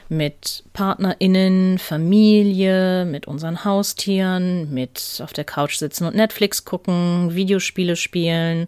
mit 0.10 0.64
PartnerInnen, 0.74 1.78
Familie, 1.78 3.06
mit 3.06 3.28
unseren 3.28 3.64
Haustieren, 3.64 4.74
mit 4.74 5.22
auf 5.24 5.34
der 5.34 5.44
Couch 5.44 5.78
sitzen 5.78 6.06
und 6.06 6.16
Netflix 6.16 6.66
gucken, 6.66 7.36
Videospiele 7.36 7.96
spielen, 7.96 8.68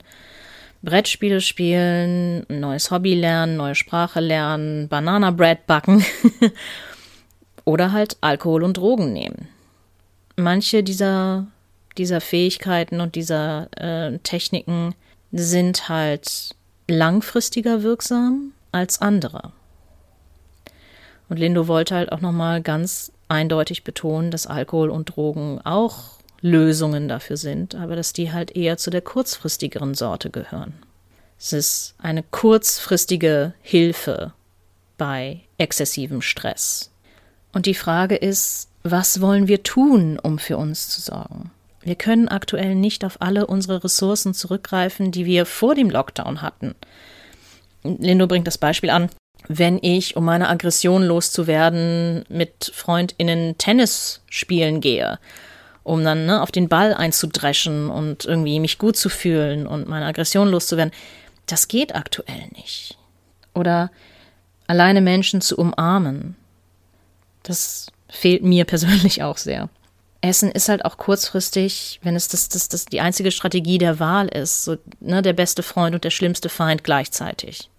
Brettspiele 0.82 1.41
spielen, 1.41 2.45
ein 2.49 2.59
neues 2.59 2.91
Hobby 2.91 3.15
lernen, 3.15 3.57
neue 3.57 3.76
Sprache 3.76 4.20
lernen, 4.20 4.88
Banana 4.88 5.32
Bread 5.32 5.65
backen 5.65 6.05
oder 7.65 7.91
halt 7.91 8.17
Alkohol 8.22 8.63
und 8.63 8.78
Drogen 8.78 9.13
nehmen. 9.13 9.47
Manche 10.36 10.84
dieser 10.84 11.47
dieser 12.00 12.22
Fähigkeiten 12.22 13.02
und 13.02 13.16
dieser 13.16 13.68
äh, 13.78 14.18
Techniken 14.20 14.95
sind 15.32 15.89
halt 15.89 16.56
langfristiger 16.88 17.84
wirksam 17.84 18.54
als 18.72 19.02
andere. 19.02 19.52
Und 21.30 21.38
Lindo 21.38 21.68
wollte 21.68 21.95
halt 21.95 22.12
auch 22.12 22.22
nochmal 22.22 22.62
ganz 22.62 23.12
eindeutig 23.28 23.84
betonen, 23.84 24.32
dass 24.32 24.47
Alkohol 24.47 24.89
und 24.89 25.16
Drogen 25.16 25.62
auch 25.64 26.18
Lösungen 26.41 27.08
dafür 27.08 27.38
sind, 27.38 27.76
aber 27.76 27.95
dass 27.95 28.14
die 28.14 28.32
halt 28.32 28.56
eher 28.56 28.78
zu 28.78 28.89
der 28.89 29.02
kurzfristigeren 29.02 29.93
Sorte 29.93 30.32
gehören. 30.32 30.74
Es 31.38 31.54
ist 31.54 31.95
eine 32.00 32.24
kurzfristige 32.24 33.54
Hilfe 33.62 34.34
bei 34.97 35.41
exzessivem 35.58 36.22
Stress. 36.22 36.91
Und 37.54 37.66
die 37.66 37.76
Frage 37.76 38.16
ist, 38.16 38.70
was 38.84 39.22
wollen 39.22 39.47
wir 39.47 39.64
tun, 39.64 40.18
um 40.18 40.39
für 40.39 40.58
uns 40.58 40.89
zu 40.89 41.02
sorgen? 41.02 41.52
Wir 41.82 41.95
können 41.95 42.27
aktuell 42.27 42.75
nicht 42.75 43.05
auf 43.05 43.21
alle 43.21 43.47
unsere 43.47 43.84
Ressourcen 43.84 44.34
zurückgreifen, 44.34 45.11
die 45.11 45.25
wir 45.25 45.45
vor 45.45 45.75
dem 45.75 45.89
Lockdown 45.89 46.41
hatten. 46.41 46.75
Lindo 47.84 48.27
bringt 48.27 48.47
das 48.47 48.57
Beispiel 48.57 48.89
an, 48.89 49.09
wenn 49.47 49.80
ich, 49.82 50.17
um 50.17 50.25
meine 50.25 50.49
Aggression 50.49 51.03
loszuwerden, 51.03 52.25
mit 52.27 52.71
FreundInnen 52.73 53.57
Tennis 53.57 54.21
spielen 54.30 54.82
gehe, 54.82 55.19
um 55.84 56.03
dann 56.03 56.25
ne, 56.25 56.41
auf 56.41 56.51
den 56.51 56.67
Ball 56.67 56.93
einzudreschen 56.93 57.89
und 57.89 58.25
irgendwie 58.25 58.59
mich 58.59 58.77
gut 58.77 58.97
zu 58.97 59.09
fühlen 59.09 59.65
und 59.65 59.88
meine 59.88 60.05
Aggression 60.05 60.49
loszuwerden, 60.49 60.93
das 61.45 61.67
geht 61.67 61.95
aktuell 61.95 62.49
nicht. 62.55 62.97
Oder 63.55 63.89
alleine 64.67 65.01
Menschen 65.01 65.41
zu 65.41 65.57
umarmen, 65.57 66.36
das 67.43 67.88
fehlt 68.09 68.43
mir 68.43 68.65
persönlich 68.65 69.23
auch 69.23 69.38
sehr. 69.38 69.69
Essen 70.22 70.51
ist 70.51 70.67
halt 70.67 70.84
auch 70.84 70.97
kurzfristig, 70.97 71.99
wenn 72.03 72.15
es 72.15 72.28
das, 72.28 72.49
das, 72.49 72.67
das 72.67 72.86
die 72.86 72.99
einzige 72.99 73.32
Strategie 73.32 73.78
der 73.78 73.99
Wahl 73.99 74.28
ist, 74.28 74.65
so 74.65 74.78
ne, 74.99 75.22
der 75.22 75.34
beste 75.34 75.63
Freund 75.63 75.95
und 75.95 76.03
der 76.03 76.09
schlimmste 76.09 76.49
Feind 76.49 76.84
gleichzeitig. 76.84 77.70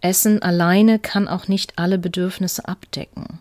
Essen 0.00 0.42
alleine 0.42 0.98
kann 0.98 1.28
auch 1.28 1.48
nicht 1.48 1.74
alle 1.76 1.98
Bedürfnisse 1.98 2.66
abdecken. 2.66 3.40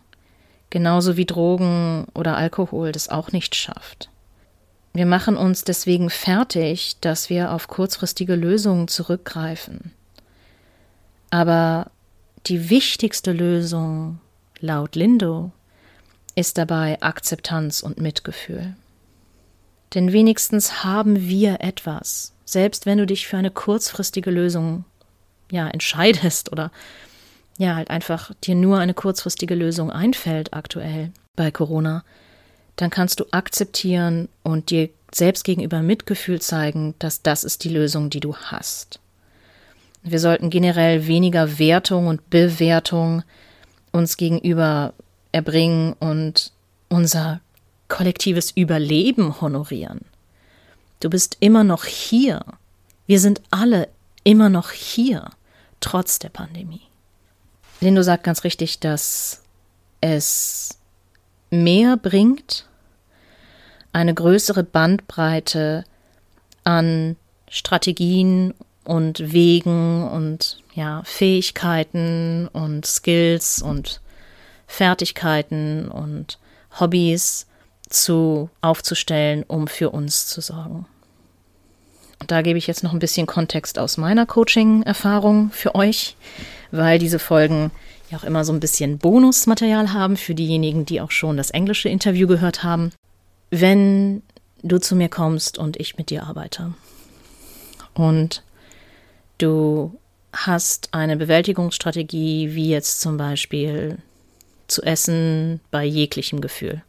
Genauso 0.69 1.17
wie 1.17 1.25
Drogen 1.25 2.05
oder 2.13 2.35
Alkohol 2.35 2.91
das 2.91 3.09
auch 3.09 3.31
nicht 3.31 3.55
schafft. 3.55 4.09
Wir 4.93 5.05
machen 5.05 5.38
uns 5.38 5.63
deswegen 5.63 6.09
fertig, 6.09 6.97
dass 7.01 7.29
wir 7.29 7.51
auf 7.51 7.67
kurzfristige 7.67 8.35
Lösungen 8.35 8.88
zurückgreifen. 8.88 9.93
Aber 11.29 11.91
die 12.47 12.69
wichtigste 12.69 13.31
Lösung, 13.31 14.19
laut 14.59 14.95
Lindo, 14.95 15.51
ist 16.38 16.59
dabei 16.59 17.01
Akzeptanz 17.01 17.81
und 17.81 17.99
Mitgefühl. 17.99 18.75
Denn 19.95 20.13
wenigstens 20.13 20.83
haben 20.83 21.27
wir 21.27 21.61
etwas, 21.61 22.33
selbst 22.45 22.85
wenn 22.85 22.99
du 22.99 23.07
dich 23.07 23.25
für 23.25 23.38
eine 23.38 23.49
kurzfristige 23.49 24.29
Lösung 24.29 24.85
ja 25.51 25.67
entscheidest 25.67 26.51
oder 26.51 26.71
ja 27.57 27.75
halt 27.75 27.89
einfach 27.89 28.31
dir 28.43 28.53
nur 28.53 28.77
eine 28.77 28.93
kurzfristige 28.93 29.55
Lösung 29.55 29.89
einfällt 29.91 30.53
aktuell 30.53 31.11
bei 31.35 31.49
Corona, 31.49 32.03
dann 32.75 32.91
kannst 32.91 33.19
du 33.19 33.25
akzeptieren 33.31 34.29
und 34.43 34.69
dir 34.69 34.89
selbst 35.11 35.43
gegenüber 35.43 35.81
Mitgefühl 35.81 36.39
zeigen, 36.39 36.93
dass 36.99 37.23
das 37.23 37.43
ist 37.43 37.63
die 37.63 37.69
Lösung, 37.69 38.11
die 38.11 38.19
du 38.19 38.35
hast. 38.35 38.99
Wir 40.03 40.19
sollten 40.19 40.51
generell 40.51 41.07
weniger 41.07 41.57
Wertung 41.57 42.05
und 42.05 42.29
Bewertung 42.29 43.23
uns 43.91 44.17
gegenüber 44.17 44.93
erbringen 45.38 45.93
und 45.99 46.51
unser 46.89 47.41
kollektives 47.89 48.51
Überleben 48.51 49.39
honorieren. 49.39 50.01
Du 50.99 51.09
bist 51.09 51.38
immer 51.39 51.63
noch 51.63 51.85
hier. 51.85 52.43
Wir 53.05 53.19
sind 53.19 53.41
alle 53.51 53.88
immer 54.23 54.49
noch 54.49 54.71
hier, 54.71 55.29
trotz 55.79 56.17
der 56.17 56.29
Pandemie. 56.29 56.81
Lindo 57.79 58.01
sagt 58.01 58.23
ganz 58.23 58.43
richtig, 58.43 58.79
dass 58.79 59.43
es 60.01 60.79
mehr 61.51 61.97
bringt, 61.97 62.67
eine 63.93 64.13
größere 64.13 64.63
Bandbreite 64.63 65.85
an 66.63 67.15
Strategien 67.47 68.55
und 68.83 69.31
Wegen 69.31 70.09
und 70.09 70.57
ja, 70.73 71.03
Fähigkeiten 71.05 72.47
und 72.51 72.88
Skills 72.88 73.61
und 73.61 74.01
Fertigkeiten 74.68 75.88
und 75.89 76.38
Hobbys 76.80 77.47
zu 77.89 78.49
aufzustellen, 78.61 79.43
um 79.47 79.68
für 79.68 79.89
uns 79.89 80.28
zu 80.28 80.41
sorgen. 80.41 80.86
Und 82.20 82.32
da 82.32 82.41
gebe 82.41 82.57
ich 82.57 82.68
jetzt 82.68 82.84
noch 82.84 82.93
ein 82.93 82.99
bisschen 82.99 83.28
Kontext 83.28 83.80
aus 83.80 83.97
meiner 83.97 84.26
Coaching-Erfahrung 84.26 85.51
für 85.51 85.76
euch, 85.76 86.15
weil 86.72 86.99
diese 86.99 87.20
Folgen 87.20 87.72
ja 88.09 88.18
auch 88.18 88.24
immer 88.24 88.43
so 88.43 88.53
ein 88.53 88.59
bisschen 88.59 88.97
Bonusmaterial 88.97 89.93
haben 89.93 90.18
für 90.18 90.36
diejenigen, 90.36 90.86
die 90.86 91.01
auch 91.01 91.11
schon 91.11 91.38
das 91.38 91.51
englische 91.51 91.89
Interview 91.89 92.28
gehört 92.28 92.63
haben. 92.63 92.91
Wenn 93.49 94.24
du 94.63 94.80
zu 94.80 94.95
mir 94.95 95.09
kommst 95.09 95.57
und 95.57 95.78
ich 95.78 95.97
mit 95.97 96.09
dir 96.09 96.24
arbeite 96.24 96.74
und 97.93 98.43
du 99.38 99.97
hast 100.34 100.89
eine 100.93 101.18
Bewältigungsstrategie, 101.18 102.53
wie 102.53 102.70
jetzt 102.70 103.01
zum 103.01 103.18
Beispiel 103.18 103.99
zu 104.68 104.84
essen 104.84 105.59
bei 105.72 105.84
jeglichem 105.84 106.41
Gefühl. 106.41 106.82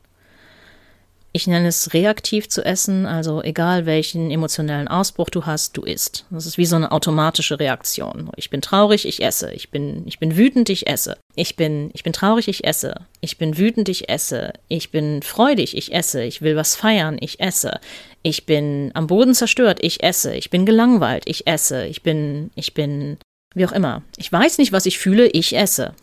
Ich 1.33 1.47
nenne 1.47 1.69
es 1.69 1.93
reaktiv 1.93 2.49
zu 2.49 2.65
essen, 2.65 3.05
also 3.05 3.43
egal 3.43 3.85
welchen 3.85 4.31
emotionellen 4.31 4.89
Ausbruch 4.89 5.29
du 5.29 5.45
hast, 5.45 5.77
du 5.77 5.83
isst. 5.83 6.25
Das 6.31 6.47
ist 6.47 6.57
wie 6.57 6.65
so 6.65 6.75
eine 6.75 6.91
automatische 6.91 7.61
Reaktion. 7.61 8.31
Ich 8.37 8.49
bin 8.49 8.63
traurig, 8.63 9.07
ich 9.07 9.23
esse. 9.23 9.53
Ich 9.53 9.71
bin, 9.71 10.07
ich 10.07 10.19
bin 10.19 10.39
wütend, 10.39 10.71
ich 10.71 10.87
esse. 10.87 11.19
Ich 11.37 11.55
bin, 11.55 11.91
ich 11.93 12.03
bin 12.03 12.15
traurig, 12.15 12.49
ich 12.49 12.65
esse. 12.65 12.95
Ich 13.21 13.37
bin 13.37 13.59
wütend, 13.59 13.91
ich 13.91 14.09
esse. 14.09 14.55
Ich 14.69 14.91
bin 14.91 15.23
freudig, 15.23 15.77
ich 15.77 15.93
esse. 15.93 16.25
Ich 16.25 16.41
will 16.41 16.57
was 16.57 16.75
feiern, 16.75 17.19
ich 17.21 17.41
esse. 17.41 17.79
Ich 18.23 18.47
bin 18.47 18.91
am 18.95 19.07
Boden 19.07 19.35
zerstört, 19.35 19.79
ich 19.83 20.03
esse. 20.03 20.35
Ich 20.35 20.49
bin 20.49 20.65
gelangweilt, 20.65 21.25
ich 21.27 21.47
esse. 21.47 21.87
Ich 21.87 22.03
bin, 22.03 22.51
ich 22.55 22.73
bin, 22.73 23.19
wie 23.55 23.67
auch 23.67 23.73
immer. 23.73 24.03
Ich 24.17 24.33
weiß 24.33 24.57
nicht, 24.59 24.73
was 24.73 24.87
ich 24.87 24.99
fühle, 24.99 25.29
ich 25.29 25.55
esse. 25.55 25.95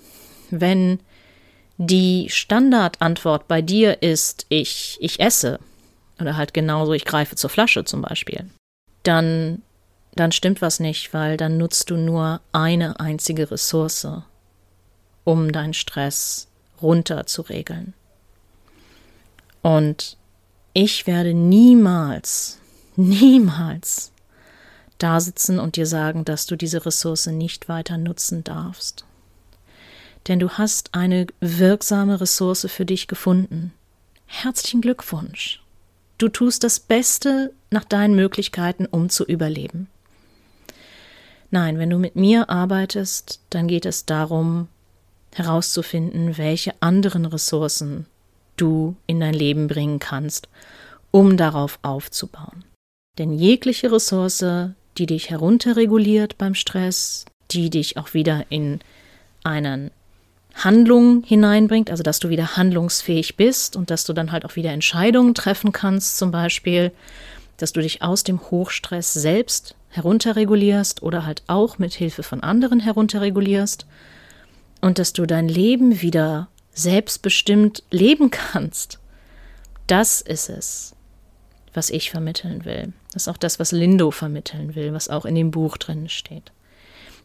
Wenn 0.51 0.99
die 1.77 2.27
Standardantwort 2.29 3.47
bei 3.47 3.61
dir 3.61 4.01
ist 4.01 4.45
ich, 4.49 4.97
ich 5.01 5.19
esse, 5.19 5.59
oder 6.19 6.37
halt 6.37 6.53
genauso, 6.53 6.93
ich 6.93 7.05
greife 7.05 7.35
zur 7.35 7.49
Flasche 7.49 7.83
zum 7.83 8.01
Beispiel, 8.01 8.49
dann, 9.03 9.61
dann 10.13 10.31
stimmt 10.31 10.61
was 10.61 10.79
nicht, 10.79 11.13
weil 11.13 11.37
dann 11.37 11.57
nutzt 11.57 11.89
du 11.89 11.97
nur 11.97 12.41
eine 12.53 12.99
einzige 12.99 13.51
Ressource, 13.51 14.07
um 15.23 15.51
deinen 15.51 15.73
Stress 15.73 16.47
runter 16.81 17.25
zu 17.25 17.41
regeln. 17.41 17.93
Und 19.61 20.17
ich 20.73 21.07
werde 21.07 21.33
niemals, 21.33 22.59
niemals 22.95 24.11
da 24.97 25.19
sitzen 25.19 25.59
und 25.59 25.75
dir 25.75 25.85
sagen, 25.85 26.23
dass 26.23 26.45
du 26.45 26.55
diese 26.55 26.85
Ressource 26.85 27.27
nicht 27.27 27.67
weiter 27.67 27.97
nutzen 27.97 28.45
darfst 28.45 29.05
denn 30.27 30.39
du 30.39 30.49
hast 30.49 30.93
eine 30.93 31.27
wirksame 31.39 32.19
Ressource 32.19 32.67
für 32.69 32.85
dich 32.85 33.07
gefunden. 33.07 33.73
Herzlichen 34.25 34.81
Glückwunsch. 34.81 35.61
Du 36.17 36.29
tust 36.29 36.63
das 36.63 36.79
Beste 36.79 37.53
nach 37.69 37.83
deinen 37.83 38.15
Möglichkeiten, 38.15 38.85
um 38.85 39.09
zu 39.09 39.25
überleben. 39.25 39.87
Nein, 41.51 41.77
wenn 41.77 41.89
du 41.89 41.97
mit 41.97 42.15
mir 42.15 42.49
arbeitest, 42.49 43.39
dann 43.49 43.67
geht 43.67 43.85
es 43.85 44.05
darum, 44.05 44.67
herauszufinden, 45.33 46.37
welche 46.37 46.73
anderen 46.81 47.25
Ressourcen 47.25 48.05
du 48.57 48.95
in 49.05 49.19
dein 49.19 49.33
Leben 49.33 49.67
bringen 49.67 49.99
kannst, 49.99 50.47
um 51.11 51.37
darauf 51.37 51.77
aufzubauen. 51.81 52.63
Denn 53.17 53.33
jegliche 53.33 53.91
Ressource, 53.91 54.45
die 54.97 55.05
dich 55.05 55.29
herunterreguliert 55.29 56.37
beim 56.37 56.55
Stress, 56.55 57.25
die 57.51 57.69
dich 57.69 57.97
auch 57.97 58.13
wieder 58.13 58.45
in 58.49 58.79
einen 59.43 59.91
Handlung 60.55 61.23
hineinbringt, 61.23 61.91
also 61.91 62.01
dass 62.01 62.19
du 62.19 62.29
wieder 62.29 62.55
handlungsfähig 62.55 63.35
bist 63.35 63.75
und 63.75 63.91
dass 63.91 64.05
du 64.05 64.13
dann 64.13 64.31
halt 64.31 64.45
auch 64.45 64.55
wieder 64.55 64.71
Entscheidungen 64.71 65.35
treffen 65.35 65.73
kannst, 65.73 66.17
zum 66.17 66.31
Beispiel, 66.31 66.91
dass 67.57 67.73
du 67.73 67.81
dich 67.81 68.01
aus 68.01 68.23
dem 68.23 68.39
Hochstress 68.39 69.13
selbst 69.13 69.75
herunterregulierst 69.89 71.03
oder 71.03 71.25
halt 71.25 71.43
auch 71.47 71.77
mit 71.77 71.93
Hilfe 71.93 72.23
von 72.23 72.41
anderen 72.41 72.79
herunterregulierst 72.79 73.85
und 74.81 74.97
dass 74.97 75.13
du 75.13 75.25
dein 75.25 75.47
Leben 75.47 76.01
wieder 76.01 76.47
selbstbestimmt 76.73 77.83
leben 77.91 78.31
kannst. 78.31 78.99
Das 79.87 80.21
ist 80.21 80.49
es, 80.49 80.95
was 81.73 81.89
ich 81.89 82.11
vermitteln 82.11 82.65
will. 82.65 82.93
Das 83.13 83.23
ist 83.23 83.27
auch 83.27 83.37
das, 83.37 83.59
was 83.59 83.71
Lindo 83.71 84.11
vermitteln 84.11 84.75
will, 84.75 84.93
was 84.93 85.09
auch 85.09 85.25
in 85.25 85.35
dem 85.35 85.51
Buch 85.51 85.77
drin 85.77 86.09
steht. 86.09 86.51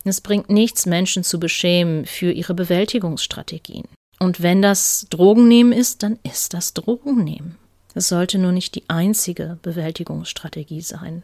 Es 0.04 0.20
bringt 0.20 0.48
nichts, 0.48 0.86
Menschen 0.86 1.24
zu 1.24 1.38
beschämen 1.38 2.06
für 2.06 2.32
ihre 2.32 2.54
Bewältigungsstrategien. 2.54 3.84
Und 4.18 4.42
wenn 4.42 4.62
das 4.62 5.06
Drogennehmen 5.10 5.72
ist, 5.72 6.02
dann 6.02 6.18
ist 6.22 6.54
das 6.54 6.74
Drogennehmen. 6.74 7.56
Es 7.94 8.08
sollte 8.08 8.38
nur 8.38 8.52
nicht 8.52 8.74
die 8.74 8.84
einzige 8.88 9.58
Bewältigungsstrategie 9.62 10.80
sein, 10.80 11.22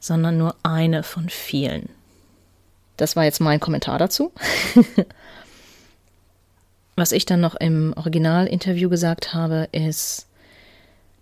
sondern 0.00 0.38
nur 0.38 0.54
eine 0.62 1.02
von 1.02 1.28
vielen. 1.28 1.88
Das 2.96 3.16
war 3.16 3.24
jetzt 3.24 3.40
mein 3.40 3.60
Kommentar 3.60 3.98
dazu. 3.98 4.32
Was 6.96 7.12
ich 7.12 7.26
dann 7.26 7.40
noch 7.40 7.54
im 7.56 7.92
Originalinterview 7.96 8.88
gesagt 8.88 9.34
habe, 9.34 9.68
ist, 9.72 10.26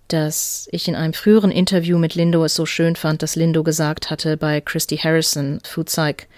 dass 0.08 0.68
ich 0.70 0.86
in 0.86 0.94
einem 0.94 1.14
früheren 1.14 1.50
Interview 1.50 1.98
mit 1.98 2.14
Lindo 2.14 2.44
es 2.44 2.54
so 2.54 2.66
schön 2.66 2.94
fand, 2.94 3.22
dass 3.22 3.34
Lindo 3.34 3.64
gesagt 3.64 4.10
hatte 4.10 4.36
bei 4.36 4.60
Christy 4.60 4.98
Harrison, 4.98 5.60
Food 5.64 5.86
Psych, 5.86 6.28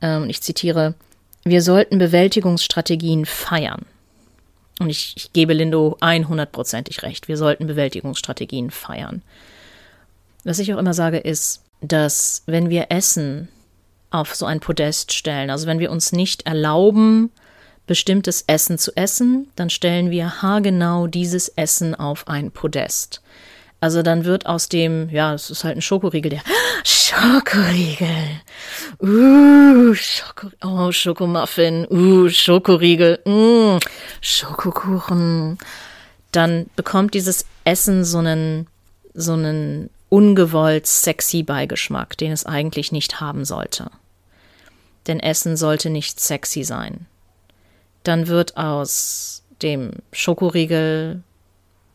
ähm, 0.00 0.28
ich 0.28 0.42
zitiere, 0.42 0.94
wir 1.44 1.62
sollten 1.62 1.98
Bewältigungsstrategien 1.98 3.26
feiern. 3.26 3.86
Und 4.80 4.90
ich, 4.90 5.14
ich 5.16 5.32
gebe 5.32 5.54
Lindo 5.54 5.96
100%ig 6.00 7.02
recht. 7.02 7.28
Wir 7.28 7.36
sollten 7.36 7.66
Bewältigungsstrategien 7.66 8.70
feiern. 8.70 9.22
Was 10.44 10.58
ich 10.58 10.72
auch 10.72 10.78
immer 10.78 10.94
sage, 10.94 11.18
ist, 11.18 11.62
dass 11.80 12.42
wenn 12.46 12.70
wir 12.70 12.86
Essen 12.90 13.48
auf 14.10 14.34
so 14.34 14.46
ein 14.46 14.60
Podest 14.60 15.12
stellen, 15.12 15.50
also 15.50 15.66
wenn 15.66 15.80
wir 15.80 15.90
uns 15.90 16.12
nicht 16.12 16.46
erlauben, 16.46 17.30
bestimmtes 17.86 18.44
Essen 18.46 18.78
zu 18.78 18.96
essen, 18.96 19.48
dann 19.56 19.70
stellen 19.70 20.10
wir 20.10 20.42
haargenau 20.42 21.06
dieses 21.06 21.48
Essen 21.48 21.94
auf 21.94 22.28
ein 22.28 22.50
Podest. 22.50 23.22
Also 23.80 24.02
dann 24.02 24.24
wird 24.24 24.46
aus 24.46 24.68
dem, 24.68 25.08
ja, 25.10 25.34
es 25.34 25.50
ist 25.50 25.62
halt 25.62 25.76
ein 25.76 25.82
Schokoriegel, 25.82 26.30
der 26.30 26.42
Schokoriegel. 26.84 28.40
Uh, 29.00 29.94
Schoko, 29.94 30.48
oh, 30.64 30.90
Schokomuffin. 30.90 31.86
Uh, 31.88 32.28
Schokoriegel. 32.28 33.20
Mm, 33.24 33.78
Schokokuchen. 34.20 35.58
Dann 36.32 36.66
bekommt 36.74 37.14
dieses 37.14 37.46
Essen 37.64 38.04
so 38.04 38.18
einen, 38.18 38.66
so 39.14 39.34
einen 39.34 39.90
ungewollt 40.08 40.86
sexy 40.86 41.44
Beigeschmack, 41.44 42.16
den 42.16 42.32
es 42.32 42.46
eigentlich 42.46 42.90
nicht 42.90 43.20
haben 43.20 43.44
sollte. 43.44 43.90
Denn 45.06 45.20
Essen 45.20 45.56
sollte 45.56 45.88
nicht 45.88 46.18
sexy 46.18 46.64
sein. 46.64 47.06
Dann 48.02 48.26
wird 48.26 48.56
aus 48.56 49.42
dem 49.62 49.92
Schokoriegel 50.12 51.22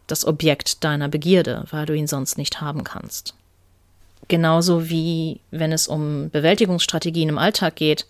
das 0.07 0.25
Objekt 0.25 0.83
deiner 0.83 1.09
Begierde, 1.09 1.65
weil 1.71 1.85
du 1.85 1.93
ihn 1.93 2.07
sonst 2.07 2.37
nicht 2.37 2.61
haben 2.61 2.83
kannst. 2.83 3.35
Genauso 4.27 4.89
wie 4.89 5.41
wenn 5.51 5.71
es 5.71 5.87
um 5.87 6.29
Bewältigungsstrategien 6.29 7.29
im 7.29 7.37
Alltag 7.37 7.75
geht, 7.75 8.05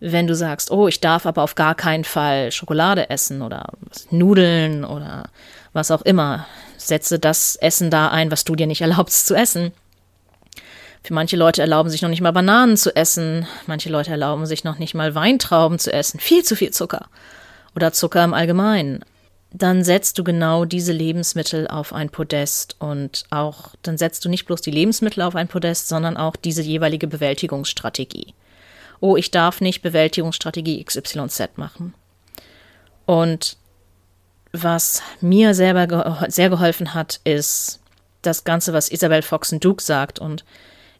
wenn 0.00 0.26
du 0.26 0.34
sagst, 0.34 0.70
oh, 0.70 0.88
ich 0.88 1.00
darf 1.00 1.26
aber 1.26 1.42
auf 1.42 1.54
gar 1.54 1.74
keinen 1.74 2.04
Fall 2.04 2.52
Schokolade 2.52 3.08
essen 3.08 3.42
oder 3.42 3.72
Nudeln 4.10 4.84
oder 4.84 5.30
was 5.72 5.90
auch 5.90 6.02
immer, 6.02 6.46
setze 6.76 7.18
das 7.18 7.56
Essen 7.56 7.90
da 7.90 8.08
ein, 8.08 8.30
was 8.30 8.44
du 8.44 8.56
dir 8.56 8.66
nicht 8.66 8.80
erlaubst 8.82 9.26
zu 9.26 9.34
essen. 9.34 9.72
Für 11.02 11.14
manche 11.14 11.36
Leute 11.36 11.60
erlauben 11.62 11.88
sich 11.88 12.02
noch 12.02 12.08
nicht 12.08 12.20
mal 12.20 12.32
Bananen 12.32 12.76
zu 12.76 12.94
essen, 12.94 13.46
manche 13.66 13.88
Leute 13.88 14.10
erlauben 14.10 14.44
sich 14.44 14.64
noch 14.64 14.78
nicht 14.78 14.94
mal 14.94 15.14
Weintrauben 15.14 15.78
zu 15.78 15.92
essen, 15.92 16.18
viel 16.18 16.42
zu 16.42 16.56
viel 16.56 16.72
Zucker 16.72 17.06
oder 17.76 17.92
Zucker 17.92 18.24
im 18.24 18.34
Allgemeinen 18.34 19.04
dann 19.58 19.84
setzt 19.84 20.18
du 20.18 20.24
genau 20.24 20.66
diese 20.66 20.92
Lebensmittel 20.92 21.66
auf 21.66 21.94
ein 21.94 22.10
Podest 22.10 22.76
und 22.78 23.24
auch, 23.30 23.74
dann 23.82 23.96
setzt 23.96 24.24
du 24.24 24.28
nicht 24.28 24.44
bloß 24.44 24.60
die 24.60 24.70
Lebensmittel 24.70 25.22
auf 25.22 25.34
ein 25.34 25.48
Podest, 25.48 25.88
sondern 25.88 26.16
auch 26.18 26.36
diese 26.36 26.60
jeweilige 26.60 27.06
Bewältigungsstrategie. 27.06 28.34
Oh, 29.00 29.16
ich 29.16 29.30
darf 29.30 29.60
nicht 29.62 29.80
Bewältigungsstrategie 29.80 30.84
XYZ 30.84 31.56
machen. 31.56 31.94
Und 33.06 33.56
was 34.52 35.02
mir 35.20 35.54
selber 35.54 35.86
ge 35.86 36.30
sehr 36.30 36.50
geholfen 36.50 36.92
hat, 36.92 37.20
ist 37.24 37.80
das 38.22 38.44
Ganze, 38.44 38.72
was 38.72 38.90
Isabel 38.90 39.22
Foxen 39.22 39.60
Duke 39.60 39.82
sagt. 39.82 40.18
Und 40.18 40.44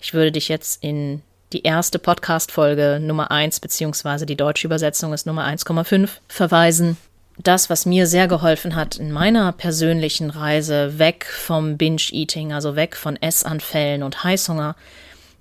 ich 0.00 0.14
würde 0.14 0.32
dich 0.32 0.48
jetzt 0.48 0.82
in 0.82 1.22
die 1.52 1.62
erste 1.62 1.98
Podcast-Folge 1.98 3.00
Nummer 3.02 3.30
1, 3.30 3.60
beziehungsweise 3.60 4.24
die 4.24 4.36
deutsche 4.36 4.66
Übersetzung 4.66 5.12
ist 5.12 5.26
Nummer 5.26 5.46
1,5 5.46 6.08
verweisen 6.28 6.96
das, 7.38 7.68
was 7.68 7.86
mir 7.86 8.06
sehr 8.06 8.28
geholfen 8.28 8.74
hat 8.74 8.96
in 8.96 9.12
meiner 9.12 9.52
persönlichen 9.52 10.30
Reise 10.30 10.98
weg 10.98 11.26
vom 11.26 11.76
Binge-Eating, 11.76 12.52
also 12.52 12.76
weg 12.76 12.96
von 12.96 13.16
Essanfällen 13.16 14.02
und 14.02 14.24
Heißhunger, 14.24 14.74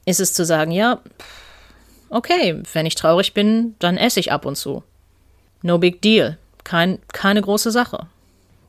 ist 0.06 0.20
es 0.20 0.34
zu 0.34 0.46
sagen, 0.46 0.72
ja, 0.72 1.00
okay, 2.10 2.62
wenn 2.74 2.86
ich 2.86 2.96
traurig 2.96 3.34
bin, 3.34 3.76
dann 3.80 3.98
esse 3.98 4.20
ich 4.20 4.32
ab 4.32 4.46
und 4.46 4.56
zu. 4.56 4.84
No 5.62 5.78
big 5.78 6.02
deal. 6.02 6.38
Kein, 6.64 7.00
keine 7.14 7.42
große 7.42 7.72
Sache. 7.72 8.08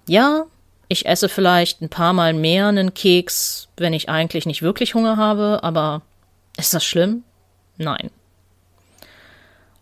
Ja, 0.09 0.47
ich 0.89 1.07
esse 1.07 1.29
vielleicht 1.29 1.83
ein 1.83 1.89
paar 1.89 2.13
Mal 2.13 2.33
mehr 2.33 2.69
einen 2.69 2.95
Keks, 2.95 3.69
wenn 3.77 3.93
ich 3.93 4.09
eigentlich 4.09 4.47
nicht 4.47 4.63
wirklich 4.63 4.95
Hunger 4.95 5.17
habe, 5.17 5.61
aber 5.63 6.03
ist 6.57 6.75
das 6.75 6.85
schlimm? 6.85 7.25
Nein. 7.77 8.11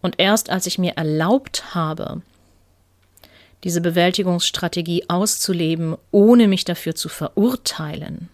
Und 0.01 0.17
erst 0.19 0.51
als 0.51 0.67
ich 0.67 0.79
mir 0.79 0.97
erlaubt 0.97 1.75
habe, 1.75 2.23
diese 3.65 3.81
Bewältigungsstrategie 3.81 5.09
auszuleben, 5.09 5.97
ohne 6.11 6.49
mich 6.49 6.65
dafür 6.65 6.95
zu 6.95 7.09
verurteilen, 7.09 8.29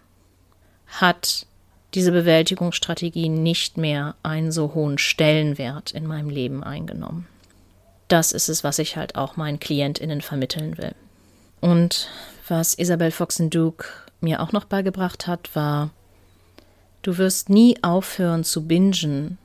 hat 0.88 1.46
diese 1.94 2.10
Bewältigungsstrategie 2.10 3.28
nicht 3.28 3.76
mehr 3.76 4.16
einen 4.24 4.50
so 4.50 4.74
hohen 4.74 4.98
Stellenwert 4.98 5.92
in 5.92 6.06
meinem 6.06 6.30
Leben 6.30 6.64
eingenommen. 6.64 7.28
Das 8.08 8.32
ist 8.32 8.48
es, 8.48 8.64
was 8.64 8.80
ich 8.80 8.96
halt 8.96 9.14
auch 9.14 9.36
meinen 9.36 9.60
KlientInnen 9.60 10.20
vermitteln 10.20 10.76
will. 10.78 10.94
Und 11.60 12.08
was 12.48 12.74
Isabel 12.74 13.12
Foxen-Duke 13.12 13.86
mir 14.20 14.40
auch 14.42 14.50
noch 14.50 14.64
beigebracht 14.64 15.28
hat, 15.28 15.54
war, 15.54 15.90
du 17.02 17.18
wirst 17.18 17.50
nie 17.50 17.78
aufhören 17.82 18.42
zu 18.42 18.66
bingen, 18.66 19.38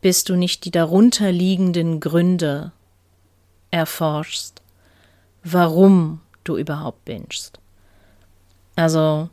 bis 0.00 0.22
du 0.22 0.36
nicht 0.36 0.64
die 0.64 0.70
darunterliegenden 0.70 1.98
Gründe 1.98 2.70
erforschst 3.72 4.62
warum 5.52 6.20
du 6.44 6.56
überhaupt 6.56 7.04
bingst. 7.04 7.58
Also 8.74 9.28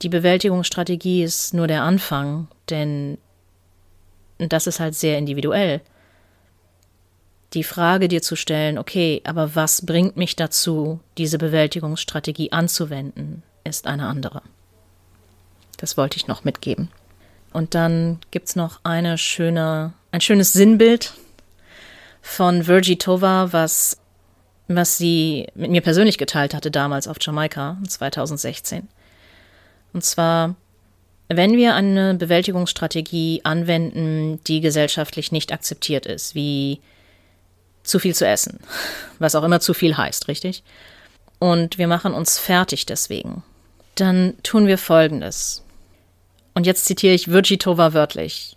die 0.00 0.08
Bewältigungsstrategie 0.08 1.22
ist 1.22 1.54
nur 1.54 1.66
der 1.66 1.82
Anfang, 1.82 2.48
denn 2.70 3.18
das 4.38 4.66
ist 4.66 4.80
halt 4.80 4.94
sehr 4.94 5.18
individuell. 5.18 5.80
Die 7.52 7.64
Frage 7.64 8.08
dir 8.08 8.22
zu 8.22 8.34
stellen, 8.34 8.78
okay, 8.78 9.20
aber 9.24 9.54
was 9.54 9.84
bringt 9.84 10.16
mich 10.16 10.36
dazu, 10.36 11.00
diese 11.18 11.38
Bewältigungsstrategie 11.38 12.50
anzuwenden, 12.50 13.42
ist 13.62 13.86
eine 13.86 14.06
andere. 14.06 14.42
Das 15.76 15.96
wollte 15.96 16.16
ich 16.16 16.26
noch 16.26 16.44
mitgeben. 16.44 16.88
Und 17.52 17.74
dann 17.74 18.18
gibt 18.30 18.48
es 18.48 18.56
noch 18.56 18.80
eine 18.82 19.18
schöne, 19.18 19.92
ein 20.10 20.22
schönes 20.22 20.54
Sinnbild 20.54 21.12
von 22.22 22.66
Virgie 22.66 22.96
Tova, 22.96 23.52
was 23.52 23.98
was 24.68 24.96
sie 24.98 25.46
mit 25.54 25.70
mir 25.70 25.80
persönlich 25.80 26.18
geteilt 26.18 26.54
hatte 26.54 26.70
damals 26.70 27.08
auf 27.08 27.16
Jamaika 27.20 27.78
2016. 27.86 28.88
Und 29.92 30.04
zwar, 30.04 30.54
wenn 31.28 31.56
wir 31.56 31.74
eine 31.74 32.14
Bewältigungsstrategie 32.14 33.42
anwenden, 33.44 34.40
die 34.46 34.60
gesellschaftlich 34.60 35.32
nicht 35.32 35.52
akzeptiert 35.52 36.06
ist, 36.06 36.34
wie 36.34 36.80
zu 37.82 37.98
viel 37.98 38.14
zu 38.14 38.26
essen, 38.26 38.60
was 39.18 39.34
auch 39.34 39.44
immer 39.44 39.60
zu 39.60 39.74
viel 39.74 39.96
heißt, 39.96 40.28
richtig? 40.28 40.62
Und 41.38 41.78
wir 41.78 41.88
machen 41.88 42.14
uns 42.14 42.38
fertig 42.38 42.86
deswegen, 42.86 43.42
dann 43.96 44.34
tun 44.42 44.66
wir 44.66 44.78
Folgendes. 44.78 45.64
Und 46.54 46.66
jetzt 46.66 46.84
zitiere 46.84 47.14
ich 47.14 47.28
Virgitova 47.28 47.94
wörtlich. 47.94 48.56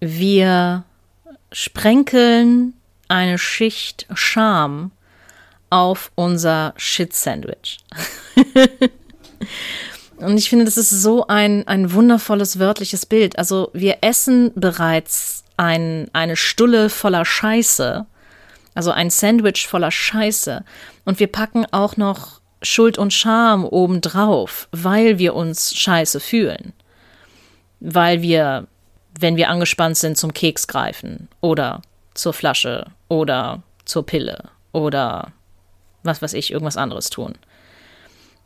Wir 0.00 0.84
sprenkeln 1.52 2.74
eine 3.08 3.38
Schicht 3.38 4.06
Scham 4.12 4.90
auf 5.70 6.10
unser 6.14 6.74
Shit-Sandwich. 6.76 7.78
Und 10.18 10.36
ich 10.36 10.50
finde, 10.50 10.64
das 10.64 10.76
ist 10.76 10.90
so 10.90 11.26
ein, 11.28 11.66
ein 11.68 11.92
wundervolles 11.92 12.58
wörtliches 12.58 13.06
Bild. 13.06 13.38
Also 13.38 13.70
wir 13.72 13.98
essen 14.00 14.50
bereits 14.54 15.44
ein, 15.56 16.08
eine 16.12 16.36
Stulle 16.36 16.90
voller 16.90 17.24
Scheiße, 17.24 18.04
also 18.74 18.90
ein 18.90 19.10
Sandwich 19.10 19.66
voller 19.68 19.90
Scheiße. 19.90 20.64
Und 21.04 21.20
wir 21.20 21.28
packen 21.28 21.66
auch 21.70 21.96
noch 21.96 22.40
Schuld 22.62 22.98
und 22.98 23.12
Scham 23.12 23.64
obendrauf, 23.64 24.68
weil 24.72 25.18
wir 25.18 25.34
uns 25.34 25.74
scheiße 25.74 26.18
fühlen. 26.18 26.72
Weil 27.80 28.22
wir, 28.22 28.66
wenn 29.18 29.36
wir 29.36 29.50
angespannt 29.50 29.96
sind, 29.96 30.18
zum 30.18 30.34
Keks 30.34 30.66
greifen 30.66 31.28
oder 31.40 31.82
zur 32.14 32.32
Flasche 32.32 32.86
oder 33.08 33.62
zur 33.84 34.04
Pille 34.04 34.50
oder 34.72 35.32
was 36.08 36.22
weiß 36.22 36.32
ich, 36.32 36.50
irgendwas 36.50 36.76
anderes 36.76 37.10
tun. 37.10 37.34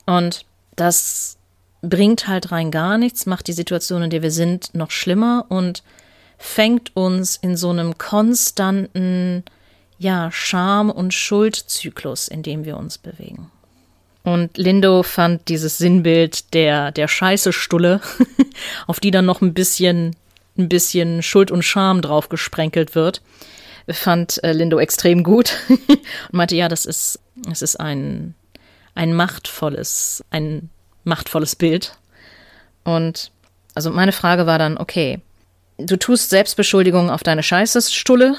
Und 0.07 0.45
das 0.77 1.39
bringt 1.81 2.29
halt 2.29 2.53
rein 2.53 2.71
gar 2.71 2.99
nichts, 2.99 3.27
macht 3.27 3.49
die 3.49 3.53
Situation, 3.53 4.03
in 4.03 4.11
der 4.11 4.23
wir 4.23 4.31
sind, 4.31 4.75
noch 4.75 4.91
schlimmer 4.91 5.47
und 5.49 5.83
fängt 6.39 6.95
uns 6.97 7.37
in 7.37 7.57
so 7.57 7.71
einem 7.71 7.99
konstanten, 7.99 9.45
ja, 9.99 10.31
Scham- 10.33 10.91
und 10.91 11.15
Schuldzyklus, 11.15 12.29
in 12.29 12.43
dem 12.43 12.65
wir 12.65 12.77
uns 12.77 12.99
bewegen. 12.99 13.51
Und 14.25 14.57
Lindo 14.57 15.03
fand 15.03 15.49
dieses 15.49 15.79
Sinnbild 15.79 16.55
der, 16.55 16.93
der 16.93 17.09
Scheiße-Stulle, 17.09 18.01
auf 18.87 19.01
die 19.01 19.11
dann 19.11 19.25
noch 19.25 19.41
ein 19.41 19.55
bisschen 19.55 20.17
ein 20.57 20.69
bisschen 20.69 21.23
Schuld 21.23 21.51
und 21.51 21.63
Scham 21.63 22.03
drauf 22.03 22.29
gesprenkelt 22.29 22.95
wird, 22.95 23.23
fand 23.89 24.43
äh, 24.45 24.53
Lindo 24.53 24.79
extrem 24.79 25.23
gut 25.23 25.55
und 25.69 26.01
meinte, 26.33 26.57
ja, 26.57 26.69
das 26.69 26.85
ist, 26.85 27.21
es 27.51 27.62
ist 27.62 27.76
ein, 27.76 28.34
ein 28.95 29.14
machtvolles, 29.14 30.24
ein 30.30 30.70
machtvolles 31.05 31.57
Bild. 31.57 31.97
Und 32.84 33.30
also 33.74 33.90
meine 33.90 34.12
Frage 34.12 34.47
war 34.47 34.59
dann, 34.59 34.78
okay, 34.78 35.20
du 35.78 35.97
tust 35.97 36.30
Selbstbeschuldigung 36.30 37.11
auf 37.11 37.22
deine 37.22 37.43
Scheißestulle. 37.43 38.36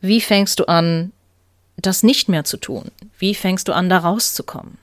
Wie 0.00 0.20
fängst 0.20 0.58
du 0.58 0.64
an, 0.66 1.12
das 1.76 2.02
nicht 2.02 2.28
mehr 2.28 2.44
zu 2.44 2.56
tun? 2.56 2.90
Wie 3.18 3.34
fängst 3.34 3.68
du 3.68 3.72
an, 3.72 3.88
da 3.88 3.98
rauszukommen? 3.98 4.78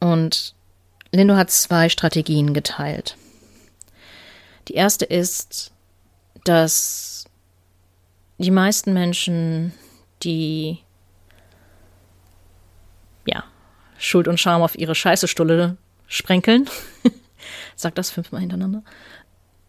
Und 0.00 0.54
Lindo 1.12 1.36
hat 1.36 1.50
zwei 1.50 1.88
Strategien 1.88 2.54
geteilt. 2.54 3.16
Die 4.68 4.74
erste 4.74 5.04
ist, 5.04 5.72
dass 6.44 7.24
die 8.38 8.50
meisten 8.50 8.92
Menschen, 8.92 9.72
die 10.22 10.78
ja, 13.26 13.44
Schuld 13.98 14.28
und 14.28 14.40
Scham 14.40 14.62
auf 14.62 14.76
ihre 14.76 14.94
Scheißestulle 14.94 15.76
sprenkeln, 16.06 16.68
sag 17.76 17.94
das 17.94 18.10
fünfmal 18.10 18.40
hintereinander, 18.40 18.82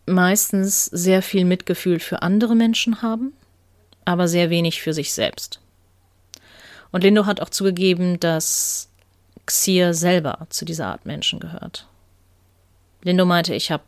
meistens 0.06 0.86
sehr 0.86 1.22
viel 1.22 1.46
Mitgefühl 1.46 2.00
für 2.00 2.22
andere 2.22 2.56
Menschen 2.56 3.02
haben, 3.02 3.34
aber 4.06 4.28
sehr 4.28 4.50
wenig 4.50 4.82
für 4.82 4.94
sich 4.94 5.14
selbst. 5.14 5.60
Und 6.92 7.04
Lindo 7.04 7.26
hat 7.26 7.42
auch 7.42 7.50
zugegeben, 7.50 8.20
dass 8.20 8.90
Xir 9.46 9.94
selber 9.94 10.48
zu 10.50 10.66
dieser 10.66 10.88
Art 10.88 11.06
Menschen 11.06 11.40
gehört. 11.40 11.88
Lindo 13.04 13.26
meinte, 13.26 13.54
ich 13.54 13.72
habe 13.72 13.84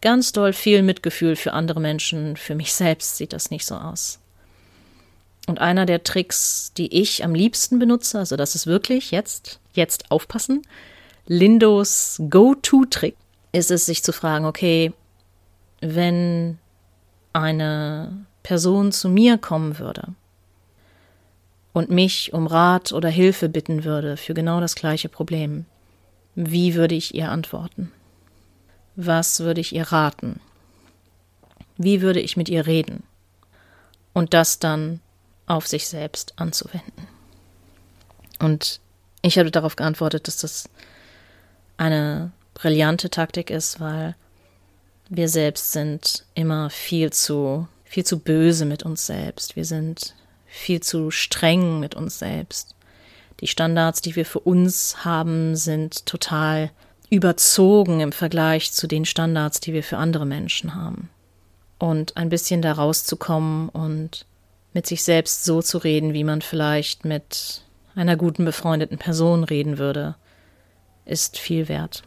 ganz 0.00 0.32
doll 0.32 0.52
viel 0.52 0.82
Mitgefühl 0.82 1.36
für 1.36 1.52
andere 1.52 1.80
Menschen, 1.80 2.36
für 2.36 2.54
mich 2.54 2.72
selbst 2.72 3.16
sieht 3.16 3.32
das 3.32 3.50
nicht 3.50 3.66
so 3.66 3.74
aus. 3.74 4.20
Und 5.46 5.60
einer 5.60 5.86
der 5.86 6.02
Tricks, 6.04 6.72
die 6.76 7.00
ich 7.00 7.24
am 7.24 7.34
liebsten 7.34 7.78
benutze, 7.78 8.18
also 8.18 8.36
das 8.36 8.54
ist 8.54 8.66
wirklich 8.66 9.10
jetzt, 9.10 9.60
jetzt 9.74 10.10
aufpassen, 10.10 10.62
Lindos 11.26 12.20
Go-To-Trick 12.28 13.16
ist 13.52 13.70
es, 13.70 13.86
sich 13.86 14.02
zu 14.02 14.12
fragen, 14.12 14.44
okay, 14.44 14.92
wenn 15.80 16.58
eine 17.32 18.26
Person 18.42 18.92
zu 18.92 19.08
mir 19.08 19.38
kommen 19.38 19.78
würde 19.78 20.08
und 21.72 21.90
mich 21.90 22.32
um 22.32 22.46
Rat 22.46 22.92
oder 22.92 23.08
Hilfe 23.08 23.48
bitten 23.48 23.84
würde 23.84 24.16
für 24.16 24.34
genau 24.34 24.60
das 24.60 24.74
gleiche 24.74 25.08
Problem, 25.08 25.66
wie 26.34 26.74
würde 26.74 26.94
ich 26.94 27.14
ihr 27.14 27.30
antworten? 27.30 27.92
Was 28.96 29.40
würde 29.40 29.60
ich 29.60 29.74
ihr 29.74 29.84
raten? 29.84 30.40
Wie 31.76 32.00
würde 32.00 32.20
ich 32.20 32.36
mit 32.36 32.48
ihr 32.48 32.66
reden? 32.66 33.02
Und 34.12 34.34
das 34.34 34.58
dann 34.58 35.00
auf 35.46 35.66
sich 35.66 35.88
selbst 35.88 36.34
anzuwenden. 36.36 37.08
Und 38.38 38.80
ich 39.22 39.38
habe 39.38 39.50
darauf 39.50 39.76
geantwortet, 39.76 40.28
dass 40.28 40.38
das 40.38 40.68
eine 41.76 42.32
brillante 42.54 43.10
Taktik 43.10 43.50
ist, 43.50 43.80
weil 43.80 44.14
wir 45.08 45.28
selbst 45.28 45.72
sind 45.72 46.24
immer 46.34 46.70
viel 46.70 47.12
zu, 47.12 47.68
viel 47.84 48.04
zu 48.04 48.18
böse 48.18 48.64
mit 48.64 48.82
uns 48.82 49.06
selbst. 49.06 49.56
Wir 49.56 49.64
sind 49.64 50.14
viel 50.46 50.80
zu 50.80 51.10
streng 51.10 51.80
mit 51.80 51.94
uns 51.94 52.18
selbst. 52.18 52.74
Die 53.40 53.46
Standards, 53.46 54.00
die 54.00 54.16
wir 54.16 54.24
für 54.24 54.40
uns 54.40 55.04
haben, 55.04 55.56
sind 55.56 56.06
total 56.06 56.70
überzogen 57.10 58.00
im 58.00 58.12
Vergleich 58.12 58.72
zu 58.72 58.86
den 58.86 59.04
Standards, 59.04 59.60
die 59.60 59.72
wir 59.72 59.82
für 59.82 59.98
andere 59.98 60.26
Menschen 60.26 60.74
haben. 60.74 61.10
Und 61.78 62.16
ein 62.16 62.28
bisschen 62.28 62.62
da 62.62 62.72
rauszukommen 62.72 63.68
und 63.68 64.26
mit 64.74 64.86
sich 64.86 65.02
selbst 65.02 65.44
so 65.44 65.62
zu 65.62 65.78
reden, 65.78 66.12
wie 66.12 66.24
man 66.24 66.42
vielleicht 66.42 67.04
mit 67.04 67.62
einer 67.94 68.16
guten 68.16 68.44
befreundeten 68.44 68.98
Person 68.98 69.44
reden 69.44 69.78
würde, 69.78 70.16
ist 71.06 71.38
viel 71.38 71.68
wert. 71.68 72.02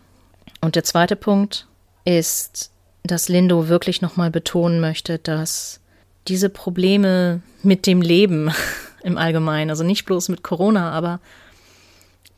Und 0.62 0.76
der 0.76 0.84
zweite 0.84 1.16
Punkt 1.16 1.68
ist, 2.04 2.72
dass 3.04 3.30
Lindo 3.30 3.70
wirklich 3.70 4.02
nochmal 4.02 4.32
betonen 4.32 4.80
möchte, 4.82 5.18
dass 5.18 5.80
diese 6.28 6.50
Probleme 6.50 7.42
mit 7.64 7.88
dem 7.88 8.02
Leben 8.02 8.52
im 9.04 9.18
Allgemeinen, 9.18 9.70
also 9.70 9.84
nicht 9.84 10.06
bloß 10.06 10.30
mit 10.30 10.44
Corona, 10.44 10.92
aber 10.92 11.22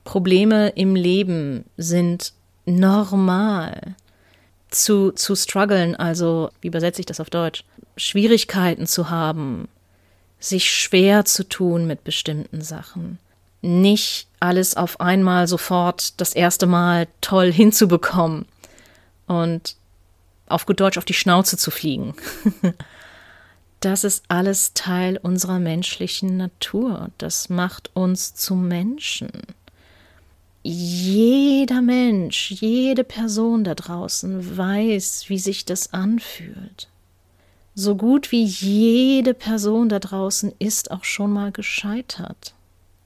Probleme 0.04 0.70
im 0.70 0.96
Leben 0.96 1.66
sind 1.78 2.34
normal 2.66 3.96
zu, 4.70 5.12
zu 5.12 5.36
strugglen, 5.36 5.96
also 5.96 6.52
wie 6.62 6.68
übersetze 6.68 7.00
ich 7.00 7.08
das 7.08 7.20
auf 7.20 7.32
Deutsch? 7.32 7.64
Schwierigkeiten 7.98 8.86
zu 8.86 9.10
haben, 9.10 9.68
sich 10.40 10.72
schwer 10.72 11.26
zu 11.26 11.48
tun 11.48 11.88
mit 11.88 12.04
bestimmten 12.04 12.62
Sachen 12.62 13.20
nicht 13.62 14.28
alles 14.40 14.78
auf 14.78 15.00
einmal 15.00 15.48
sofort 15.48 16.20
das 16.22 16.34
erste 16.34 16.66
Mal 16.66 17.08
toll 17.22 17.52
hinzubekommen 17.52 18.46
und 19.28 19.76
auf 20.48 20.66
gut 20.66 20.80
Deutsch 20.80 20.98
auf 20.98 21.06
die 21.06 21.14
Schnauze 21.14 21.58
zu 21.58 21.72
fliegen. 21.72 22.16
Das 23.82 24.04
ist 24.04 24.26
alles 24.28 24.74
Teil 24.74 25.16
unserer 25.16 25.58
menschlichen 25.58 26.36
Natur. 26.36 27.12
Das 27.18 27.48
macht 27.48 27.92
uns 27.94 28.36
zu 28.36 28.54
Menschen. 28.54 29.32
Jeder 30.64 31.82
Mensch, 31.82 32.52
jede 32.52 33.06
Person 33.06 33.64
da 33.64 33.76
draußen 33.76 34.58
weiß, 34.58 35.30
wie 35.30 35.40
sich 35.40 35.64
das 35.64 35.94
anfühlt. 35.94 36.90
So 37.82 37.96
gut 37.96 38.34
wie 38.34 38.44
jede 38.44 39.34
Person 39.34 39.88
da 39.88 40.00
draußen 40.00 40.52
ist 40.60 40.92
auch 40.92 41.06
schon 41.06 41.32
mal 41.32 41.54
gescheitert. 41.54 42.54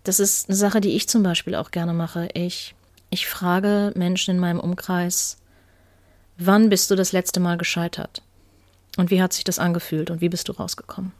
Das 0.03 0.19
ist 0.19 0.49
eine 0.49 0.55
Sache, 0.55 0.81
die 0.81 0.95
ich 0.95 1.07
zum 1.07 1.21
Beispiel 1.21 1.53
auch 1.53 1.69
gerne 1.69 1.93
mache. 1.93 2.27
Ich, 2.33 2.73
ich 3.11 3.27
frage 3.27 3.93
Menschen 3.93 4.33
in 4.33 4.39
meinem 4.39 4.59
Umkreis, 4.59 5.37
wann 6.39 6.69
bist 6.69 6.89
du 6.89 6.95
das 6.95 7.11
letzte 7.11 7.39
Mal 7.39 7.59
gescheitert? 7.59 8.23
Und 8.97 9.11
wie 9.11 9.21
hat 9.21 9.33
sich 9.33 9.43
das 9.43 9.59
angefühlt 9.59 10.09
und 10.09 10.21
wie 10.21 10.29
bist 10.29 10.49
du 10.49 10.53
rausgekommen? 10.53 11.11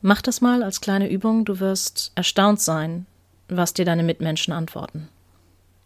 Mach 0.00 0.22
das 0.22 0.40
mal 0.40 0.62
als 0.62 0.80
kleine 0.80 1.10
Übung, 1.10 1.44
du 1.44 1.60
wirst 1.60 2.12
erstaunt 2.14 2.62
sein, 2.62 3.04
was 3.48 3.74
dir 3.74 3.84
deine 3.84 4.04
Mitmenschen 4.04 4.54
antworten. 4.54 5.10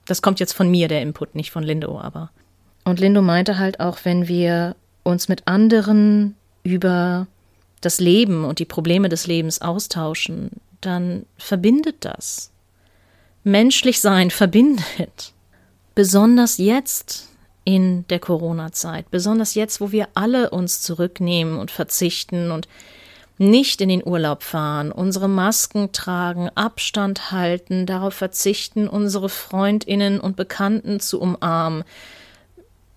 Das 0.05 0.23
kommt 0.23 0.39
jetzt 0.39 0.53
von 0.53 0.71
mir, 0.71 0.87
der 0.87 1.03
Input, 1.03 1.35
nicht 1.35 1.51
von 1.51 1.65
Lindo, 1.65 1.99
aber. 1.99 2.31
Und 2.85 3.01
Lindo 3.01 3.21
meinte 3.21 3.59
halt 3.59 3.81
auch, 3.81 3.99
wenn 4.05 4.29
wir 4.29 4.77
uns 5.07 5.29
mit 5.29 5.47
anderen 5.47 6.35
über 6.63 7.27
das 7.81 8.01
Leben 8.01 8.45
und 8.45 8.59
die 8.59 8.65
Probleme 8.65 9.09
des 9.09 9.27
Lebens 9.27 9.63
austauschen, 9.63 10.51
dann 10.81 11.25
verbindet 11.39 11.97
das. 12.01 12.51
Menschlich 13.45 14.01
sein 14.01 14.31
verbindet. 14.43 15.33
Besonders 15.95 16.59
jetzt 16.59 17.29
in 17.65 18.07
der 18.09 18.19
Corona-Zeit, 18.19 19.11
besonders 19.11 19.55
jetzt, 19.55 19.81
wo 19.81 19.91
wir 19.91 20.09
alle 20.15 20.51
uns 20.51 20.83
zurücknehmen 20.83 21.59
und 21.59 21.71
verzichten 21.71 22.51
und 22.51 22.69
nicht 23.39 23.81
in 23.81 23.89
den 23.89 24.07
Urlaub 24.07 24.43
fahren, 24.43 24.93
unsere 24.93 25.29
Masken 25.29 25.93
tragen, 25.93 26.49
Abstand 26.55 27.33
halten, 27.33 27.85
darauf 27.87 28.15
verzichten, 28.15 28.89
unsere 28.89 29.29
Freundinnen 29.29 30.21
und 30.21 30.37
Bekannten 30.37 31.01
zu 31.01 31.21
umarmen, 31.21 31.85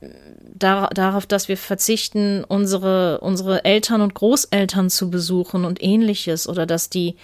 dar 0.01 0.89
darauf, 0.89 1.25
dass 1.25 1.47
wir 1.47 1.57
verzichten, 1.57 2.43
unsere, 2.43 3.19
unsere 3.19 3.65
Eltern 3.65 4.01
und 4.01 4.13
Großeltern 4.13 4.89
zu 4.89 5.09
besuchen 5.09 5.65
und 5.65 5.83
ähnliches 5.83 6.47
oder 6.47 6.65
dass 6.65 6.89
die 6.89 7.15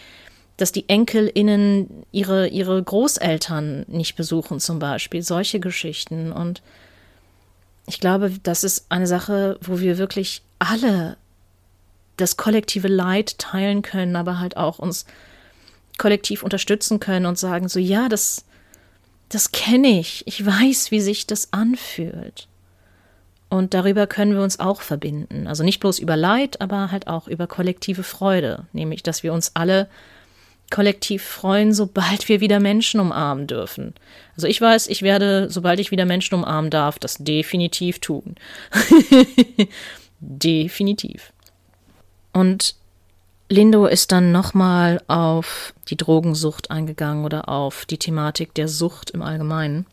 dass 0.58 0.72
die 0.72 0.88
EnkelInnen 0.88 2.06
ihre, 2.12 2.48
ihre 2.48 2.82
Großeltern 2.82 3.86
nicht 3.88 4.16
besuchen, 4.16 4.60
zum 4.60 4.80
Beispiel. 4.80 5.22
Solche 5.22 5.60
Geschichten. 5.60 6.32
Und 6.32 6.62
ich 7.88 8.00
glaube, 8.00 8.32
das 8.42 8.64
ist 8.64 8.86
eine 8.90 9.08
Sache, 9.08 9.58
wo 9.62 9.80
wir 9.80 9.98
wirklich 9.98 10.44
alle 10.60 11.18
das 12.16 12.38
kollektive 12.38 12.88
Leid 12.88 13.38
teilen 13.38 13.82
können, 13.82 14.16
aber 14.16 14.40
halt 14.40 14.56
auch 14.56 14.80
uns 14.80 15.06
kollektiv 15.98 16.42
unterstützen 16.42 17.02
können 17.02 17.26
und 17.26 17.38
sagen 17.38 17.68
so, 17.68 17.80
ja, 17.80 18.08
das, 18.08 18.46
das 19.28 19.52
kenne 19.52 20.00
ich. 20.00 20.24
Ich 20.26 20.46
weiß, 20.46 20.92
wie 20.92 21.02
sich 21.02 21.28
das 21.28 21.52
anfühlt. 21.52 22.48
Und 23.50 23.74
darüber 23.74 24.08
können 24.08 24.34
wir 24.34 24.42
uns 24.42 24.60
auch 24.60 24.82
verbinden. 24.82 25.48
Also 25.48 25.64
nicht 25.64 25.80
bloß 25.80 26.00
über 26.00 26.16
Leid, 26.18 26.62
aber 26.62 26.92
halt 26.92 27.08
auch 27.08 27.28
über 27.28 27.48
kollektive 27.48 28.04
Freude. 28.04 28.66
Nämlich, 28.74 29.04
dass 29.04 29.24
wir 29.24 29.34
uns 29.34 29.52
alle 29.54 29.88
kollektiv 30.72 31.24
freuen, 31.24 31.74
sobald 31.74 32.28
wir 32.28 32.42
wieder 32.42 32.60
Menschen 32.60 33.00
umarmen 33.00 33.48
dürfen. 33.48 33.94
Also 34.36 34.48
ich 34.48 34.60
weiß, 34.60 34.88
ich 34.88 35.04
werde, 35.04 35.48
sobald 35.50 35.80
ich 35.80 35.92
wieder 35.92 36.06
Menschen 36.06 36.36
umarmen 36.36 36.72
darf, 36.72 36.98
das 36.98 37.18
definitiv 37.20 38.00
tun. 38.00 38.36
definitiv. 40.20 41.32
Und 42.34 42.76
Lindo 43.48 43.86
ist 43.86 44.12
dann 44.12 44.32
nochmal 44.32 45.02
auf 45.08 45.74
die 45.88 45.98
Drogensucht 45.98 46.72
eingegangen 46.72 47.26
oder 47.26 47.48
auf 47.48 47.86
die 47.86 48.00
Thematik 48.00 48.56
der 48.56 48.68
Sucht 48.68 49.12
im 49.12 49.22
Allgemeinen. 49.22 49.86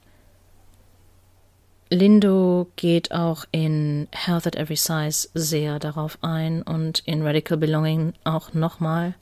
Lindo 1.93 2.69
geht 2.77 3.13
auch 3.13 3.45
in 3.53 4.09
Health 4.13 4.47
at 4.47 4.57
Every 4.57 4.77
Size 4.77 5.29
sehr 5.35 5.79
darauf 5.79 6.19
ein 6.23 6.63
und 6.63 7.01
in 7.01 7.23
Radical 7.23 7.59
Belonging 7.59 8.15
auch 8.25 8.55
nochmal. 8.55 9.15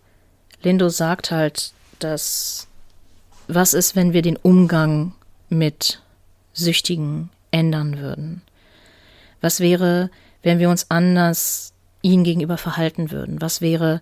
Lindo 0.62 0.88
sagt 0.88 1.30
halt, 1.30 1.72
dass 1.98 2.68
was 3.48 3.74
ist, 3.74 3.96
wenn 3.96 4.12
wir 4.12 4.22
den 4.22 4.36
Umgang 4.36 5.14
mit 5.48 6.00
Süchtigen 6.52 7.30
ändern 7.50 7.98
würden? 7.98 8.42
Was 9.40 9.58
wäre, 9.58 10.10
wenn 10.42 10.60
wir 10.60 10.70
uns 10.70 10.90
anders 10.90 11.72
ihnen 12.02 12.22
gegenüber 12.22 12.56
verhalten 12.56 13.10
würden? 13.10 13.40
Was 13.40 13.60
wäre, 13.60 14.00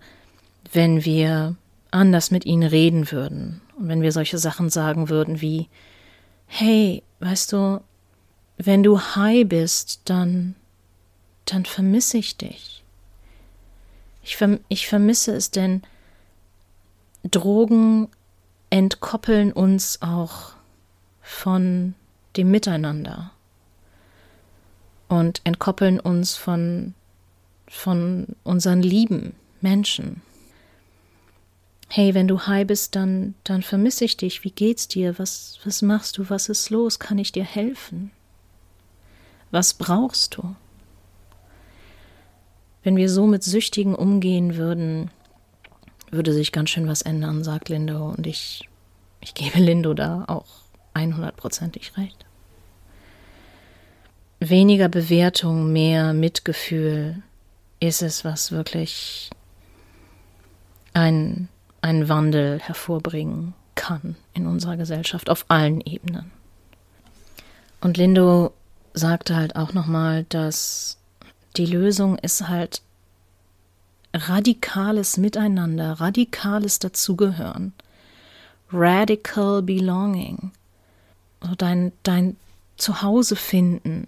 wenn 0.73 1.05
wir 1.05 1.57
anders 1.91 2.31
mit 2.31 2.45
ihnen 2.45 2.69
reden 2.69 3.11
würden? 3.11 3.63
Und 3.79 3.89
wenn 3.89 4.03
wir 4.03 4.13
solche 4.13 4.37
Sachen 4.37 4.69
sagen 4.69 5.09
würden 5.09 5.41
wie, 5.41 5.69
hey, 6.47 7.03
weißt 7.21 7.53
du, 7.53 7.81
wenn 8.59 8.83
du 8.83 9.01
high 9.01 9.49
bist, 9.49 10.03
dann, 10.05 10.57
dann 11.45 11.65
vermisse 11.65 12.19
ich 12.19 12.37
dich. 12.37 12.83
Ich, 14.23 14.37
verm 14.37 14.61
ich 14.69 14.89
vermisse 14.89 15.35
es, 15.35 15.51
denn 15.51 15.83
Drogen 17.23 18.09
entkoppeln 18.69 19.53
uns 19.53 20.03
auch 20.03 20.53
von 21.23 21.95
dem 22.37 22.51
Miteinander 22.51 23.31
und 25.09 25.41
entkoppeln 25.45 26.01
uns 26.01 26.37
von, 26.37 26.95
von 27.69 28.27
unseren 28.45 28.83
lieben 28.83 29.35
Menschen. 29.61 30.21
Hey, 31.89 32.13
wenn 32.13 32.29
du 32.29 32.47
high 32.47 32.67
bist, 32.67 32.97
dann, 32.97 33.35
dann 33.45 33.63
vermisse 33.63 34.05
ich 34.05 34.17
dich. 34.19 34.45
Wie 34.45 34.51
geht's 34.51 34.89
dir? 34.89 35.19
Was, 35.19 35.59
was 35.65 35.81
machst 35.81 36.19
du? 36.19 36.29
Was 36.29 36.51
ist 36.51 36.69
los? 36.69 36.99
Kann 36.99 37.19
ich 37.19 37.33
dir 37.33 37.45
helfen? 37.45 38.11
Was 39.51 39.75
brauchst 39.75 40.37
du? 40.37 40.55
Wenn 42.83 42.97
wir 42.97 43.09
so 43.11 43.27
mit 43.27 43.43
Süchtigen 43.43 43.95
umgehen 43.95 44.57
würden, 44.57 45.11
würde 46.11 46.33
sich 46.33 46.53
ganz 46.53 46.71
schön 46.71 46.89
was 46.89 47.03
ändern, 47.03 47.45
sagt 47.45 47.69
Lindo. 47.69 48.11
Und 48.11 48.27
ich, 48.27 48.69
ich 49.21 49.35
gebe 49.35 49.59
Lindo 49.59 49.95
da 49.95 50.25
auch 50.27 50.47
100%ig 50.95 51.97
recht. 51.97 52.25
Weniger 54.41 54.89
Bewertung, 54.89 55.73
mehr 55.73 56.13
Mitgefühl 56.13 57.23
ist 57.81 58.03
es, 58.03 58.25
was 58.25 58.53
wirklich 58.53 59.31
einen 60.93 61.49
Wandel 61.83 62.61
hervorbringen 62.61 63.55
kann 63.75 64.17
in 64.35 64.47
unserer 64.47 64.77
Gesellschaft 64.77 65.31
auf 65.31 65.45
allen 65.49 65.81
Ebenen. 65.81 66.31
Und 67.81 67.97
Lindo 67.97 68.53
sagte 68.99 69.37
halt 69.37 69.57
auch 69.57 69.73
nochmal, 69.73 70.25
dass 70.29 70.99
die 71.57 71.67
Lösung 71.67 72.19
ist 72.19 72.49
halt 72.49 72.83
radikales 74.15 75.17
Miteinander, 75.17 75.95
radikales 76.01 76.79
Dazugehören, 76.79 77.73
radical 78.73 79.63
belonging, 79.63 80.53
also 81.41 81.55
dein, 81.55 81.93
dein 82.03 82.37
Zuhause 82.77 83.37
finden. 83.37 84.07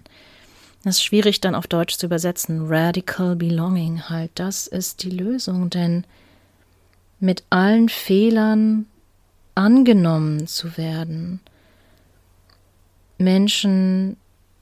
Das 0.85 0.97
ist 0.97 1.05
schwierig 1.05 1.41
dann 1.41 1.55
auf 1.55 1.67
Deutsch 1.67 1.99
zu 1.99 2.07
übersetzen. 2.07 2.67
Radical 2.67 3.37
belonging 3.37 4.09
halt, 4.09 4.31
das 4.35 4.67
ist 4.67 5.03
die 5.03 5.11
Lösung, 5.11 5.69
denn 5.69 6.05
mit 7.19 7.45
allen 7.51 7.91
Fehlern 7.91 8.87
angenommen 9.55 10.47
zu 10.47 10.79
werden, 10.79 11.41
Menschen 13.19 14.17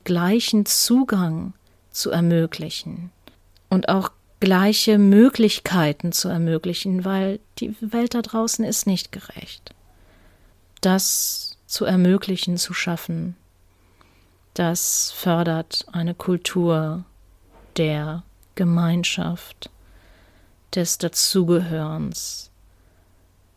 gleichen 0.08 0.64
Zugang 0.64 1.52
zu 1.90 2.10
ermöglichen 2.10 3.10
und 3.68 3.90
auch 3.90 4.10
gleiche 4.40 4.96
Möglichkeiten 4.96 6.12
zu 6.12 6.30
ermöglichen, 6.30 7.04
weil 7.04 7.40
die 7.58 7.76
Welt 7.82 8.14
da 8.14 8.22
draußen 8.22 8.64
ist 8.64 8.86
nicht 8.86 9.12
gerecht. 9.12 9.74
Das 10.80 11.58
zu 11.66 11.84
ermöglichen, 11.84 12.56
zu 12.56 12.72
schaffen, 12.72 13.36
das 14.54 15.10
fördert 15.10 15.84
eine 15.92 16.14
Kultur 16.14 17.04
der 17.76 18.22
Gemeinschaft, 18.54 19.68
des 20.74 20.96
Dazugehörens, 20.96 22.50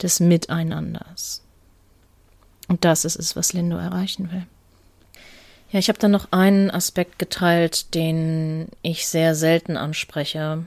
des 0.02 0.20
Miteinanders. 0.20 1.44
Und 2.68 2.84
das 2.84 3.06
ist 3.06 3.18
es, 3.18 3.38
was 3.38 3.54
Lindo 3.54 3.78
erreichen 3.78 4.30
will. 4.34 4.46
Ja, 5.72 5.80
ich 5.80 5.88
habe 5.88 6.00
dann 6.00 6.12
noch 6.12 6.32
einen 6.32 6.70
Aspekt 6.70 7.18
geteilt, 7.18 7.96
den 7.96 8.68
ich 8.82 9.08
sehr 9.08 9.36
selten 9.36 9.78
anspreche. 9.78 10.66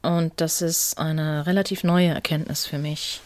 Und 0.00 0.32
das 0.36 0.62
ist 0.62 0.98
eine 0.98 1.46
relativ 1.46 1.84
neue 1.84 2.08
Erkenntnis 2.08 2.64
für 2.64 2.78
mich. 2.78 3.20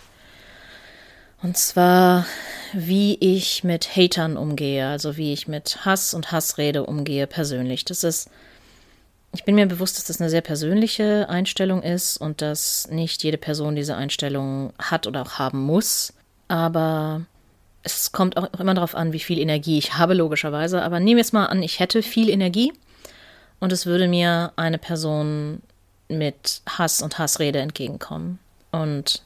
Und 1.43 1.57
zwar, 1.57 2.27
wie 2.73 3.17
ich 3.21 3.63
mit 3.63 3.97
Hatern 3.97 4.37
umgehe, 4.37 4.89
also 4.89 5.17
wie 5.17 5.33
ich 5.33 5.47
mit 5.47 5.85
Hass 5.85 6.13
und 6.13 6.33
Hassrede 6.33 6.85
umgehe 6.87 7.29
persönlich. 7.29 7.85
Das 7.85 8.03
ist, 8.03 8.29
ich 9.33 9.45
bin 9.45 9.55
mir 9.55 9.67
bewusst, 9.67 9.99
dass 9.99 10.05
das 10.05 10.21
eine 10.21 10.31
sehr 10.31 10.41
persönliche 10.41 11.29
Einstellung 11.29 11.85
ist 11.85 12.17
und 12.17 12.43
dass 12.43 12.89
nicht 12.89 13.23
jede 13.23 13.39
Person 13.39 13.77
diese 13.77 13.97
Einstellung 13.97 14.73
hat 14.79 15.07
oder 15.07 15.23
auch 15.23 15.39
haben 15.39 15.61
muss. 15.61 16.15
Aber 16.49 17.23
es 17.83 18.13
kommt 18.13 18.37
auch 18.37 18.61
immer 18.61 18.75
darauf 18.75 18.95
an, 18.95 19.13
wie 19.13 19.21
viel 19.21 19.39
Energie 19.39 19.79
ich 19.79 19.95
habe, 19.95 20.15
logischerweise. 20.15 20.83
Aber 20.83 21.01
nehmen 21.01 21.17
wir 21.17 21.23
jetzt 21.23 21.33
mal 21.33 21.47
an, 21.47 21.63
ich 21.63 21.81
hätte 21.81 22.03
viel 22.03 22.29
Energie 22.29 22.73
und 23.61 23.73
es 23.73 23.87
würde 23.87 24.09
mir 24.09 24.53
eine 24.57 24.79
Person 24.79 25.63
mit 26.09 26.63
Hass 26.69 27.03
und 27.03 27.19
Hassrede 27.19 27.59
entgegenkommen. 27.59 28.39
Und 28.71 29.23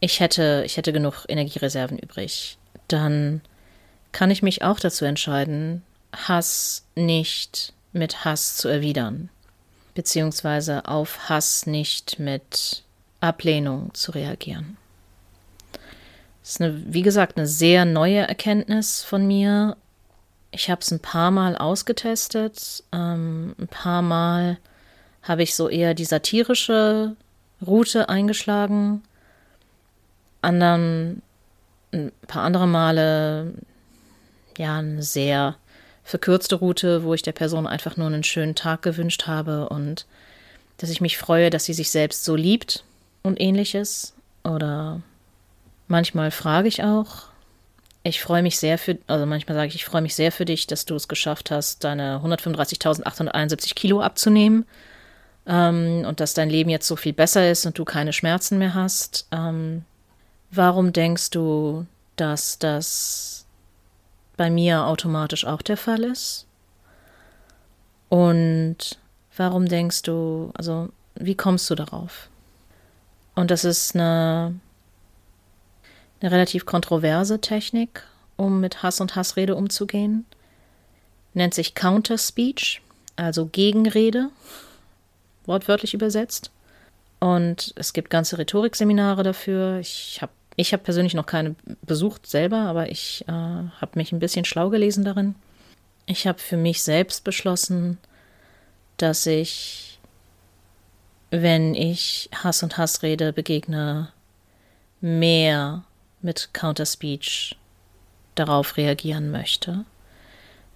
ich 0.00 0.20
hätte, 0.20 0.62
ich 0.64 0.76
hätte 0.76 0.92
genug 0.92 1.24
Energiereserven 1.28 1.98
übrig. 1.98 2.58
Dann 2.88 3.40
kann 4.12 4.30
ich 4.30 4.42
mich 4.42 4.62
auch 4.62 4.80
dazu 4.80 5.04
entscheiden, 5.04 5.82
Hass 6.14 6.84
nicht 6.94 7.72
mit 7.92 8.24
Hass 8.24 8.56
zu 8.56 8.68
erwidern, 8.68 9.28
beziehungsweise 9.94 10.86
auf 10.86 11.28
Hass 11.28 11.66
nicht 11.66 12.18
mit 12.18 12.84
Ablehnung 13.20 13.92
zu 13.94 14.12
reagieren. 14.12 14.76
Das 16.46 16.52
ist, 16.52 16.60
eine, 16.60 16.80
wie 16.94 17.02
gesagt, 17.02 17.36
eine 17.36 17.48
sehr 17.48 17.84
neue 17.84 18.20
Erkenntnis 18.20 19.02
von 19.02 19.26
mir. 19.26 19.76
Ich 20.52 20.70
habe 20.70 20.80
es 20.80 20.92
ein 20.92 21.00
paar 21.00 21.32
Mal 21.32 21.56
ausgetestet. 21.56 22.84
Ähm, 22.92 23.56
ein 23.58 23.66
paar 23.66 24.00
Mal 24.00 24.58
habe 25.24 25.42
ich 25.42 25.56
so 25.56 25.68
eher 25.68 25.92
die 25.92 26.04
satirische 26.04 27.16
Route 27.66 28.08
eingeschlagen. 28.08 29.02
Anderen, 30.40 31.20
ein 31.92 32.12
paar 32.28 32.44
andere 32.44 32.68
Male, 32.68 33.52
ja, 34.56 34.78
eine 34.78 35.02
sehr 35.02 35.56
verkürzte 36.04 36.54
Route, 36.54 37.02
wo 37.02 37.12
ich 37.12 37.22
der 37.22 37.32
Person 37.32 37.66
einfach 37.66 37.96
nur 37.96 38.06
einen 38.06 38.22
schönen 38.22 38.54
Tag 38.54 38.82
gewünscht 38.82 39.26
habe 39.26 39.68
und 39.68 40.06
dass 40.78 40.90
ich 40.90 41.00
mich 41.00 41.18
freue, 41.18 41.50
dass 41.50 41.64
sie 41.64 41.74
sich 41.74 41.90
selbst 41.90 42.22
so 42.22 42.36
liebt 42.36 42.84
und 43.24 43.40
ähnliches. 43.40 44.14
Oder 44.44 45.02
Manchmal 45.88 46.30
frage 46.30 46.68
ich 46.68 46.82
auch. 46.82 47.26
Ich 48.02 48.20
freue 48.20 48.42
mich 48.42 48.58
sehr 48.58 48.78
für, 48.78 48.98
also 49.08 49.26
manchmal 49.26 49.56
sage 49.56 49.68
ich, 49.68 49.74
ich 49.74 49.84
freue 49.84 50.02
mich 50.02 50.14
sehr 50.14 50.30
für 50.30 50.44
dich, 50.44 50.66
dass 50.66 50.84
du 50.84 50.94
es 50.94 51.08
geschafft 51.08 51.50
hast, 51.50 51.82
deine 51.82 52.20
135.871 52.24 53.74
Kilo 53.74 54.00
abzunehmen 54.00 54.64
ähm, 55.46 56.04
und 56.06 56.20
dass 56.20 56.34
dein 56.34 56.50
Leben 56.50 56.70
jetzt 56.70 56.86
so 56.86 56.96
viel 56.96 57.12
besser 57.12 57.50
ist 57.50 57.66
und 57.66 57.78
du 57.78 57.84
keine 57.84 58.12
Schmerzen 58.12 58.58
mehr 58.58 58.74
hast. 58.74 59.26
Ähm, 59.32 59.84
warum 60.50 60.92
denkst 60.92 61.30
du, 61.30 61.86
dass 62.14 62.58
das 62.58 63.44
bei 64.36 64.50
mir 64.50 64.84
automatisch 64.84 65.44
auch 65.44 65.62
der 65.62 65.76
Fall 65.76 66.04
ist? 66.04 66.46
Und 68.08 68.98
warum 69.36 69.66
denkst 69.66 70.02
du, 70.02 70.52
also 70.54 70.90
wie 71.16 71.34
kommst 71.34 71.68
du 71.70 71.74
darauf? 71.74 72.28
Und 73.34 73.50
das 73.50 73.64
ist 73.64 73.94
eine 73.94 74.54
eine 76.20 76.30
relativ 76.30 76.66
kontroverse 76.66 77.40
Technik, 77.40 78.02
um 78.36 78.60
mit 78.60 78.82
Hass 78.82 79.00
und 79.00 79.16
Hassrede 79.16 79.54
umzugehen. 79.54 80.24
Nennt 81.34 81.54
sich 81.54 81.74
Counter 81.74 82.18
Speech, 82.18 82.80
also 83.16 83.46
Gegenrede, 83.46 84.30
wortwörtlich 85.44 85.94
übersetzt. 85.94 86.50
Und 87.18 87.72
es 87.76 87.92
gibt 87.92 88.10
ganze 88.10 88.38
Rhetorikseminare 88.38 89.22
dafür. 89.22 89.78
Ich 89.78 90.18
habe 90.20 90.32
ich 90.56 90.72
hab 90.72 90.84
persönlich 90.84 91.14
noch 91.14 91.26
keine 91.26 91.54
besucht 91.82 92.26
selber, 92.26 92.60
aber 92.60 92.90
ich 92.90 93.24
äh, 93.28 93.32
habe 93.32 93.90
mich 93.94 94.12
ein 94.12 94.18
bisschen 94.18 94.46
schlau 94.46 94.70
gelesen 94.70 95.04
darin. 95.04 95.34
Ich 96.06 96.26
habe 96.26 96.38
für 96.38 96.56
mich 96.56 96.82
selbst 96.82 97.24
beschlossen, 97.24 97.98
dass 98.96 99.26
ich, 99.26 99.98
wenn 101.30 101.74
ich 101.74 102.30
Hass 102.32 102.62
und 102.62 102.78
Hassrede 102.78 103.34
begegne, 103.34 104.08
mehr 105.02 105.84
mit 106.26 106.50
Counter-Speech 106.52 107.56
darauf 108.34 108.76
reagieren 108.76 109.30
möchte. 109.30 109.86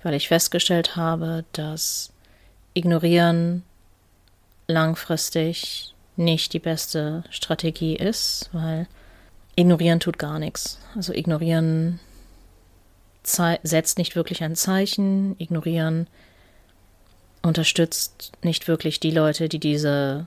weil 0.03 0.15
ich 0.15 0.29
festgestellt 0.29 0.97
habe, 0.97 1.45
dass 1.53 2.11
Ignorieren 2.73 3.65
langfristig 4.67 5.95
nicht 6.17 6.55
die 6.55 6.59
beste 6.59 7.23
Strategie 7.29 7.97
ist, 7.97 8.49
weil 8.53 8.87
Ignorieren 9.57 10.01
tut 10.01 10.19
gar 10.19 10.39
nichts. 10.39 10.79
Also 10.97 11.13
ignorieren 11.13 12.01
setzt 13.23 13.99
nicht 13.99 14.17
wirklich 14.17 14.43
ein 14.43 14.57
Zeichen, 14.57 15.37
ignorieren 15.39 16.07
unterstützt 17.43 18.33
nicht 18.43 18.69
wirklich 18.69 19.01
die 19.01 19.11
Leute, 19.11 19.51
die 19.51 19.59
diese 19.59 20.27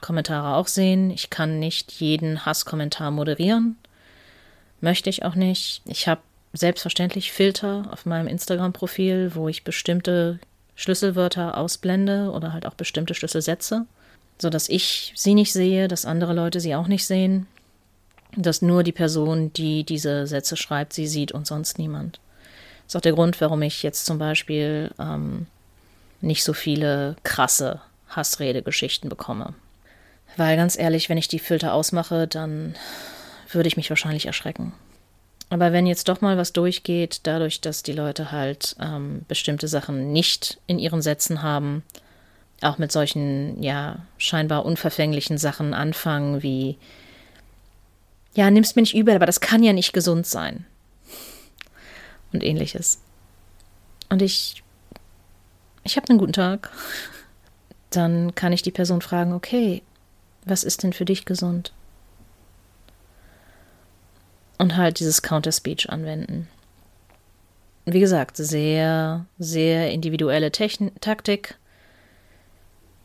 Kommentare 0.00 0.56
auch 0.56 0.68
sehen. 0.68 1.10
Ich 1.10 1.30
kann 1.30 1.58
nicht 1.58 1.90
jeden 1.92 2.44
Hasskommentar 2.46 3.10
moderieren. 3.10 3.76
Möchte 4.82 5.08
ich 5.08 5.24
auch 5.24 5.36
nicht. 5.36 5.80
Ich 5.86 6.08
habe 6.08 6.20
selbstverständlich 6.52 7.30
Filter 7.30 7.84
auf 7.92 8.04
meinem 8.04 8.26
Instagram-Profil, 8.26 9.30
wo 9.34 9.48
ich 9.48 9.62
bestimmte 9.62 10.40
Schlüsselwörter 10.74 11.56
ausblende 11.56 12.32
oder 12.32 12.52
halt 12.52 12.66
auch 12.66 12.74
bestimmte 12.74 13.14
Schlüsselsätze, 13.14 13.86
sodass 14.38 14.68
ich 14.68 15.12
sie 15.14 15.34
nicht 15.34 15.52
sehe, 15.52 15.86
dass 15.86 16.04
andere 16.04 16.34
Leute 16.34 16.58
sie 16.58 16.74
auch 16.74 16.88
nicht 16.88 17.06
sehen, 17.06 17.46
dass 18.36 18.60
nur 18.60 18.82
die 18.82 18.92
Person, 18.92 19.52
die 19.52 19.84
diese 19.84 20.26
Sätze 20.26 20.56
schreibt, 20.56 20.94
sie 20.94 21.06
sieht 21.06 21.30
und 21.30 21.46
sonst 21.46 21.78
niemand. 21.78 22.18
Das 22.84 22.94
ist 22.94 22.96
auch 22.96 23.02
der 23.02 23.12
Grund, 23.12 23.40
warum 23.40 23.62
ich 23.62 23.84
jetzt 23.84 24.04
zum 24.04 24.18
Beispiel 24.18 24.90
ähm, 24.98 25.46
nicht 26.20 26.42
so 26.42 26.54
viele 26.54 27.14
krasse 27.22 27.80
Hassredegeschichten 28.08 29.08
bekomme. 29.08 29.54
Weil 30.36 30.56
ganz 30.56 30.76
ehrlich, 30.76 31.08
wenn 31.08 31.18
ich 31.18 31.28
die 31.28 31.38
Filter 31.38 31.72
ausmache, 31.72 32.26
dann 32.26 32.74
würde 33.54 33.68
ich 33.68 33.76
mich 33.76 33.90
wahrscheinlich 33.90 34.26
erschrecken. 34.26 34.72
Aber 35.50 35.72
wenn 35.72 35.86
jetzt 35.86 36.08
doch 36.08 36.22
mal 36.22 36.38
was 36.38 36.54
durchgeht, 36.54 37.20
dadurch, 37.24 37.60
dass 37.60 37.82
die 37.82 37.92
Leute 37.92 38.32
halt 38.32 38.74
ähm, 38.80 39.26
bestimmte 39.28 39.68
Sachen 39.68 40.10
nicht 40.10 40.58
in 40.66 40.78
ihren 40.78 41.02
Sätzen 41.02 41.42
haben, 41.42 41.82
auch 42.62 42.78
mit 42.78 42.90
solchen, 42.90 43.62
ja, 43.62 44.06
scheinbar 44.16 44.64
unverfänglichen 44.64 45.36
Sachen 45.36 45.74
anfangen, 45.74 46.42
wie, 46.42 46.78
ja, 48.34 48.50
nimm's 48.50 48.76
mir 48.76 48.82
nicht 48.82 48.94
übel, 48.94 49.14
aber 49.14 49.26
das 49.26 49.40
kann 49.40 49.62
ja 49.62 49.72
nicht 49.72 49.92
gesund 49.92 50.26
sein. 50.26 50.64
Und 52.32 52.42
ähnliches. 52.42 53.02
Und 54.08 54.22
ich, 54.22 54.62
ich 55.84 55.96
habe 55.96 56.08
einen 56.08 56.18
guten 56.18 56.32
Tag. 56.32 56.70
Dann 57.90 58.34
kann 58.34 58.54
ich 58.54 58.62
die 58.62 58.70
Person 58.70 59.02
fragen, 59.02 59.34
okay, 59.34 59.82
was 60.46 60.64
ist 60.64 60.82
denn 60.82 60.94
für 60.94 61.04
dich 61.04 61.26
gesund? 61.26 61.74
Und 64.62 64.76
halt 64.76 65.00
dieses 65.00 65.22
Counter-Speech 65.22 65.90
anwenden. 65.90 66.46
Wie 67.84 67.98
gesagt, 67.98 68.36
sehr, 68.36 69.26
sehr 69.40 69.90
individuelle 69.90 70.52
Techn 70.52 70.92
Taktik. 71.00 71.56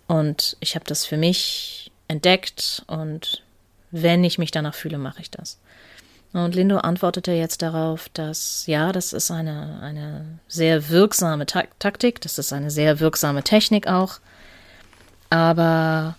Und 0.05 0.55
ich 0.59 0.75
habe 0.75 0.85
das 0.85 1.03
für 1.03 1.17
mich 1.17 1.91
entdeckt 2.07 2.83
und 2.85 3.41
wenn 3.89 4.23
ich 4.23 4.37
mich 4.37 4.51
danach 4.51 4.75
fühle, 4.75 4.99
mache 4.99 5.19
ich 5.19 5.31
das. 5.31 5.57
Und 6.31 6.53
Lindo 6.53 6.77
antwortete 6.77 7.31
jetzt 7.31 7.63
darauf, 7.63 8.07
dass 8.09 8.67
ja, 8.67 8.91
das 8.91 9.11
ist 9.11 9.31
eine, 9.31 9.79
eine 9.81 10.37
sehr 10.47 10.89
wirksame 10.89 11.47
Ta 11.47 11.63
Taktik, 11.79 12.21
das 12.21 12.37
ist 12.37 12.53
eine 12.53 12.69
sehr 12.69 12.99
wirksame 12.99 13.41
Technik 13.41 13.87
auch, 13.87 14.19
aber 15.31 16.17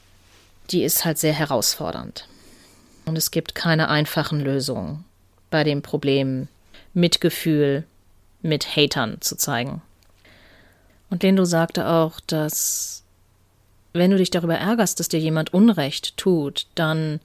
die 0.70 0.82
ist 0.82 1.04
halt 1.04 1.16
sehr 1.16 1.32
herausfordernd. 1.32 2.26
Und 3.04 3.16
es 3.16 3.30
gibt 3.30 3.54
keine 3.54 3.88
einfachen 3.88 4.40
Lösungen 4.40 5.04
bei 5.50 5.64
dem 5.64 5.82
Problem, 5.82 6.48
Mitgefühl 6.94 7.84
mit 8.42 8.76
Hatern 8.76 9.20
zu 9.20 9.36
zeigen. 9.36 9.82
Und 11.10 11.22
Lindo 11.22 11.44
sagte 11.44 11.88
auch, 11.88 12.20
dass 12.20 13.02
wenn 13.92 14.10
du 14.10 14.18
dich 14.18 14.30
darüber 14.30 14.56
ärgerst, 14.56 15.00
dass 15.00 15.08
dir 15.08 15.20
jemand 15.20 15.54
Unrecht 15.54 16.16
tut, 16.16 16.66
dann 16.74 17.20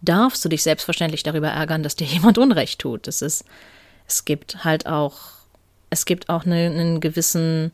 darfst 0.00 0.44
du 0.44 0.48
dich 0.48 0.62
selbstverständlich 0.62 1.22
darüber 1.22 1.48
ärgern, 1.48 1.82
dass 1.82 1.96
dir 1.96 2.06
jemand 2.06 2.38
Unrecht 2.38 2.80
tut. 2.80 3.06
Es 3.06 3.22
ist, 3.22 3.44
es 4.06 4.24
gibt 4.24 4.64
halt 4.64 4.86
auch, 4.86 5.18
es 5.90 6.04
gibt 6.04 6.28
auch 6.28 6.46
eine, 6.46 6.66
einen 6.66 7.00
gewissen, 7.00 7.72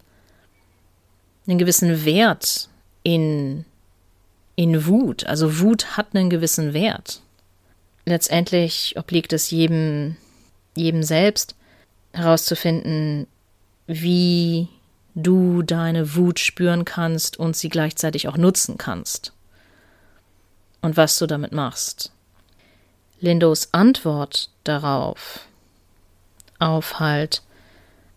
einen 1.47 1.59
gewissen 1.59 2.05
Wert 2.05 2.69
in 3.03 3.65
in 4.57 4.87
Wut. 4.87 5.25
Also 5.27 5.61
Wut 5.61 5.97
hat 5.97 6.09
einen 6.15 6.31
gewissen 6.31 6.73
Wert. 6.73 7.21
Letztendlich 8.07 8.95
obliegt 8.97 9.33
es 9.33 9.51
jedem, 9.51 10.17
jedem 10.77 11.03
selbst 11.03 11.57
herauszufinden, 12.13 13.27
wie 13.87 14.69
du 15.15 15.63
deine 15.63 16.15
Wut 16.15 16.39
spüren 16.39 16.85
kannst 16.85 17.37
und 17.37 17.57
sie 17.57 17.69
gleichzeitig 17.69 18.29
auch 18.29 18.37
nutzen 18.37 18.79
kannst. 18.79 19.33
Und 20.83 20.97
was 20.97 21.19
du 21.19 21.27
damit 21.27 21.53
machst. 21.53 22.13
Lindos 23.21 23.73
Antwort 23.73 24.51
darauf, 24.63 25.41
auf 26.59 27.01
halt 27.01 27.43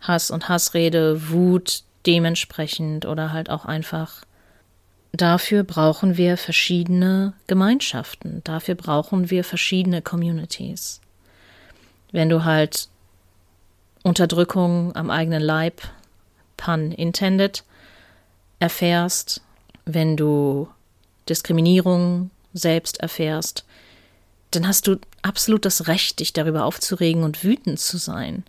Hass 0.02 0.30
und 0.30 0.50
Hassrede, 0.50 1.30
Wut 1.30 1.84
dementsprechend 2.06 3.06
oder 3.06 3.32
halt 3.32 3.50
auch 3.50 3.66
einfach 3.66 4.24
Dafür 5.12 5.64
brauchen 5.64 6.18
wir 6.18 6.38
verschiedene 6.38 7.34
Gemeinschaften, 7.48 8.42
dafür 8.44 8.76
brauchen 8.76 9.30
wir 9.30 9.44
verschiedene 9.44 10.02
Communities. 10.02 11.02
Wenn 12.12 12.30
du 12.30 12.44
halt 12.46 12.90
Unterdrückung 14.04 14.96
am 14.96 15.10
eigenen 15.10 15.42
Leib, 15.42 15.82
pun 16.58 16.92
intended, 16.92 17.64
erfährst, 18.60 19.42
wenn 19.86 20.16
du 20.16 20.70
Diskriminierung 21.28 22.30
selbst 22.54 23.00
erfährst, 23.00 23.66
dann 24.52 24.68
hast 24.68 24.88
du 24.88 24.98
absolut 25.22 25.66
das 25.66 25.88
Recht, 25.88 26.20
dich 26.20 26.34
darüber 26.34 26.66
aufzuregen 26.66 27.24
und 27.24 27.44
wütend 27.44 27.80
zu 27.80 27.98
sein. 27.98 28.44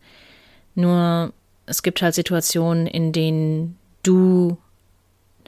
Nur 0.74 1.32
es 1.66 1.82
gibt 1.82 2.02
halt 2.02 2.14
Situationen, 2.14 2.86
in 2.86 3.12
denen 3.12 3.78
du 4.02 4.56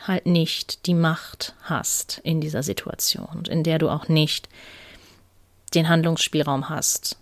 halt 0.07 0.27
nicht 0.27 0.87
die 0.87 0.95
Macht 0.95 1.55
hast 1.63 2.21
in 2.25 2.41
dieser 2.41 2.63
Situation 2.63 3.45
in 3.49 3.63
der 3.63 3.79
du 3.79 3.89
auch 3.89 4.09
nicht 4.09 4.49
den 5.75 5.89
Handlungsspielraum 5.89 6.69
hast, 6.69 7.17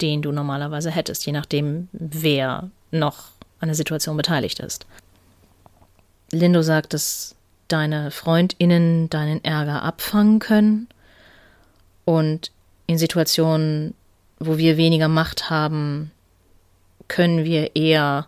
den 0.00 0.22
du 0.22 0.32
normalerweise 0.32 0.90
hättest, 0.90 1.26
je 1.26 1.32
nachdem, 1.32 1.88
wer 1.92 2.70
noch 2.90 3.28
an 3.60 3.68
der 3.68 3.74
Situation 3.74 4.16
beteiligt 4.16 4.60
ist. 4.60 4.86
Lindo 6.32 6.62
sagt, 6.62 6.94
dass 6.94 7.34
deine 7.68 8.10
Freundinnen 8.10 9.10
deinen 9.10 9.44
Ärger 9.44 9.82
abfangen 9.82 10.38
können 10.38 10.88
und 12.04 12.50
in 12.86 12.98
Situationen, 12.98 13.94
wo 14.38 14.58
wir 14.58 14.76
weniger 14.76 15.08
Macht 15.08 15.50
haben, 15.50 16.10
können 17.08 17.44
wir 17.44 17.76
eher 17.76 18.26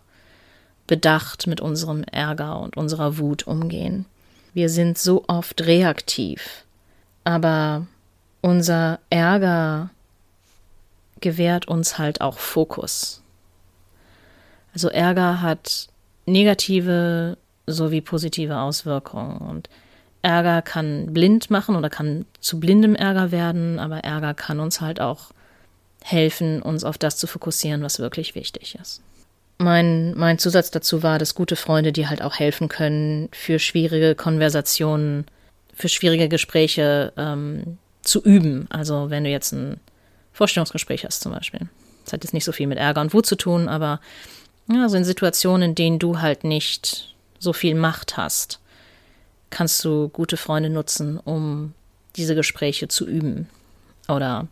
bedacht 0.93 1.47
mit 1.47 1.63
unserem 1.63 2.05
Ärger 2.05 2.61
und 2.61 2.77
unserer 2.77 3.17
Wut 3.17 3.47
umgehen. 3.47 4.05
Wir 4.53 4.69
sind 4.69 4.99
so 4.99 5.25
oft 5.27 5.63
reaktiv, 5.63 6.67
aber 7.25 7.87
unser 8.43 8.99
Ärger 9.09 9.89
gewährt 11.23 11.67
uns 11.67 11.97
halt 11.97 12.21
auch 12.21 12.37
Fokus. 12.37 13.23
Also 14.75 14.91
Ärger 14.91 15.41
hat 15.41 15.89
negative 16.27 17.39
sowie 17.67 18.03
positive 18.03 18.59
Auswirkungen 18.59 19.39
und 19.39 19.71
Ärger 20.21 20.61
kann 20.61 21.15
blind 21.15 21.51
machen 21.51 21.75
oder 21.75 21.89
kann 21.89 22.27
zu 22.41 22.61
blindem 22.61 22.95
Ärger 22.95 23.31
werden, 23.31 23.79
aber 23.79 24.01
Ärger 24.01 24.35
kann 24.35 24.61
uns 24.61 24.83
halt 24.83 25.01
auch 25.01 25.31
helfen, 26.03 26.61
uns 26.61 26.85
auf 26.85 26.99
das 26.99 27.17
zu 27.17 27.27
fokussieren, 27.27 27.83
was 27.83 27.99
wirklich 27.99 28.35
wichtig 28.35 28.77
ist. 28.79 29.01
Mein, 29.63 30.15
mein 30.17 30.39
Zusatz 30.39 30.71
dazu 30.71 31.03
war, 31.03 31.19
dass 31.19 31.35
gute 31.35 31.55
Freunde 31.55 31.93
dir 31.93 32.11
halt 32.11 32.21
auch 32.21 32.35
helfen 32.35 32.69
können, 32.69 33.29
für 33.33 33.59
schwierige 33.59 34.15
Konversationen, 34.15 35.25
für 35.75 35.89
schwierige 35.89 36.29
Gespräche 36.29 37.13
ähm, 37.17 37.79
zu 38.03 38.23
üben. 38.23 38.67
Also 38.71 39.11
wenn 39.11 39.25
du 39.25 39.31
jetzt 39.31 39.53
ein 39.53 39.79
Vorstellungsgespräch 40.33 41.05
hast 41.05 41.23
zum 41.23 41.33
Beispiel. 41.33 41.69
Das 42.05 42.13
hat 42.13 42.25
jetzt 42.25 42.35
nicht 42.35 42.45
so 42.45 42.53
viel 42.53 42.67
mit 42.67 42.79
Ärger 42.79 43.01
und 43.01 43.15
Wut 43.15 43.27
zu 43.27 43.37
tun, 43.37 43.69
aber 43.69 44.01
ja, 44.69 44.83
also 44.83 44.97
in 44.97 45.05
Situationen, 45.05 45.71
in 45.71 45.75
denen 45.77 45.99
du 45.99 46.21
halt 46.21 46.43
nicht 46.43 47.15
so 47.39 47.53
viel 47.53 47.75
Macht 47.75 48.17
hast, 48.17 48.59
kannst 49.51 49.85
du 49.85 50.09
gute 50.09 50.37
Freunde 50.37 50.71
nutzen, 50.71 51.19
um 51.19 51.75
diese 52.17 52.35
Gespräche 52.35 52.89
zu 52.89 53.07
üben. 53.07 53.49
Oder 54.09 54.49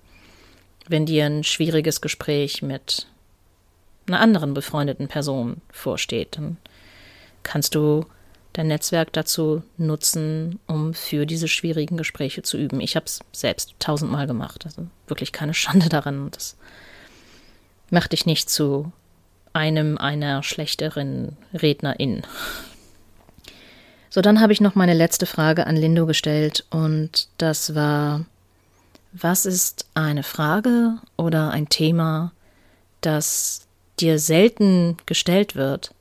wenn 0.86 1.06
dir 1.06 1.26
ein 1.26 1.42
schwieriges 1.42 2.00
Gespräch 2.00 2.62
mit 2.62 3.06
einer 4.12 4.22
anderen 4.22 4.54
befreundeten 4.54 5.08
Person 5.08 5.60
vorsteht. 5.70 6.36
Dann 6.36 6.56
kannst 7.42 7.74
du 7.74 8.04
dein 8.52 8.66
Netzwerk 8.66 9.12
dazu 9.12 9.62
nutzen, 9.76 10.58
um 10.66 10.94
für 10.94 11.24
diese 11.26 11.48
schwierigen 11.48 11.96
Gespräche 11.96 12.42
zu 12.42 12.56
üben. 12.56 12.80
Ich 12.80 12.96
habe 12.96 13.06
es 13.06 13.20
selbst 13.32 13.74
tausendmal 13.78 14.26
gemacht. 14.26 14.64
Also 14.64 14.86
wirklich 15.06 15.32
keine 15.32 15.54
Schande 15.54 15.88
daran. 15.88 16.30
Das 16.30 16.56
macht 17.90 18.12
dich 18.12 18.26
nicht 18.26 18.50
zu 18.50 18.92
einem 19.52 19.98
einer 19.98 20.42
schlechteren 20.42 21.36
Rednerin. 21.52 22.22
So, 24.08 24.20
dann 24.20 24.40
habe 24.40 24.52
ich 24.52 24.60
noch 24.60 24.74
meine 24.74 24.94
letzte 24.94 25.26
Frage 25.26 25.66
an 25.66 25.76
Lindo 25.76 26.06
gestellt 26.06 26.66
und 26.70 27.28
das 27.38 27.74
war, 27.76 28.24
was 29.12 29.46
ist 29.46 29.86
eine 29.94 30.24
Frage 30.24 30.98
oder 31.16 31.50
ein 31.50 31.68
Thema, 31.68 32.32
das 33.00 33.68
dir 34.00 34.18
selten 34.18 34.96
gestellt 35.06 35.56
wird, 35.56 35.94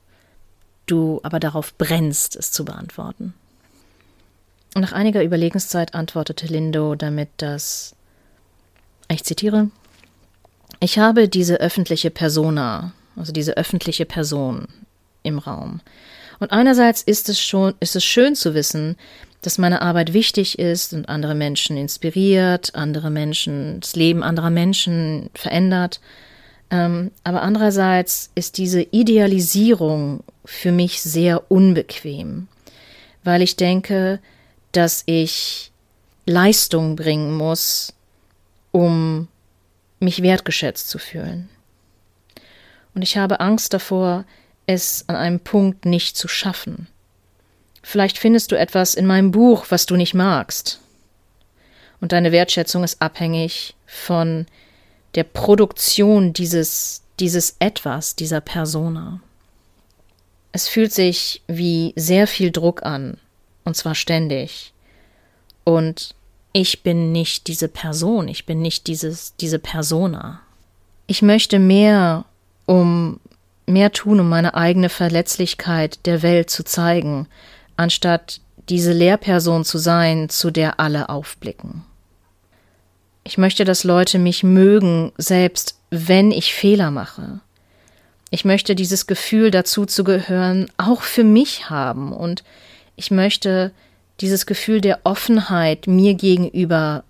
du 0.85 1.19
aber 1.23 1.39
darauf 1.39 1.77
brennst, 1.77 2.35
es 2.35 2.51
zu 2.51 2.65
beantworten? 2.65 3.33
Nach 4.75 4.91
einiger 4.91 5.23
Überlegenszeit 5.23 5.95
antwortete 5.95 6.47
Lindo 6.47 6.95
damit, 6.95 7.29
dass, 7.37 7.95
ich 9.09 9.23
zitiere, 9.23 9.69
ich 10.79 10.99
habe 10.99 11.27
diese 11.27 11.59
öffentliche 11.59 12.11
Persona, 12.11 12.93
also 13.15 13.31
diese 13.31 13.57
öffentliche 13.57 14.05
Person 14.05 14.67
im 15.23 15.39
Raum. 15.39 15.81
Und 16.39 16.51
einerseits 16.51 17.01
ist 17.01 17.27
es 17.29 17.41
schon, 17.41 17.73
ist 17.79 17.95
es 17.95 18.05
schön 18.05 18.35
zu 18.35 18.53
wissen, 18.53 18.95
dass 19.41 19.57
meine 19.57 19.81
Arbeit 19.81 20.13
wichtig 20.13 20.59
ist 20.59 20.93
und 20.93 21.09
andere 21.09 21.35
Menschen 21.35 21.77
inspiriert, 21.77 22.75
andere 22.75 23.09
Menschen, 23.09 23.79
das 23.79 23.95
Leben 23.95 24.23
anderer 24.23 24.49
Menschen 24.49 25.29
verändert. 25.33 25.99
Ähm, 26.71 27.11
aber 27.23 27.41
andererseits 27.41 28.29
ist 28.35 28.57
diese 28.57 28.81
Idealisierung 28.81 30.23
für 30.45 30.71
mich 30.71 31.01
sehr 31.01 31.51
unbequem, 31.51 32.47
weil 33.23 33.41
ich 33.41 33.55
denke, 33.55 34.19
dass 34.71 35.03
ich 35.05 35.71
Leistung 36.25 36.95
bringen 36.95 37.35
muss, 37.35 37.93
um 38.71 39.27
mich 39.99 40.21
wertgeschätzt 40.21 40.89
zu 40.89 40.99
fühlen. 40.99 41.49
Und 42.93 43.01
ich 43.01 43.17
habe 43.17 43.39
Angst 43.39 43.73
davor, 43.73 44.25
es 44.67 45.05
an 45.07 45.15
einem 45.15 45.39
Punkt 45.39 45.85
nicht 45.85 46.15
zu 46.15 46.27
schaffen. 46.27 46.87
Vielleicht 47.81 48.19
findest 48.19 48.51
du 48.51 48.57
etwas 48.57 48.93
in 48.93 49.07
meinem 49.07 49.31
Buch, 49.31 49.65
was 49.69 49.87
du 49.87 49.95
nicht 49.95 50.13
magst. 50.13 50.79
Und 52.01 52.11
deine 52.11 52.31
Wertschätzung 52.31 52.83
ist 52.83 53.01
abhängig 53.01 53.75
von 53.87 54.45
der 55.15 55.23
Produktion 55.23 56.33
dieses, 56.33 57.01
dieses 57.19 57.55
Etwas, 57.59 58.15
dieser 58.15 58.41
Persona. 58.41 59.19
Es 60.51 60.67
fühlt 60.67 60.93
sich 60.93 61.41
wie 61.47 61.93
sehr 61.95 62.27
viel 62.27 62.51
Druck 62.51 62.83
an, 62.83 63.17
und 63.65 63.75
zwar 63.75 63.95
ständig. 63.95 64.73
Und 65.63 66.15
ich 66.53 66.81
bin 66.81 67.11
nicht 67.11 67.47
diese 67.47 67.67
Person, 67.67 68.27
ich 68.27 68.45
bin 68.45 68.61
nicht 68.61 68.87
dieses, 68.87 69.35
diese 69.35 69.59
Persona. 69.59 70.41
Ich 71.07 71.21
möchte 71.21 71.59
mehr, 71.59 72.25
um 72.65 73.19
mehr 73.67 73.91
tun, 73.91 74.19
um 74.19 74.29
meine 74.29 74.55
eigene 74.55 74.89
Verletzlichkeit 74.89 76.05
der 76.05 76.23
Welt 76.23 76.49
zu 76.49 76.63
zeigen, 76.63 77.27
anstatt 77.77 78.41
diese 78.67 78.93
Lehrperson 78.93 79.63
zu 79.63 79.77
sein, 79.77 80.29
zu 80.29 80.51
der 80.51 80.79
alle 80.79 81.09
aufblicken. 81.09 81.83
Ich 83.29 83.37
möchte, 83.37 83.63
dass 83.63 83.83
Leute 83.83 84.17
mich 84.17 84.41
mögen, 84.41 85.11
selbst 85.15 85.77
wenn 85.91 86.31
ich 86.31 86.51
Fehler 86.51 86.89
mache. 86.89 87.41
Ich 88.31 88.43
möchte 88.43 88.73
dieses 88.73 89.05
Gefühl 89.05 89.51
dazu 89.51 89.85
zu 89.85 90.03
gehören 90.03 90.71
auch 90.77 91.03
für 91.03 91.23
mich 91.23 91.69
haben 91.69 92.11
und 92.11 92.43
ich 92.95 93.11
möchte 93.11 93.71
dieses 94.19 94.47
Gefühl 94.47 94.81
der 94.81 95.01
Offenheit 95.03 95.85
mir 95.85 96.15
gegenüber 96.15 97.03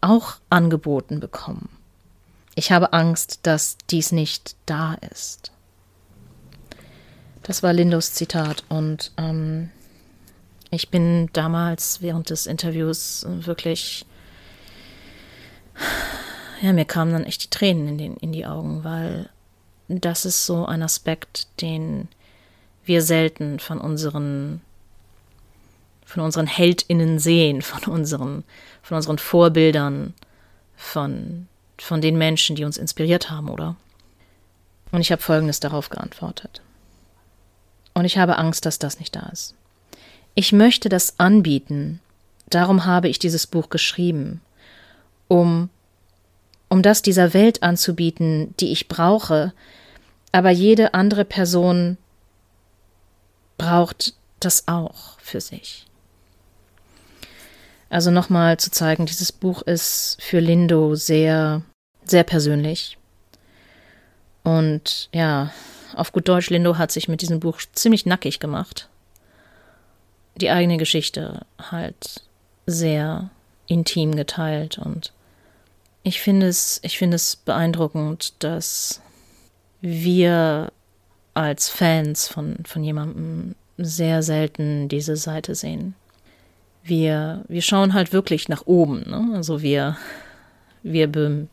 auch 0.00 0.36
angeboten 0.48 1.18
bekommen. 1.18 1.68
Ich 2.54 2.70
habe 2.70 2.92
Angst, 2.92 3.40
dass 3.42 3.76
dies 3.90 4.12
nicht 4.12 4.54
da 4.66 4.96
ist. 5.12 5.50
Das 7.42 7.64
war 7.64 7.72
Lindos 7.72 8.12
Zitat 8.12 8.62
und 8.68 9.10
ähm, 9.16 9.70
ich 10.70 10.90
bin 10.90 11.30
damals 11.32 12.00
während 12.00 12.30
des 12.30 12.46
Interviews 12.46 13.26
wirklich, 13.28 14.06
ja, 16.62 16.72
mir 16.72 16.84
kamen 16.84 17.12
dann 17.12 17.24
echt 17.24 17.44
die 17.44 17.50
Tränen 17.50 17.88
in, 17.88 17.98
den, 17.98 18.16
in 18.16 18.32
die 18.32 18.46
Augen, 18.46 18.84
weil 18.84 19.28
das 19.88 20.24
ist 20.24 20.46
so 20.46 20.66
ein 20.66 20.82
Aspekt, 20.82 21.48
den 21.60 22.08
wir 22.84 23.02
selten 23.02 23.58
von 23.60 23.80
unseren 23.80 24.60
von 26.04 26.22
unseren 26.22 26.46
HeldInnen 26.46 27.18
sehen, 27.18 27.62
von 27.62 27.92
unseren, 27.92 28.44
von 28.82 28.96
unseren 28.96 29.18
Vorbildern, 29.18 30.14
von, 30.76 31.48
von 31.78 32.00
den 32.00 32.18
Menschen, 32.18 32.56
die 32.56 32.64
uns 32.64 32.76
inspiriert 32.76 33.30
haben, 33.30 33.48
oder? 33.48 33.74
Und 34.92 35.00
ich 35.00 35.10
habe 35.10 35.22
Folgendes 35.22 35.60
darauf 35.60 35.88
geantwortet. 35.88 36.62
Und 37.94 38.04
ich 38.04 38.18
habe 38.18 38.38
Angst, 38.38 38.66
dass 38.66 38.78
das 38.78 38.98
nicht 38.98 39.16
da 39.16 39.28
ist. 39.32 39.54
Ich 40.34 40.52
möchte 40.52 40.88
das 40.88 41.18
anbieten, 41.18 42.00
darum 42.48 42.84
habe 42.84 43.08
ich 43.08 43.18
dieses 43.18 43.46
Buch 43.46 43.68
geschrieben, 43.68 44.40
um, 45.28 45.68
um 46.68 46.82
das 46.82 47.02
dieser 47.02 47.34
Welt 47.34 47.62
anzubieten, 47.62 48.54
die 48.60 48.72
ich 48.72 48.88
brauche, 48.88 49.52
aber 50.32 50.50
jede 50.50 50.94
andere 50.94 51.24
Person 51.24 51.96
braucht 53.56 54.14
das 54.40 54.66
auch 54.66 55.18
für 55.20 55.40
sich. 55.40 55.86
Also 57.88 58.10
nochmal 58.10 58.56
zu 58.58 58.70
zeigen, 58.70 59.06
dieses 59.06 59.30
Buch 59.30 59.62
ist 59.62 60.16
für 60.20 60.40
Lindo 60.40 60.96
sehr, 60.96 61.62
sehr 62.04 62.24
persönlich. 62.24 62.98
Und 64.42 65.08
ja, 65.12 65.52
auf 65.94 66.12
gut 66.12 66.28
Deutsch, 66.28 66.50
Lindo 66.50 66.76
hat 66.76 66.90
sich 66.90 67.08
mit 67.08 67.22
diesem 67.22 67.40
Buch 67.40 67.60
ziemlich 67.72 68.04
nackig 68.04 68.40
gemacht. 68.40 68.88
Die 70.36 70.50
eigene 70.50 70.76
Geschichte 70.76 71.46
halt 71.70 72.22
sehr 72.66 73.30
intim 73.66 74.14
geteilt 74.14 74.78
und 74.78 75.12
ich 76.02 76.20
finde 76.20 76.48
es, 76.48 76.80
ich 76.82 76.98
finde 76.98 77.16
es 77.16 77.36
beeindruckend, 77.36 78.34
dass 78.42 79.00
wir 79.80 80.70
als 81.32 81.70
Fans 81.70 82.28
von, 82.28 82.56
von 82.66 82.84
jemandem 82.84 83.54
sehr 83.78 84.22
selten 84.22 84.88
diese 84.88 85.16
Seite 85.16 85.54
sehen 85.54 85.94
wir, 86.84 87.44
wir 87.48 87.62
schauen 87.62 87.94
halt 87.94 88.12
wirklich 88.12 88.48
nach 88.48 88.66
oben. 88.66 89.04
Ne? 89.08 89.34
Also 89.34 89.62
wir, 89.62 89.96
wir, 90.82 91.10
be, 91.10 91.48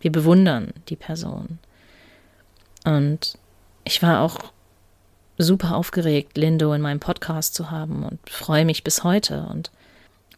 wir 0.00 0.12
bewundern 0.12 0.72
die 0.88 0.96
Person. 0.96 1.58
Und 2.84 3.38
ich 3.84 4.02
war 4.02 4.20
auch 4.20 4.38
super 5.38 5.76
aufgeregt, 5.76 6.36
Lindo 6.36 6.72
in 6.72 6.82
meinem 6.82 7.00
Podcast 7.00 7.54
zu 7.54 7.70
haben 7.70 8.02
und 8.04 8.18
freue 8.28 8.64
mich 8.64 8.84
bis 8.84 9.04
heute. 9.04 9.46
Und 9.48 9.70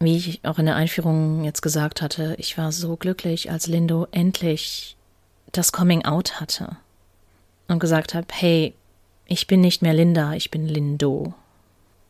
wie 0.00 0.16
ich 0.16 0.44
auch 0.44 0.58
in 0.58 0.66
der 0.66 0.76
Einführung 0.76 1.44
jetzt 1.44 1.62
gesagt 1.62 2.02
hatte, 2.02 2.34
ich 2.38 2.58
war 2.58 2.72
so 2.72 2.96
glücklich, 2.96 3.50
als 3.50 3.66
Lindo 3.66 4.06
endlich 4.10 4.96
das 5.52 5.72
Coming 5.72 6.04
Out 6.04 6.40
hatte 6.40 6.76
und 7.68 7.78
gesagt 7.78 8.14
hat, 8.14 8.26
hey, 8.32 8.74
ich 9.26 9.46
bin 9.46 9.60
nicht 9.60 9.82
mehr 9.82 9.94
Linda, 9.94 10.34
ich 10.34 10.50
bin 10.50 10.66
Lindo. 10.66 11.34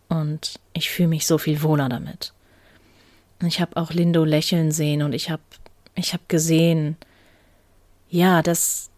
Und 0.09 0.61
ich 0.73 0.91
fühle 0.91 1.09
mich 1.09 1.27
so 1.27 1.39
viel 1.39 1.63
wohler 1.63 1.89
damit. 1.89 2.33
Ich 3.43 3.61
habe 3.61 3.77
auch 3.77 3.91
Lindo 3.91 4.25
lächeln 4.25 4.73
sehen 4.73 5.03
und 5.03 5.13
ich 5.13 5.31
habe 5.31 5.43
ich 5.95 6.13
hab 6.13 6.29
gesehen, 6.29 6.97
ja, 8.09 8.43
das, 8.43 8.91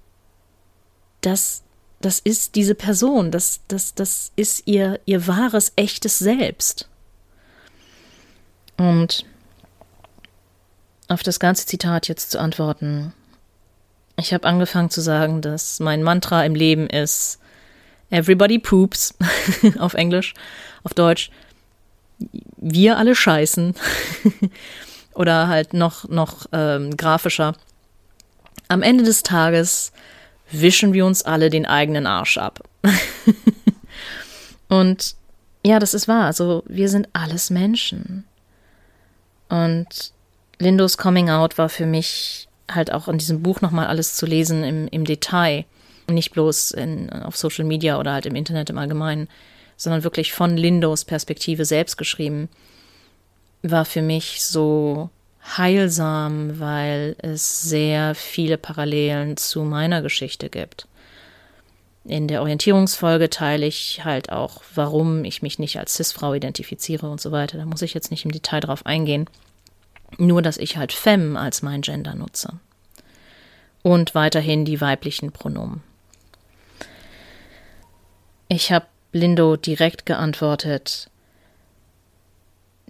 das, 1.21 1.63
das 2.01 2.19
ist 2.19 2.55
diese 2.55 2.75
Person, 2.75 3.31
das, 3.31 3.61
das, 3.69 3.95
das 3.95 4.33
ist 4.37 4.67
ihr, 4.67 5.01
ihr 5.05 5.27
wahres, 5.27 5.73
echtes 5.77 6.19
Selbst. 6.19 6.89
Und 8.77 9.25
auf 11.09 11.23
das 11.23 11.41
ganze 11.41 11.67
Zitat 11.67 12.09
jetzt 12.09 12.31
zu 12.31 12.41
antworten, 12.41 13.13
ich 14.19 14.33
habe 14.33 14.47
angefangen 14.49 14.91
zu 14.91 15.01
sagen, 15.01 15.43
dass 15.43 15.79
mein 15.81 16.03
Mantra 16.03 16.45
im 16.45 16.55
Leben 16.55 16.89
ist, 16.89 17.39
Everybody 18.11 18.59
poops 18.59 19.15
auf 19.79 19.95
Englisch, 19.95 20.35
auf 20.85 20.95
Deutsch. 20.95 21.31
Wir 22.57 22.97
alle 22.97 23.15
scheißen. 23.15 23.75
Oder 25.15 25.49
halt 25.49 25.75
noch, 25.75 26.09
noch 26.09 26.47
ähm, 26.53 26.97
grafischer. 26.97 27.55
Am 28.69 28.83
Ende 28.83 29.05
des 29.05 29.23
Tages 29.23 29.93
wischen 30.51 30.93
wir 30.93 31.05
uns 31.07 31.23
alle 31.23 31.51
den 31.51 31.67
eigenen 31.67 32.07
Arsch 32.07 32.39
ab. 32.39 32.61
Und 34.69 35.17
ja, 35.65 35.79
das 35.79 35.95
ist 35.95 36.07
wahr. 36.07 36.27
Also 36.27 36.63
wir 36.67 36.89
sind 36.89 37.09
alles 37.13 37.51
Menschen. 37.51 38.25
Und 39.49 40.13
Lindos 40.59 40.99
Coming 40.99 41.31
Out 41.31 41.59
war 41.59 41.69
für 41.69 41.87
mich 41.87 42.49
halt 42.71 42.93
auch 42.93 43.09
in 43.09 43.19
diesem 43.19 43.43
Buch 43.43 43.61
nochmal 43.61 43.87
alles 43.87 44.17
zu 44.17 44.27
lesen 44.27 44.65
im, 44.65 44.89
im 44.89 45.05
Detail. 45.05 45.65
Nicht 46.09 46.33
bloß 46.33 46.73
in, 46.73 47.11
auf 47.11 47.37
Social 47.37 47.65
Media 47.65 47.99
oder 47.99 48.13
halt 48.13 48.27
im 48.27 48.35
Internet 48.35 48.71
im 48.71 48.79
Allgemeinen, 48.79 49.29
sondern 49.77 50.05
wirklich 50.05 50.33
von 50.33 50.57
Lindos 50.57 51.05
Perspektive 51.05 51.65
selbst 51.65 51.97
geschrieben, 51.97 52.49
war 53.63 53.85
für 53.85 54.03
mich 54.03 54.45
so 54.45 55.11
heilsam, 55.57 56.59
weil 56.59 57.17
es 57.19 57.63
sehr 57.63 58.15
viele 58.15 58.59
Parallelen 58.59 59.37
zu 59.37 59.63
meiner 59.63 60.03
Geschichte 60.03 60.49
gibt. 60.49 60.87
In 62.09 62.29
der 62.29 62.41
Orientierungsfolge 62.41 63.31
teile 63.31 63.67
ich 63.67 64.05
halt 64.05 64.31
auch, 64.31 64.63
warum 64.75 65.25
ich 65.25 65.43
mich 65.43 65.59
nicht 65.59 65.79
als 65.79 65.95
Cis-Frau 65.95 66.35
identifiziere 66.35 67.11
und 67.11 67.21
so 67.21 67.33
weiter. 67.33 67.59
Da 67.59 67.65
muss 67.65 67.83
ich 67.83 67.95
jetzt 67.95 68.13
nicht 68.13 68.25
im 68.25 68.31
Detail 68.31 68.61
drauf 68.61 68.87
eingehen. 68.87 69.29
Nur, 70.19 70.41
dass 70.41 70.57
ich 70.57 70.77
halt 70.77 70.93
Femme 70.93 71.39
als 71.39 71.63
mein 71.63 71.83
Gender 71.83 72.15
nutze. 72.15 72.61
Und 73.83 74.15
weiterhin 74.15 74.65
die 74.65 74.81
weiblichen 74.81 75.33
Pronomen. 75.33 75.83
Ich 78.49 78.71
habe 78.71 78.87
Lindo 79.13 79.57
direkt 79.57 80.07
geantwortet, 80.07 81.11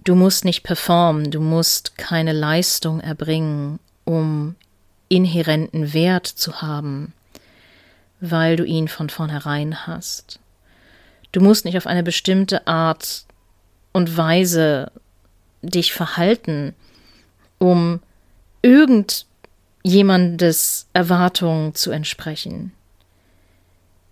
du 0.03 0.13
musst 0.13 0.45
nicht 0.45 0.61
performen, 0.61 1.31
du 1.31 1.39
musst 1.39 1.97
keine 1.97 2.33
Leistung 2.33 2.99
erbringen, 2.99 3.79
um 4.05 4.55
inhärenten 5.09 5.93
Wert 5.93 6.27
zu 6.27 6.61
haben, 6.61 7.13
weil 8.19 8.55
du 8.55 8.63
ihn 8.63 8.87
von 8.87 9.09
vornherein 9.09 9.87
hast. 9.87 10.39
Du 11.31 11.41
musst 11.41 11.65
nicht 11.65 11.77
auf 11.77 11.87
eine 11.87 12.03
bestimmte 12.03 12.67
Art 12.67 13.25
und 13.91 14.17
Weise 14.17 14.91
dich 15.61 15.93
verhalten, 15.93 16.73
um 17.57 18.01
irgendjemandes 18.61 20.87
Erwartungen 20.93 21.75
zu 21.75 21.91
entsprechen. 21.91 22.71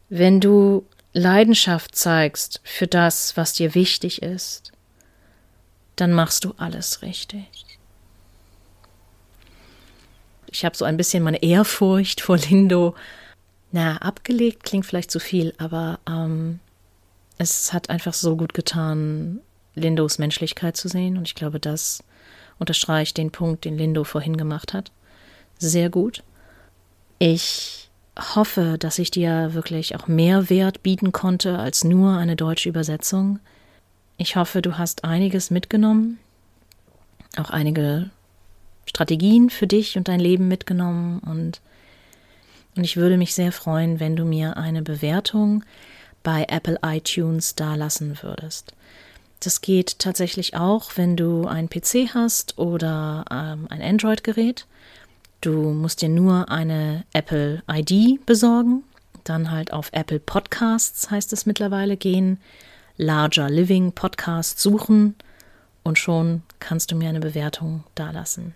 Wenn 0.10 0.40
du 0.40 0.86
Leidenschaft 1.14 1.96
zeigst 1.96 2.62
für 2.64 2.88
das, 2.88 3.38
was 3.38 3.54
dir 3.54 3.74
wichtig 3.74 4.22
ist, 4.22 4.72
dann 5.96 6.12
machst 6.12 6.44
du 6.44 6.54
alles 6.58 7.02
richtig. 7.02 7.50
Ich 10.48 10.64
habe 10.64 10.76
so 10.76 10.86
ein 10.86 10.98
bisschen 10.98 11.24
meine 11.24 11.42
Ehrfurcht 11.42 12.22
vor 12.22 12.38
Lindo. 12.38 12.96
Na, 13.76 13.98
abgelegt 13.98 14.64
klingt 14.64 14.86
vielleicht 14.86 15.12
zu 15.12 15.20
viel, 15.20 15.54
aber 15.58 16.00
ähm, 16.08 16.62
es 17.38 17.74
hat 17.74 17.90
einfach 17.90 18.14
so 18.14 18.38
gut 18.38 18.54
getan, 18.54 19.42
Lindos 19.74 20.18
Menschlichkeit 20.18 20.78
zu 20.78 20.88
sehen. 20.88 21.18
Und 21.18 21.28
ich 21.28 21.36
glaube, 21.36 21.60
das 21.60 22.02
unterstreicht 22.58 23.18
den 23.18 23.32
Punkt, 23.32 23.66
den 23.66 23.78
Lindo 23.78 24.06
vorhin 24.06 24.38
gemacht 24.38 24.74
hat. 24.74 24.94
Sehr 25.60 25.90
gut. 25.90 26.24
Ich 27.20 27.90
hoffe, 28.18 28.78
dass 28.80 28.98
ich 28.98 29.12
dir 29.12 29.54
wirklich 29.54 29.98
auch 29.98 30.08
mehr 30.08 30.50
Wert 30.50 30.82
bieten 30.82 31.12
konnte 31.12 31.60
als 31.60 31.84
nur 31.84 32.14
eine 32.14 32.38
deutsche 32.38 32.70
Übersetzung. 32.70 33.40
Ich 34.16 34.38
hoffe, 34.38 34.62
du 34.62 34.78
hast 34.78 35.04
einiges 35.04 35.52
mitgenommen, 35.52 36.18
auch 37.36 37.50
einige 37.50 38.10
Strategien 38.86 39.50
für 39.50 39.68
dich 39.68 39.98
und 39.98 40.08
dein 40.08 40.22
Leben 40.22 40.48
mitgenommen 40.48 41.20
und, 41.20 41.60
und 42.76 42.84
ich 42.84 42.98
würde 42.98 43.18
mich 43.18 43.34
sehr 43.34 43.52
freuen, 43.52 44.00
wenn 44.00 44.16
du 44.16 44.26
mir 44.26 44.58
eine 44.58 44.82
Bewertung 44.82 45.64
bei 46.24 46.46
Apple 46.50 46.80
iTunes 46.84 47.56
dalassen 47.56 48.18
würdest. 48.22 48.74
Das 49.40 49.62
geht 49.62 50.00
tatsächlich 50.00 50.56
auch, 50.56 50.92
wenn 50.96 51.16
du 51.16 51.46
einen 51.46 51.70
PC 51.70 52.14
hast 52.14 52.58
oder 52.58 53.26
ähm, 53.30 53.68
ein 53.70 53.82
Android-Gerät. 53.82 54.66
Du 55.42 55.70
musst 55.72 56.02
dir 56.02 56.10
nur 56.10 56.50
eine 56.50 57.04
Apple 57.14 57.62
ID 57.70 58.26
besorgen, 58.26 58.84
dann 59.24 59.52
halt 59.52 59.74
auf 59.74 59.90
Apple 59.92 60.20
Podcasts 60.20 61.12
heißt 61.12 61.34
es 61.34 61.46
mittlerweile 61.46 61.98
gehen, 61.98 62.40
Larger 62.98 63.50
Living 63.50 63.92
Podcast 63.92 64.60
suchen 64.60 65.16
und 65.84 66.00
schon 66.00 66.42
kannst 66.60 66.92
du 66.92 66.96
mir 66.96 67.10
eine 67.10 67.20
Bewertung 67.20 67.84
dalassen. 67.94 68.54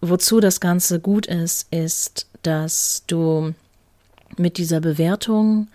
Wozu 0.00 0.38
das 0.40 0.60
Ganze 0.60 1.00
gut 1.00 1.26
ist, 1.26 1.66
ist, 1.72 2.27
dass 2.42 3.04
du 3.06 3.54
mit 4.36 4.58
dieser 4.58 4.80
Bewertung 4.80 5.68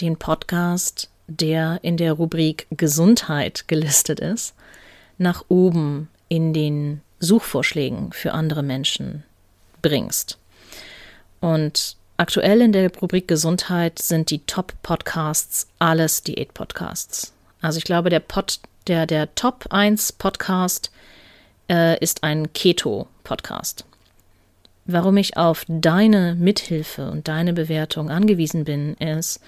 den 0.00 0.16
Podcast, 0.16 1.10
der 1.26 1.78
in 1.82 1.96
der 1.96 2.12
Rubrik 2.12 2.66
Gesundheit 2.70 3.68
gelistet 3.68 4.20
ist, 4.20 4.54
nach 5.18 5.44
oben 5.48 6.08
in 6.28 6.52
den 6.52 7.00
Suchvorschlägen 7.20 8.12
für 8.12 8.32
andere 8.32 8.62
Menschen 8.62 9.24
bringst. 9.82 10.38
Und 11.40 11.96
aktuell 12.16 12.60
in 12.62 12.72
der 12.72 12.90
Rubrik 12.96 13.28
Gesundheit 13.28 13.98
sind 13.98 14.30
die 14.30 14.40
Top-Podcasts 14.40 15.68
alles 15.78 16.22
Diät-Podcasts. 16.22 17.32
Also 17.60 17.78
ich 17.78 17.84
glaube, 17.84 18.10
der, 18.10 18.20
Pod, 18.20 18.60
der, 18.86 19.06
der 19.06 19.34
Top 19.34 19.66
1 19.70 20.12
Podcast 20.12 20.90
äh, 21.68 21.98
ist 22.02 22.24
ein 22.24 22.52
Keto-Podcast. 22.52 23.84
Warum 24.92 25.16
ich 25.16 25.36
auf 25.36 25.64
deine 25.68 26.34
Mithilfe 26.34 27.08
und 27.10 27.28
deine 27.28 27.52
Bewertung 27.52 28.10
angewiesen 28.10 28.64
bin, 28.64 28.94
ist, 28.94 29.38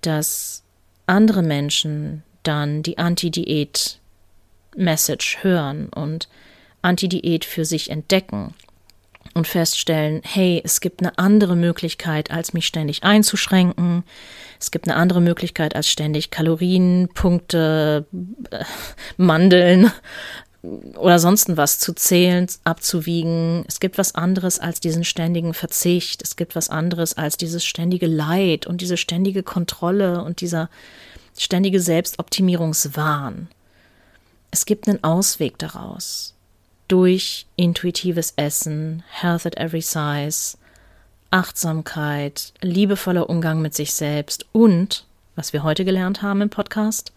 dass 0.00 0.62
andere 1.06 1.42
Menschen 1.42 2.22
dann 2.42 2.82
die 2.82 2.96
Anti-Diät-Message 2.96 5.40
hören 5.42 5.90
und 5.90 6.30
Anti-Diät 6.82 7.44
für 7.44 7.66
sich 7.66 7.90
entdecken 7.90 8.54
und 9.34 9.46
feststellen, 9.46 10.22
hey, 10.24 10.62
es 10.64 10.80
gibt 10.80 11.02
eine 11.02 11.18
andere 11.18 11.56
Möglichkeit, 11.56 12.30
als 12.30 12.54
mich 12.54 12.66
ständig 12.66 13.04
einzuschränken. 13.04 14.04
Es 14.58 14.70
gibt 14.70 14.88
eine 14.88 14.96
andere 14.96 15.20
Möglichkeit, 15.20 15.76
als 15.76 15.90
ständig 15.90 16.30
Kalorien, 16.30 17.10
Punkte, 17.12 18.06
äh, 18.50 18.64
Mandeln 19.18 19.92
oder 20.62 21.18
sonst 21.18 21.56
was 21.56 21.78
zu 21.78 21.94
zählen, 21.94 22.46
abzuwiegen. 22.64 23.64
Es 23.66 23.80
gibt 23.80 23.96
was 23.96 24.14
anderes 24.14 24.58
als 24.58 24.80
diesen 24.80 25.04
ständigen 25.04 25.54
Verzicht. 25.54 26.22
Es 26.22 26.36
gibt 26.36 26.54
was 26.54 26.68
anderes 26.68 27.16
als 27.16 27.36
dieses 27.36 27.64
ständige 27.64 28.06
Leid 28.06 28.66
und 28.66 28.80
diese 28.80 28.96
ständige 28.96 29.42
Kontrolle 29.42 30.22
und 30.22 30.40
dieser 30.40 30.68
ständige 31.38 31.80
Selbstoptimierungswahn. 31.80 33.48
Es 34.50 34.66
gibt 34.66 34.88
einen 34.88 35.02
Ausweg 35.02 35.58
daraus 35.58 36.34
durch 36.88 37.46
intuitives 37.56 38.34
Essen, 38.36 39.04
Health 39.08 39.46
at 39.46 39.56
Every 39.56 39.80
Size, 39.80 40.58
Achtsamkeit, 41.30 42.52
liebevoller 42.60 43.30
Umgang 43.30 43.62
mit 43.62 43.74
sich 43.74 43.94
selbst 43.94 44.46
und, 44.52 45.06
was 45.36 45.52
wir 45.52 45.62
heute 45.62 45.84
gelernt 45.84 46.22
haben 46.22 46.42
im 46.42 46.50
Podcast, 46.50 47.12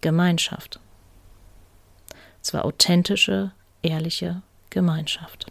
Gemeinschaft. 0.00 0.80
Zwar 2.46 2.64
authentische, 2.64 3.52
ehrliche 3.82 4.42
Gemeinschaft. 4.70 5.46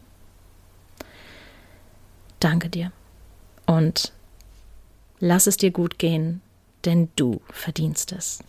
Danke 2.39 2.69
dir 2.69 2.91
und 3.65 4.13
lass 5.19 5.47
es 5.47 5.57
dir 5.57 5.71
gut 5.71 5.97
gehen, 5.99 6.41
denn 6.83 7.09
du 7.15 7.41
verdienst 7.49 8.11
es. 8.11 8.39